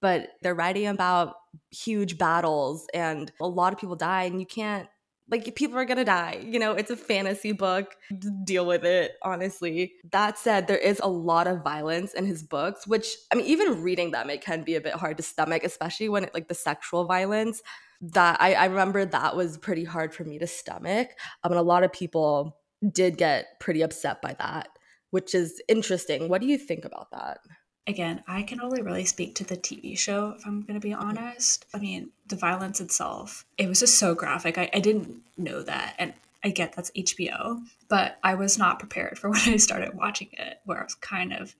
but 0.00 0.30
they're 0.42 0.54
writing 0.54 0.86
about 0.86 1.34
huge 1.70 2.18
battles 2.18 2.86
and 2.94 3.32
a 3.40 3.46
lot 3.46 3.72
of 3.72 3.80
people 3.80 3.96
die 3.96 4.24
and 4.24 4.38
you 4.38 4.46
can't 4.46 4.88
like 5.30 5.54
people 5.54 5.78
are 5.78 5.84
gonna 5.84 6.04
die 6.04 6.44
you 6.44 6.58
know 6.58 6.72
it's 6.72 6.90
a 6.90 6.96
fantasy 6.96 7.52
book 7.52 7.96
deal 8.44 8.66
with 8.66 8.84
it 8.84 9.12
honestly. 9.22 9.94
That 10.12 10.38
said 10.38 10.66
there 10.66 10.76
is 10.76 11.00
a 11.02 11.08
lot 11.08 11.46
of 11.46 11.62
violence 11.62 12.14
in 12.14 12.26
his 12.26 12.42
books 12.42 12.86
which 12.86 13.16
i 13.32 13.34
mean 13.34 13.46
even 13.46 13.82
reading 13.82 14.10
them 14.10 14.30
it 14.30 14.40
can 14.40 14.62
be 14.62 14.74
a 14.74 14.80
bit 14.80 14.94
hard 14.94 15.16
to 15.16 15.22
stomach 15.22 15.64
especially 15.64 16.08
when 16.08 16.24
it 16.24 16.34
like 16.34 16.48
the 16.48 16.54
sexual 16.54 17.04
violence 17.04 17.62
that 18.00 18.40
I, 18.40 18.54
I 18.54 18.66
remember 18.66 19.04
that 19.06 19.36
was 19.36 19.56
pretty 19.56 19.84
hard 19.84 20.14
for 20.14 20.24
me 20.24 20.38
to 20.38 20.46
stomach 20.46 21.10
um, 21.42 21.52
and 21.52 21.58
a 21.58 21.62
lot 21.62 21.82
of 21.82 21.92
people 21.92 22.58
did 22.92 23.16
get 23.16 23.58
pretty 23.58 23.82
upset 23.82 24.20
by 24.20 24.34
that 24.38 24.68
which 25.10 25.34
is 25.34 25.62
interesting. 25.68 26.28
What 26.28 26.40
do 26.40 26.46
you 26.46 26.58
think 26.58 26.84
about 26.84 27.10
that 27.12 27.38
again, 27.86 28.22
I 28.26 28.42
can 28.42 28.60
only 28.60 28.82
really 28.82 29.04
speak 29.04 29.34
to 29.36 29.44
the 29.44 29.56
TV 29.56 29.96
show, 29.98 30.34
if 30.36 30.46
I'm 30.46 30.62
going 30.62 30.78
to 30.78 30.86
be 30.86 30.92
honest. 30.92 31.66
I 31.72 31.78
mean, 31.78 32.10
the 32.26 32.36
violence 32.36 32.80
itself, 32.80 33.44
it 33.58 33.68
was 33.68 33.80
just 33.80 33.98
so 33.98 34.14
graphic. 34.14 34.58
I, 34.58 34.70
I 34.74 34.80
didn't 34.80 35.22
know 35.36 35.62
that. 35.62 35.94
And 35.98 36.14
I 36.44 36.50
get 36.50 36.74
that's 36.74 36.90
HBO, 36.92 37.62
but 37.88 38.18
I 38.22 38.34
was 38.34 38.58
not 38.58 38.78
prepared 38.78 39.18
for 39.18 39.30
when 39.30 39.40
I 39.46 39.56
started 39.56 39.94
watching 39.94 40.28
it, 40.32 40.60
where 40.64 40.80
I 40.80 40.84
was 40.84 40.94
kind 40.94 41.32
of 41.32 41.54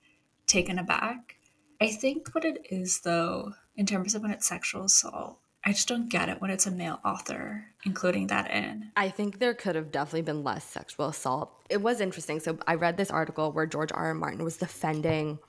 taken 0.45 0.79
aback. 0.79 1.35
I 1.79 1.89
think 1.89 2.33
what 2.33 2.45
it 2.45 2.67
is, 2.69 3.01
though, 3.01 3.53
in 3.75 3.85
terms 3.85 4.15
of 4.15 4.21
when 4.21 4.31
it's 4.31 4.47
sexual 4.47 4.85
assault, 4.85 5.39
I 5.63 5.73
just 5.73 5.87
don't 5.87 6.09
get 6.09 6.29
it 6.29 6.39
when 6.41 6.49
it's 6.49 6.65
a 6.65 6.71
male 6.71 6.99
author, 7.03 7.65
including 7.83 8.27
that 8.27 8.49
in. 8.51 8.91
I 8.95 9.09
think 9.09 9.39
there 9.39 9.53
could 9.53 9.75
have 9.75 9.91
definitely 9.91 10.21
been 10.21 10.43
less 10.43 10.63
sexual 10.63 11.07
assault. 11.07 11.51
It 11.69 11.81
was 11.81 11.99
interesting. 11.99 12.39
So 12.39 12.57
I 12.65 12.75
read 12.75 12.95
this 12.95 13.11
article 13.11 13.51
where 13.51 13.65
George 13.65 13.91
R. 13.91 14.05
R. 14.05 14.13
Martin 14.13 14.45
was 14.45 14.57
defending 14.57 15.39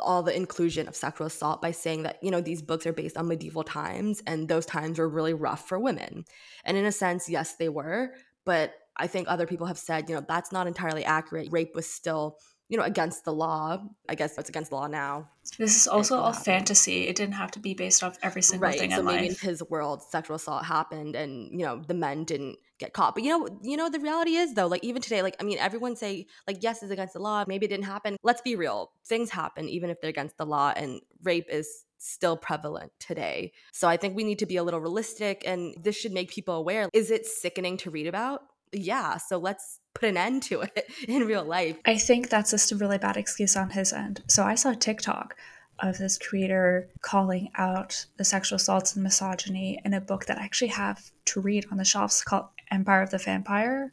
all 0.00 0.22
the 0.22 0.36
inclusion 0.36 0.86
of 0.88 0.96
sexual 0.96 1.26
assault 1.26 1.62
by 1.62 1.70
saying 1.70 2.02
that 2.02 2.18
you 2.22 2.30
know 2.30 2.40
these 2.40 2.62
books 2.62 2.86
are 2.86 2.92
based 2.92 3.16
on 3.16 3.28
medieval 3.28 3.64
times 3.64 4.22
and 4.26 4.48
those 4.48 4.66
times 4.66 4.98
were 4.98 5.08
really 5.08 5.34
rough 5.34 5.66
for 5.66 5.78
women. 5.78 6.24
And 6.64 6.76
in 6.76 6.84
a 6.84 6.92
sense 6.92 7.28
yes 7.28 7.56
they 7.56 7.68
were 7.68 8.12
but 8.44 8.74
i 8.96 9.06
think 9.06 9.26
other 9.28 9.46
people 9.46 9.66
have 9.66 9.78
said 9.78 10.08
you 10.08 10.14
know 10.14 10.24
that's 10.28 10.52
not 10.52 10.66
entirely 10.66 11.04
accurate. 11.04 11.48
Rape 11.50 11.74
was 11.74 11.86
still 11.86 12.38
you 12.72 12.78
know 12.78 12.84
against 12.84 13.24
the 13.24 13.32
law 13.32 13.78
i 14.08 14.14
guess 14.14 14.36
it's 14.38 14.48
against 14.48 14.70
the 14.70 14.76
law 14.76 14.86
now 14.86 15.28
this 15.58 15.76
is 15.76 15.86
also 15.86 16.18
all 16.18 16.32
fantasy 16.32 17.06
it 17.06 17.14
didn't 17.14 17.34
have 17.34 17.50
to 17.50 17.60
be 17.60 17.74
based 17.74 18.02
off 18.02 18.18
every 18.22 18.42
single 18.42 18.68
right. 18.68 18.78
thing 18.78 18.90
so 18.90 19.00
in 19.00 19.04
maybe 19.04 19.28
life. 19.28 19.42
in 19.42 19.48
his 19.50 19.62
world 19.68 20.02
sexual 20.02 20.36
assault 20.36 20.64
happened 20.64 21.14
and 21.14 21.48
you 21.52 21.64
know 21.66 21.82
the 21.86 21.94
men 21.94 22.24
didn't 22.24 22.56
get 22.82 22.92
caught. 22.92 23.14
But 23.14 23.24
you 23.24 23.30
know, 23.30 23.48
you 23.62 23.76
know, 23.76 23.88
the 23.88 24.00
reality 24.00 24.32
is 24.32 24.54
though, 24.54 24.66
like 24.66 24.84
even 24.84 25.00
today, 25.00 25.22
like 25.22 25.36
I 25.40 25.44
mean, 25.44 25.58
everyone 25.58 25.96
say 25.96 26.26
like 26.46 26.58
yes, 26.62 26.82
it's 26.82 26.92
against 26.92 27.14
the 27.14 27.20
law. 27.20 27.44
Maybe 27.46 27.66
it 27.66 27.68
didn't 27.68 27.84
happen. 27.84 28.16
Let's 28.22 28.42
be 28.42 28.56
real. 28.56 28.90
Things 29.06 29.30
happen 29.30 29.68
even 29.68 29.88
if 29.88 30.00
they're 30.00 30.10
against 30.10 30.36
the 30.36 30.44
law, 30.44 30.72
and 30.76 31.00
rape 31.22 31.46
is 31.48 31.84
still 31.98 32.36
prevalent 32.36 32.92
today. 32.98 33.52
So 33.72 33.88
I 33.88 33.96
think 33.96 34.16
we 34.16 34.24
need 34.24 34.40
to 34.40 34.46
be 34.46 34.56
a 34.56 34.62
little 34.62 34.80
realistic, 34.80 35.44
and 35.46 35.74
this 35.80 35.96
should 35.96 36.12
make 36.12 36.30
people 36.30 36.54
aware. 36.54 36.88
Is 36.92 37.10
it 37.10 37.24
sickening 37.26 37.76
to 37.78 37.90
read 37.90 38.06
about? 38.06 38.42
Yeah. 38.72 39.18
So 39.18 39.38
let's 39.38 39.78
put 39.94 40.08
an 40.08 40.16
end 40.16 40.42
to 40.44 40.62
it 40.62 40.86
in 41.08 41.26
real 41.26 41.44
life. 41.44 41.76
I 41.84 41.98
think 41.98 42.28
that's 42.28 42.50
just 42.50 42.72
a 42.72 42.76
really 42.76 42.98
bad 42.98 43.16
excuse 43.16 43.56
on 43.56 43.70
his 43.70 43.92
end. 43.92 44.22
So 44.26 44.44
I 44.44 44.54
saw 44.54 44.72
TikTok 44.72 45.36
of 45.80 45.98
this 45.98 46.18
creator 46.18 46.88
calling 47.00 47.50
out 47.56 48.06
the 48.16 48.24
sexual 48.24 48.56
assaults 48.56 48.94
and 48.94 49.02
misogyny 49.02 49.80
in 49.84 49.94
a 49.94 50.00
book 50.00 50.26
that 50.26 50.38
I 50.38 50.44
actually 50.44 50.68
have 50.68 51.10
to 51.26 51.40
read 51.40 51.66
on 51.70 51.78
the 51.78 51.84
shelves 51.84 52.22
called 52.22 52.46
Empire 52.70 53.02
of 53.02 53.10
the 53.10 53.18
Vampire. 53.18 53.92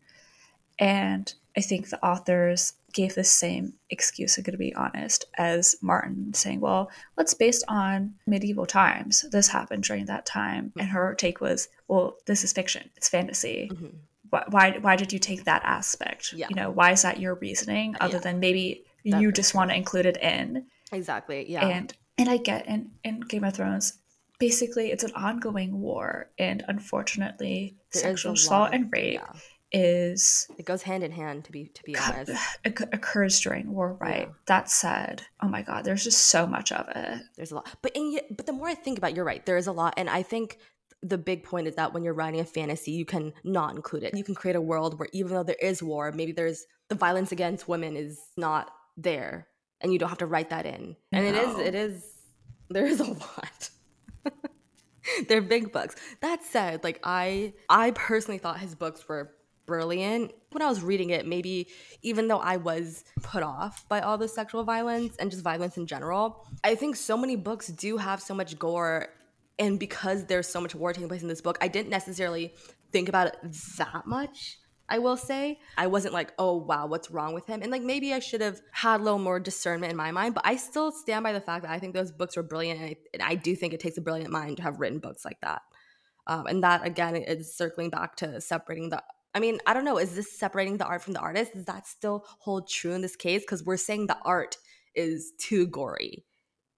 And 0.77 1.33
I 1.57 1.61
think 1.61 1.89
the 1.89 2.03
authors 2.05 2.73
gave 2.93 3.15
the 3.15 3.23
same 3.23 3.73
excuse, 3.89 4.37
I'm 4.37 4.43
going 4.43 4.53
to 4.53 4.57
be 4.57 4.73
honest, 4.75 5.25
as 5.37 5.75
Martin, 5.81 6.33
saying, 6.33 6.59
well, 6.59 6.89
what's 7.15 7.33
based 7.33 7.63
on 7.67 8.15
medieval 8.25 8.65
times. 8.65 9.25
This 9.31 9.47
happened 9.47 9.83
during 9.83 10.05
that 10.05 10.25
time. 10.25 10.71
And 10.77 10.89
her 10.89 11.15
take 11.15 11.41
was, 11.41 11.69
well, 11.87 12.17
this 12.25 12.43
is 12.43 12.53
fiction, 12.53 12.89
it's 12.95 13.09
fantasy. 13.09 13.69
Mm-hmm. 13.71 13.97
Why, 14.29 14.77
why, 14.79 14.95
did 14.95 15.11
you 15.11 15.19
take 15.19 15.45
that 15.45 15.63
aspect? 15.63 16.33
Yeah. 16.33 16.47
You 16.49 16.55
know, 16.55 16.69
why 16.69 16.91
is 16.91 17.01
that 17.01 17.19
your 17.19 17.35
reasoning 17.35 17.95
other 17.99 18.17
yeah. 18.17 18.21
than 18.21 18.39
maybe 18.39 18.85
you 19.03 19.31
just 19.31 19.55
want 19.55 19.71
to 19.71 19.75
include 19.75 20.05
it 20.05 20.17
in? 20.17 20.65
Exactly. 20.91 21.49
Yeah. 21.49 21.65
And 21.65 21.93
and 22.17 22.29
I 22.29 22.37
get 22.37 22.67
in 22.67 22.91
in 23.03 23.21
Game 23.21 23.43
of 23.43 23.55
Thrones, 23.55 23.99
basically 24.39 24.91
it's 24.91 25.03
an 25.03 25.11
ongoing 25.15 25.79
war, 25.79 26.31
and 26.39 26.63
unfortunately, 26.67 27.77
there 27.93 28.01
sexual 28.03 28.33
assault 28.33 28.71
and 28.73 28.91
rape 28.91 29.21
yeah. 29.21 29.31
is 29.71 30.47
it 30.57 30.65
goes 30.65 30.81
hand 30.81 31.03
in 31.03 31.11
hand. 31.11 31.45
To 31.45 31.51
be 31.51 31.65
to 31.65 31.83
be 31.83 31.95
honest, 31.97 32.31
it 32.63 32.81
occurs 32.91 33.39
during 33.41 33.71
war. 33.71 33.97
Right. 33.99 34.27
Yeah. 34.27 34.33
That 34.47 34.69
said, 34.71 35.23
oh 35.41 35.47
my 35.47 35.61
god, 35.61 35.85
there's 35.85 36.03
just 36.03 36.27
so 36.27 36.47
much 36.47 36.71
of 36.71 36.87
it. 36.95 37.21
There's 37.35 37.51
a 37.51 37.55
lot, 37.55 37.69
but 37.81 37.95
and 37.95 38.19
but 38.31 38.45
the 38.47 38.53
more 38.53 38.67
I 38.67 38.75
think 38.75 38.97
about, 38.97 39.11
it, 39.11 39.15
you're 39.15 39.25
right. 39.25 39.45
There 39.45 39.57
is 39.57 39.67
a 39.67 39.73
lot, 39.73 39.93
and 39.97 40.09
I 40.09 40.23
think 40.23 40.57
the 41.01 41.17
big 41.17 41.43
point 41.43 41.67
is 41.67 41.75
that 41.75 41.93
when 41.93 42.03
you're 42.03 42.13
writing 42.13 42.39
a 42.39 42.45
fantasy, 42.45 42.91
you 42.91 43.05
can 43.05 43.33
not 43.43 43.75
include 43.75 44.03
it. 44.03 44.15
You 44.15 44.23
can 44.23 44.35
create 44.35 44.55
a 44.55 44.61
world 44.61 44.99
where 44.99 45.09
even 45.13 45.33
though 45.33 45.43
there 45.43 45.55
is 45.61 45.81
war, 45.81 46.11
maybe 46.11 46.31
there's 46.31 46.65
the 46.89 46.95
violence 46.95 47.31
against 47.31 47.67
women 47.67 47.95
is 47.95 48.19
not 48.35 48.71
there 48.97 49.47
and 49.81 49.93
you 49.93 49.99
don't 49.99 50.09
have 50.09 50.17
to 50.19 50.25
write 50.25 50.49
that 50.49 50.65
in. 50.65 50.95
And 51.11 51.25
no. 51.25 51.29
it 51.29 51.35
is 51.35 51.67
it 51.67 51.75
is 51.75 52.05
there 52.69 52.85
is 52.85 52.99
a 52.99 53.03
lot. 53.11 53.69
They're 55.27 55.41
big 55.41 55.71
books. 55.71 55.95
That 56.21 56.43
said, 56.43 56.83
like 56.83 56.99
I 57.03 57.53
I 57.69 57.91
personally 57.91 58.37
thought 58.37 58.59
his 58.59 58.75
books 58.75 59.07
were 59.07 59.31
brilliant. 59.65 60.33
When 60.51 60.63
I 60.63 60.67
was 60.67 60.81
reading 60.81 61.11
it, 61.11 61.27
maybe 61.27 61.67
even 62.01 62.27
though 62.27 62.39
I 62.39 62.57
was 62.57 63.03
put 63.21 63.43
off 63.43 63.87
by 63.87 64.01
all 64.01 64.17
the 64.17 64.27
sexual 64.27 64.63
violence 64.63 65.15
and 65.17 65.29
just 65.29 65.43
violence 65.43 65.77
in 65.77 65.85
general, 65.85 66.45
I 66.63 66.75
think 66.75 66.95
so 66.95 67.15
many 67.15 67.35
books 67.35 67.67
do 67.67 67.97
have 67.97 68.21
so 68.21 68.33
much 68.33 68.57
gore 68.57 69.09
and 69.59 69.79
because 69.79 70.25
there's 70.25 70.47
so 70.47 70.61
much 70.61 70.73
war 70.73 70.93
taking 70.93 71.07
place 71.07 71.21
in 71.21 71.27
this 71.27 71.41
book, 71.41 71.57
I 71.61 71.67
didn't 71.67 71.89
necessarily 71.89 72.53
think 72.91 73.09
about 73.09 73.27
it 73.27 73.35
that 73.77 74.07
much 74.07 74.57
I 74.89 74.97
will 74.97 75.17
say. 75.17 75.59
I 75.77 75.87
wasn't 75.87 76.13
like, 76.13 76.33
oh, 76.39 76.57
wow, 76.57 76.87
what's 76.87 77.11
wrong 77.11 77.33
with 77.33 77.45
him? 77.45 77.61
And 77.61 77.71
like 77.71 77.83
maybe 77.83 78.13
I 78.13 78.19
should 78.19 78.41
have 78.41 78.59
had 78.71 78.99
a 78.99 79.03
little 79.03 79.19
more 79.19 79.39
discernment 79.39 79.91
in 79.91 79.97
my 79.97 80.11
mind, 80.11 80.33
but 80.33 80.45
I 80.45 80.55
still 80.55 80.91
stand 80.91 81.23
by 81.23 81.31
the 81.31 81.39
fact 81.39 81.63
that 81.63 81.71
I 81.71 81.79
think 81.79 81.93
those 81.93 82.11
books 82.11 82.35
were 82.35 82.43
brilliant. 82.43 82.79
And 82.79 82.89
I, 82.89 82.95
and 83.13 83.21
I 83.21 83.35
do 83.35 83.55
think 83.55 83.73
it 83.73 83.79
takes 83.79 83.97
a 83.97 84.01
brilliant 84.01 84.31
mind 84.31 84.57
to 84.57 84.63
have 84.63 84.79
written 84.79 84.99
books 84.99 85.23
like 85.23 85.39
that. 85.41 85.61
Um, 86.27 86.47
and 86.47 86.63
that, 86.63 86.85
again, 86.85 87.15
is 87.15 87.55
circling 87.55 87.89
back 87.89 88.15
to 88.17 88.41
separating 88.41 88.89
the 88.89 89.01
I 89.35 89.39
mean, 89.39 89.59
I 89.67 89.75
don't 89.75 89.85
know. 89.85 89.99
Is 89.99 90.15
this 90.15 90.31
separating 90.31 90.77
the 90.77 90.85
art 90.85 91.03
from 91.03 91.13
the 91.13 91.19
artist? 91.19 91.53
Does 91.53 91.65
that 91.65 91.85
still 91.85 92.25
hold 92.39 92.67
true 92.67 92.93
in 92.93 93.01
this 93.01 93.15
case? 93.15 93.41
Because 93.41 93.63
we're 93.63 93.77
saying 93.77 94.07
the 94.07 94.17
art 94.25 94.57
is 94.95 95.33
too 95.37 95.67
gory, 95.67 96.25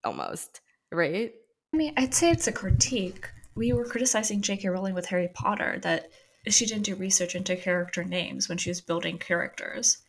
almost, 0.03 0.59
right? 0.91 1.31
I 1.73 1.77
mean, 1.77 1.93
I'd 1.97 2.13
say 2.13 2.31
it's 2.31 2.47
a 2.47 2.51
critique. 2.51 3.29
We 3.55 3.73
were 3.73 3.85
criticizing 3.85 4.41
J.K. 4.41 4.69
Rowling 4.69 4.93
with 4.93 5.05
Harry 5.07 5.29
Potter 5.33 5.79
that 5.83 6.09
she 6.47 6.65
didn't 6.65 6.83
do 6.83 6.95
research 6.95 7.35
into 7.35 7.55
character 7.55 8.03
names 8.03 8.49
when 8.49 8.57
she 8.57 8.69
was 8.69 8.81
building 8.81 9.17
characters, 9.17 9.99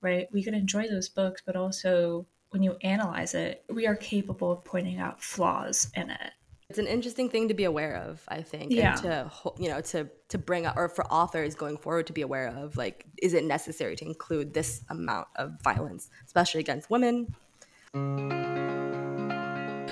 right? 0.00 0.28
We 0.32 0.42
can 0.42 0.54
enjoy 0.54 0.88
those 0.88 1.08
books, 1.08 1.42
but 1.44 1.56
also 1.56 2.26
when 2.50 2.62
you 2.62 2.76
analyze 2.82 3.34
it, 3.34 3.64
we 3.68 3.86
are 3.86 3.96
capable 3.96 4.52
of 4.52 4.64
pointing 4.64 4.98
out 4.98 5.22
flaws 5.22 5.90
in 5.94 6.10
it. 6.10 6.32
It's 6.70 6.78
an 6.78 6.86
interesting 6.86 7.28
thing 7.28 7.48
to 7.48 7.54
be 7.54 7.64
aware 7.64 7.96
of, 7.96 8.22
I 8.26 8.42
think, 8.42 8.72
yeah. 8.72 8.92
and 8.92 9.02
to 9.02 9.30
you 9.58 9.68
know 9.68 9.80
to 9.82 10.08
to 10.30 10.38
bring 10.38 10.64
up 10.64 10.76
or 10.76 10.88
for 10.88 11.06
authors 11.12 11.54
going 11.54 11.76
forward 11.76 12.06
to 12.06 12.12
be 12.12 12.22
aware 12.22 12.48
of 12.48 12.76
like 12.76 13.04
is 13.20 13.34
it 13.34 13.44
necessary 13.44 13.96
to 13.96 14.04
include 14.04 14.54
this 14.54 14.82
amount 14.88 15.28
of 15.36 15.60
violence, 15.62 16.08
especially 16.24 16.60
against 16.60 16.90
women? 16.90 17.34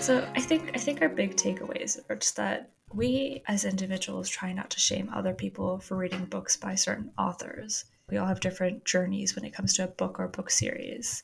So 0.02 0.28
I 0.34 0.40
think 0.40 0.72
I 0.74 0.78
think 0.78 1.00
our 1.00 1.08
big 1.08 1.36
takeaways 1.36 2.00
are 2.10 2.16
just 2.16 2.34
that 2.34 2.72
we 2.92 3.44
as 3.46 3.64
individuals 3.64 4.28
try 4.28 4.52
not 4.52 4.68
to 4.70 4.80
shame 4.80 5.08
other 5.14 5.32
people 5.32 5.78
for 5.78 5.96
reading 5.96 6.24
books 6.24 6.56
by 6.56 6.74
certain 6.74 7.12
authors. 7.16 7.84
We 8.10 8.16
all 8.16 8.26
have 8.26 8.40
different 8.40 8.84
journeys 8.84 9.36
when 9.36 9.44
it 9.44 9.54
comes 9.54 9.74
to 9.74 9.84
a 9.84 9.86
book 9.86 10.18
or 10.18 10.24
a 10.24 10.28
book 10.28 10.50
series. 10.50 11.22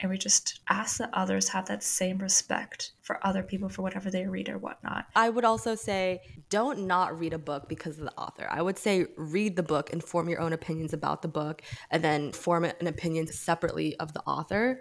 And 0.00 0.10
we 0.10 0.18
just 0.18 0.60
ask 0.68 0.98
that 0.98 1.10
others 1.12 1.48
have 1.50 1.66
that 1.66 1.84
same 1.84 2.18
respect 2.18 2.92
for 3.02 3.24
other 3.24 3.44
people 3.44 3.68
for 3.68 3.82
whatever 3.82 4.10
they 4.10 4.26
read 4.26 4.48
or 4.48 4.58
whatnot. 4.58 5.06
I 5.14 5.30
would 5.30 5.44
also 5.44 5.76
say 5.76 6.22
don't 6.50 6.88
not 6.88 7.16
read 7.18 7.34
a 7.34 7.38
book 7.38 7.68
because 7.68 7.98
of 7.98 8.04
the 8.04 8.18
author. 8.18 8.48
I 8.50 8.62
would 8.62 8.78
say 8.78 9.06
read 9.16 9.54
the 9.54 9.62
book 9.62 9.92
and 9.92 10.02
form 10.02 10.28
your 10.28 10.40
own 10.40 10.52
opinions 10.52 10.92
about 10.92 11.22
the 11.22 11.28
book 11.28 11.62
and 11.92 12.02
then 12.02 12.32
form 12.32 12.64
an 12.64 12.88
opinion 12.88 13.28
separately 13.28 13.96
of 13.98 14.12
the 14.12 14.22
author. 14.22 14.80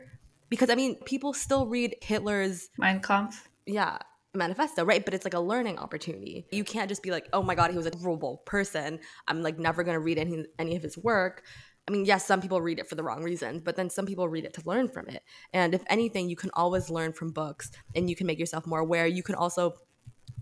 Because 0.50 0.70
I 0.70 0.76
mean, 0.76 0.96
people 1.06 1.34
still 1.34 1.68
read 1.68 1.96
Hitler's 2.02 2.70
Mein 2.78 3.02
Kampf. 3.02 3.50
Yeah, 3.66 3.98
manifesto, 4.34 4.86
right? 4.86 5.04
But 5.04 5.14
it's 5.14 5.26
like 5.26 5.34
a 5.34 5.40
learning 5.40 5.78
opportunity. 5.78 6.48
You 6.52 6.64
can't 6.64 6.90
just 6.90 7.04
be 7.04 7.12
like, 7.12 7.28
oh 7.34 7.44
my 7.44 7.56
God, 7.56 7.72
he 7.72 7.78
was 7.78 7.88
a 7.88 7.98
horrible 7.98 8.38
person. 8.46 9.00
I'm 9.28 9.42
like 9.42 9.60
never 9.60 9.84
gonna 9.84 10.00
read 10.00 10.18
any 10.18 10.46
any 10.58 10.76
of 10.76 10.84
his 10.84 10.98
work. 10.98 11.44
I 11.88 11.92
mean, 11.92 12.04
yes, 12.04 12.26
some 12.26 12.42
people 12.42 12.62
read 12.62 12.80
it 12.80 12.88
for 12.88 12.96
the 12.96 13.04
wrong 13.04 13.24
reasons, 13.24 13.62
but 13.64 13.78
then 13.78 13.90
some 13.90 14.06
people 14.06 14.28
read 14.28 14.44
it 14.44 14.54
to 14.56 14.62
learn 14.66 14.90
from 14.90 15.08
it. 15.08 15.24
And 15.54 15.74
if 15.74 15.84
anything, 15.88 16.30
you 16.30 16.36
can 16.36 16.50
always 16.54 16.90
learn 16.90 17.14
from 17.14 17.32
books 17.32 17.72
and 17.96 18.10
you 18.10 18.16
can 18.16 18.28
make 18.28 18.40
yourself 18.40 18.68
more 18.68 18.80
aware. 18.80 19.08
You 19.08 19.24
can 19.24 19.36
also 19.36 19.74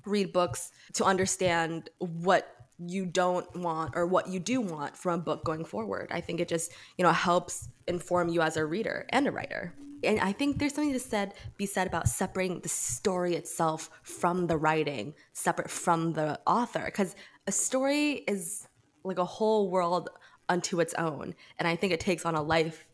read 0.06 0.34
books 0.34 0.72
to 0.94 1.06
understand 1.06 1.90
what 2.00 2.52
you 2.80 3.06
don't 3.06 3.56
want 3.56 3.96
or 3.96 4.08
what 4.08 4.28
you 4.28 4.40
do 4.40 4.60
want 4.60 4.98
from 4.98 5.20
a 5.20 5.24
book 5.24 5.46
going 5.46 5.66
forward. 5.66 6.10
I 6.12 6.20
think 6.20 6.40
it 6.40 6.48
just, 6.48 6.72
you 6.98 7.04
know, 7.04 7.12
helps 7.12 7.70
inform 7.88 8.30
you 8.30 8.42
as 8.42 8.58
a 8.58 8.66
reader 8.66 9.06
and 9.10 9.28
a 9.28 9.32
writer. 9.32 9.74
And 10.06 10.20
I 10.20 10.32
think 10.32 10.58
there's 10.58 10.74
something 10.74 10.94
to 10.94 11.00
said 11.00 11.34
be 11.58 11.66
said 11.66 11.88
about 11.88 12.08
separating 12.08 12.60
the 12.60 12.70
story 12.70 13.36
itself 13.36 13.90
from 14.04 14.48
the 14.48 14.58
writing, 14.58 15.14
separate 15.34 15.70
from 15.70 16.14
the 16.14 16.40
author 16.46 16.86
because 16.86 17.16
a 17.48 17.52
story 17.52 18.24
is 18.28 18.68
like 19.04 19.20
a 19.20 19.26
whole 19.26 19.70
world 19.70 20.10
unto 20.50 20.80
its 20.80 20.94
own. 20.96 21.36
And 21.60 21.68
I 21.68 21.76
think 21.76 21.94
it 21.94 22.00
takes 22.00 22.26
on 22.26 22.36
a 22.36 22.42
life 22.42 22.86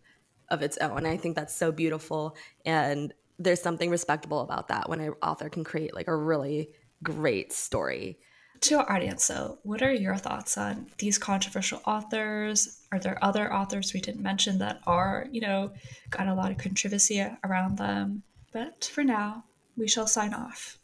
of 0.49 0.62
its 0.62 0.78
own. 0.78 0.97
And 0.97 1.07
I 1.07 1.18
think 1.18 1.36
that's 1.36 1.55
so 1.55 1.72
beautiful. 1.72 2.36
And 2.66 3.14
there's 3.39 3.62
something 3.62 3.89
respectable 3.89 4.41
about 4.41 4.68
that 4.68 4.89
when 4.89 4.99
an 4.99 5.14
author 5.22 5.49
can 5.49 5.64
create 5.64 5.95
like 5.95 6.07
a 6.07 6.16
really 6.16 6.70
great 7.03 7.51
story. 7.51 8.20
To 8.62 8.78
our 8.78 8.91
audience, 8.91 9.28
though, 9.28 9.57
what 9.64 9.82
are 9.82 9.91
your 9.91 10.16
thoughts 10.18 10.55
on 10.55 10.86
these 10.99 11.18
controversial 11.18 11.82
authors? 11.86 12.80
Are 12.91 12.99
there 12.99 13.18
other 13.24 13.51
authors 13.51 13.91
we 13.91 14.01
didn't 14.01 14.22
mention 14.22 14.59
that 14.59 14.82
are, 14.86 15.26
you 15.32 15.41
know, 15.41 15.72
got 16.12 16.28
a 16.28 16.34
lot 16.36 16.51
of 16.51 16.59
controversy 16.59 17.26
around 17.43 17.80
them? 17.80 18.22
But 18.53 18.89
for 18.93 19.03
now, 19.03 19.45
we 19.76 19.88
shall 19.88 20.05
sign 20.05 20.36
off. 20.36 20.78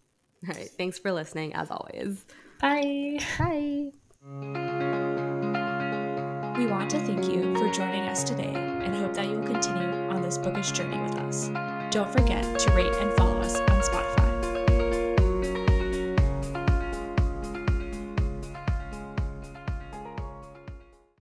All 0.48 0.56
right. 0.56 0.70
Thanks 0.78 0.98
for 0.98 1.12
listening, 1.12 1.54
as 1.54 1.70
always. 1.70 2.26
Bye. 2.60 3.20
Bye. 3.38 3.92
We 6.58 6.66
want 6.66 6.90
to 6.92 7.00
thank 7.00 7.28
you 7.28 7.56
for 7.58 7.72
joining 7.72 8.10
us 8.10 8.24
today 8.24 8.54
and 8.56 8.96
hope 8.96 9.14
that 9.14 9.28
you 9.28 9.38
will 9.38 9.48
continue 9.48 9.88
on 10.10 10.24
this 10.24 10.40
bookish 10.40 10.72
journey 10.72 11.00
with 11.00 11.16
us. 11.16 11.50
Don't 11.92 12.12
forget 12.12 12.58
to 12.60 12.72
rate 12.72 12.94
and 12.96 13.14
follow 13.14 13.40
us 13.40 13.60
on 13.60 13.82
Spotify. 13.82 14.27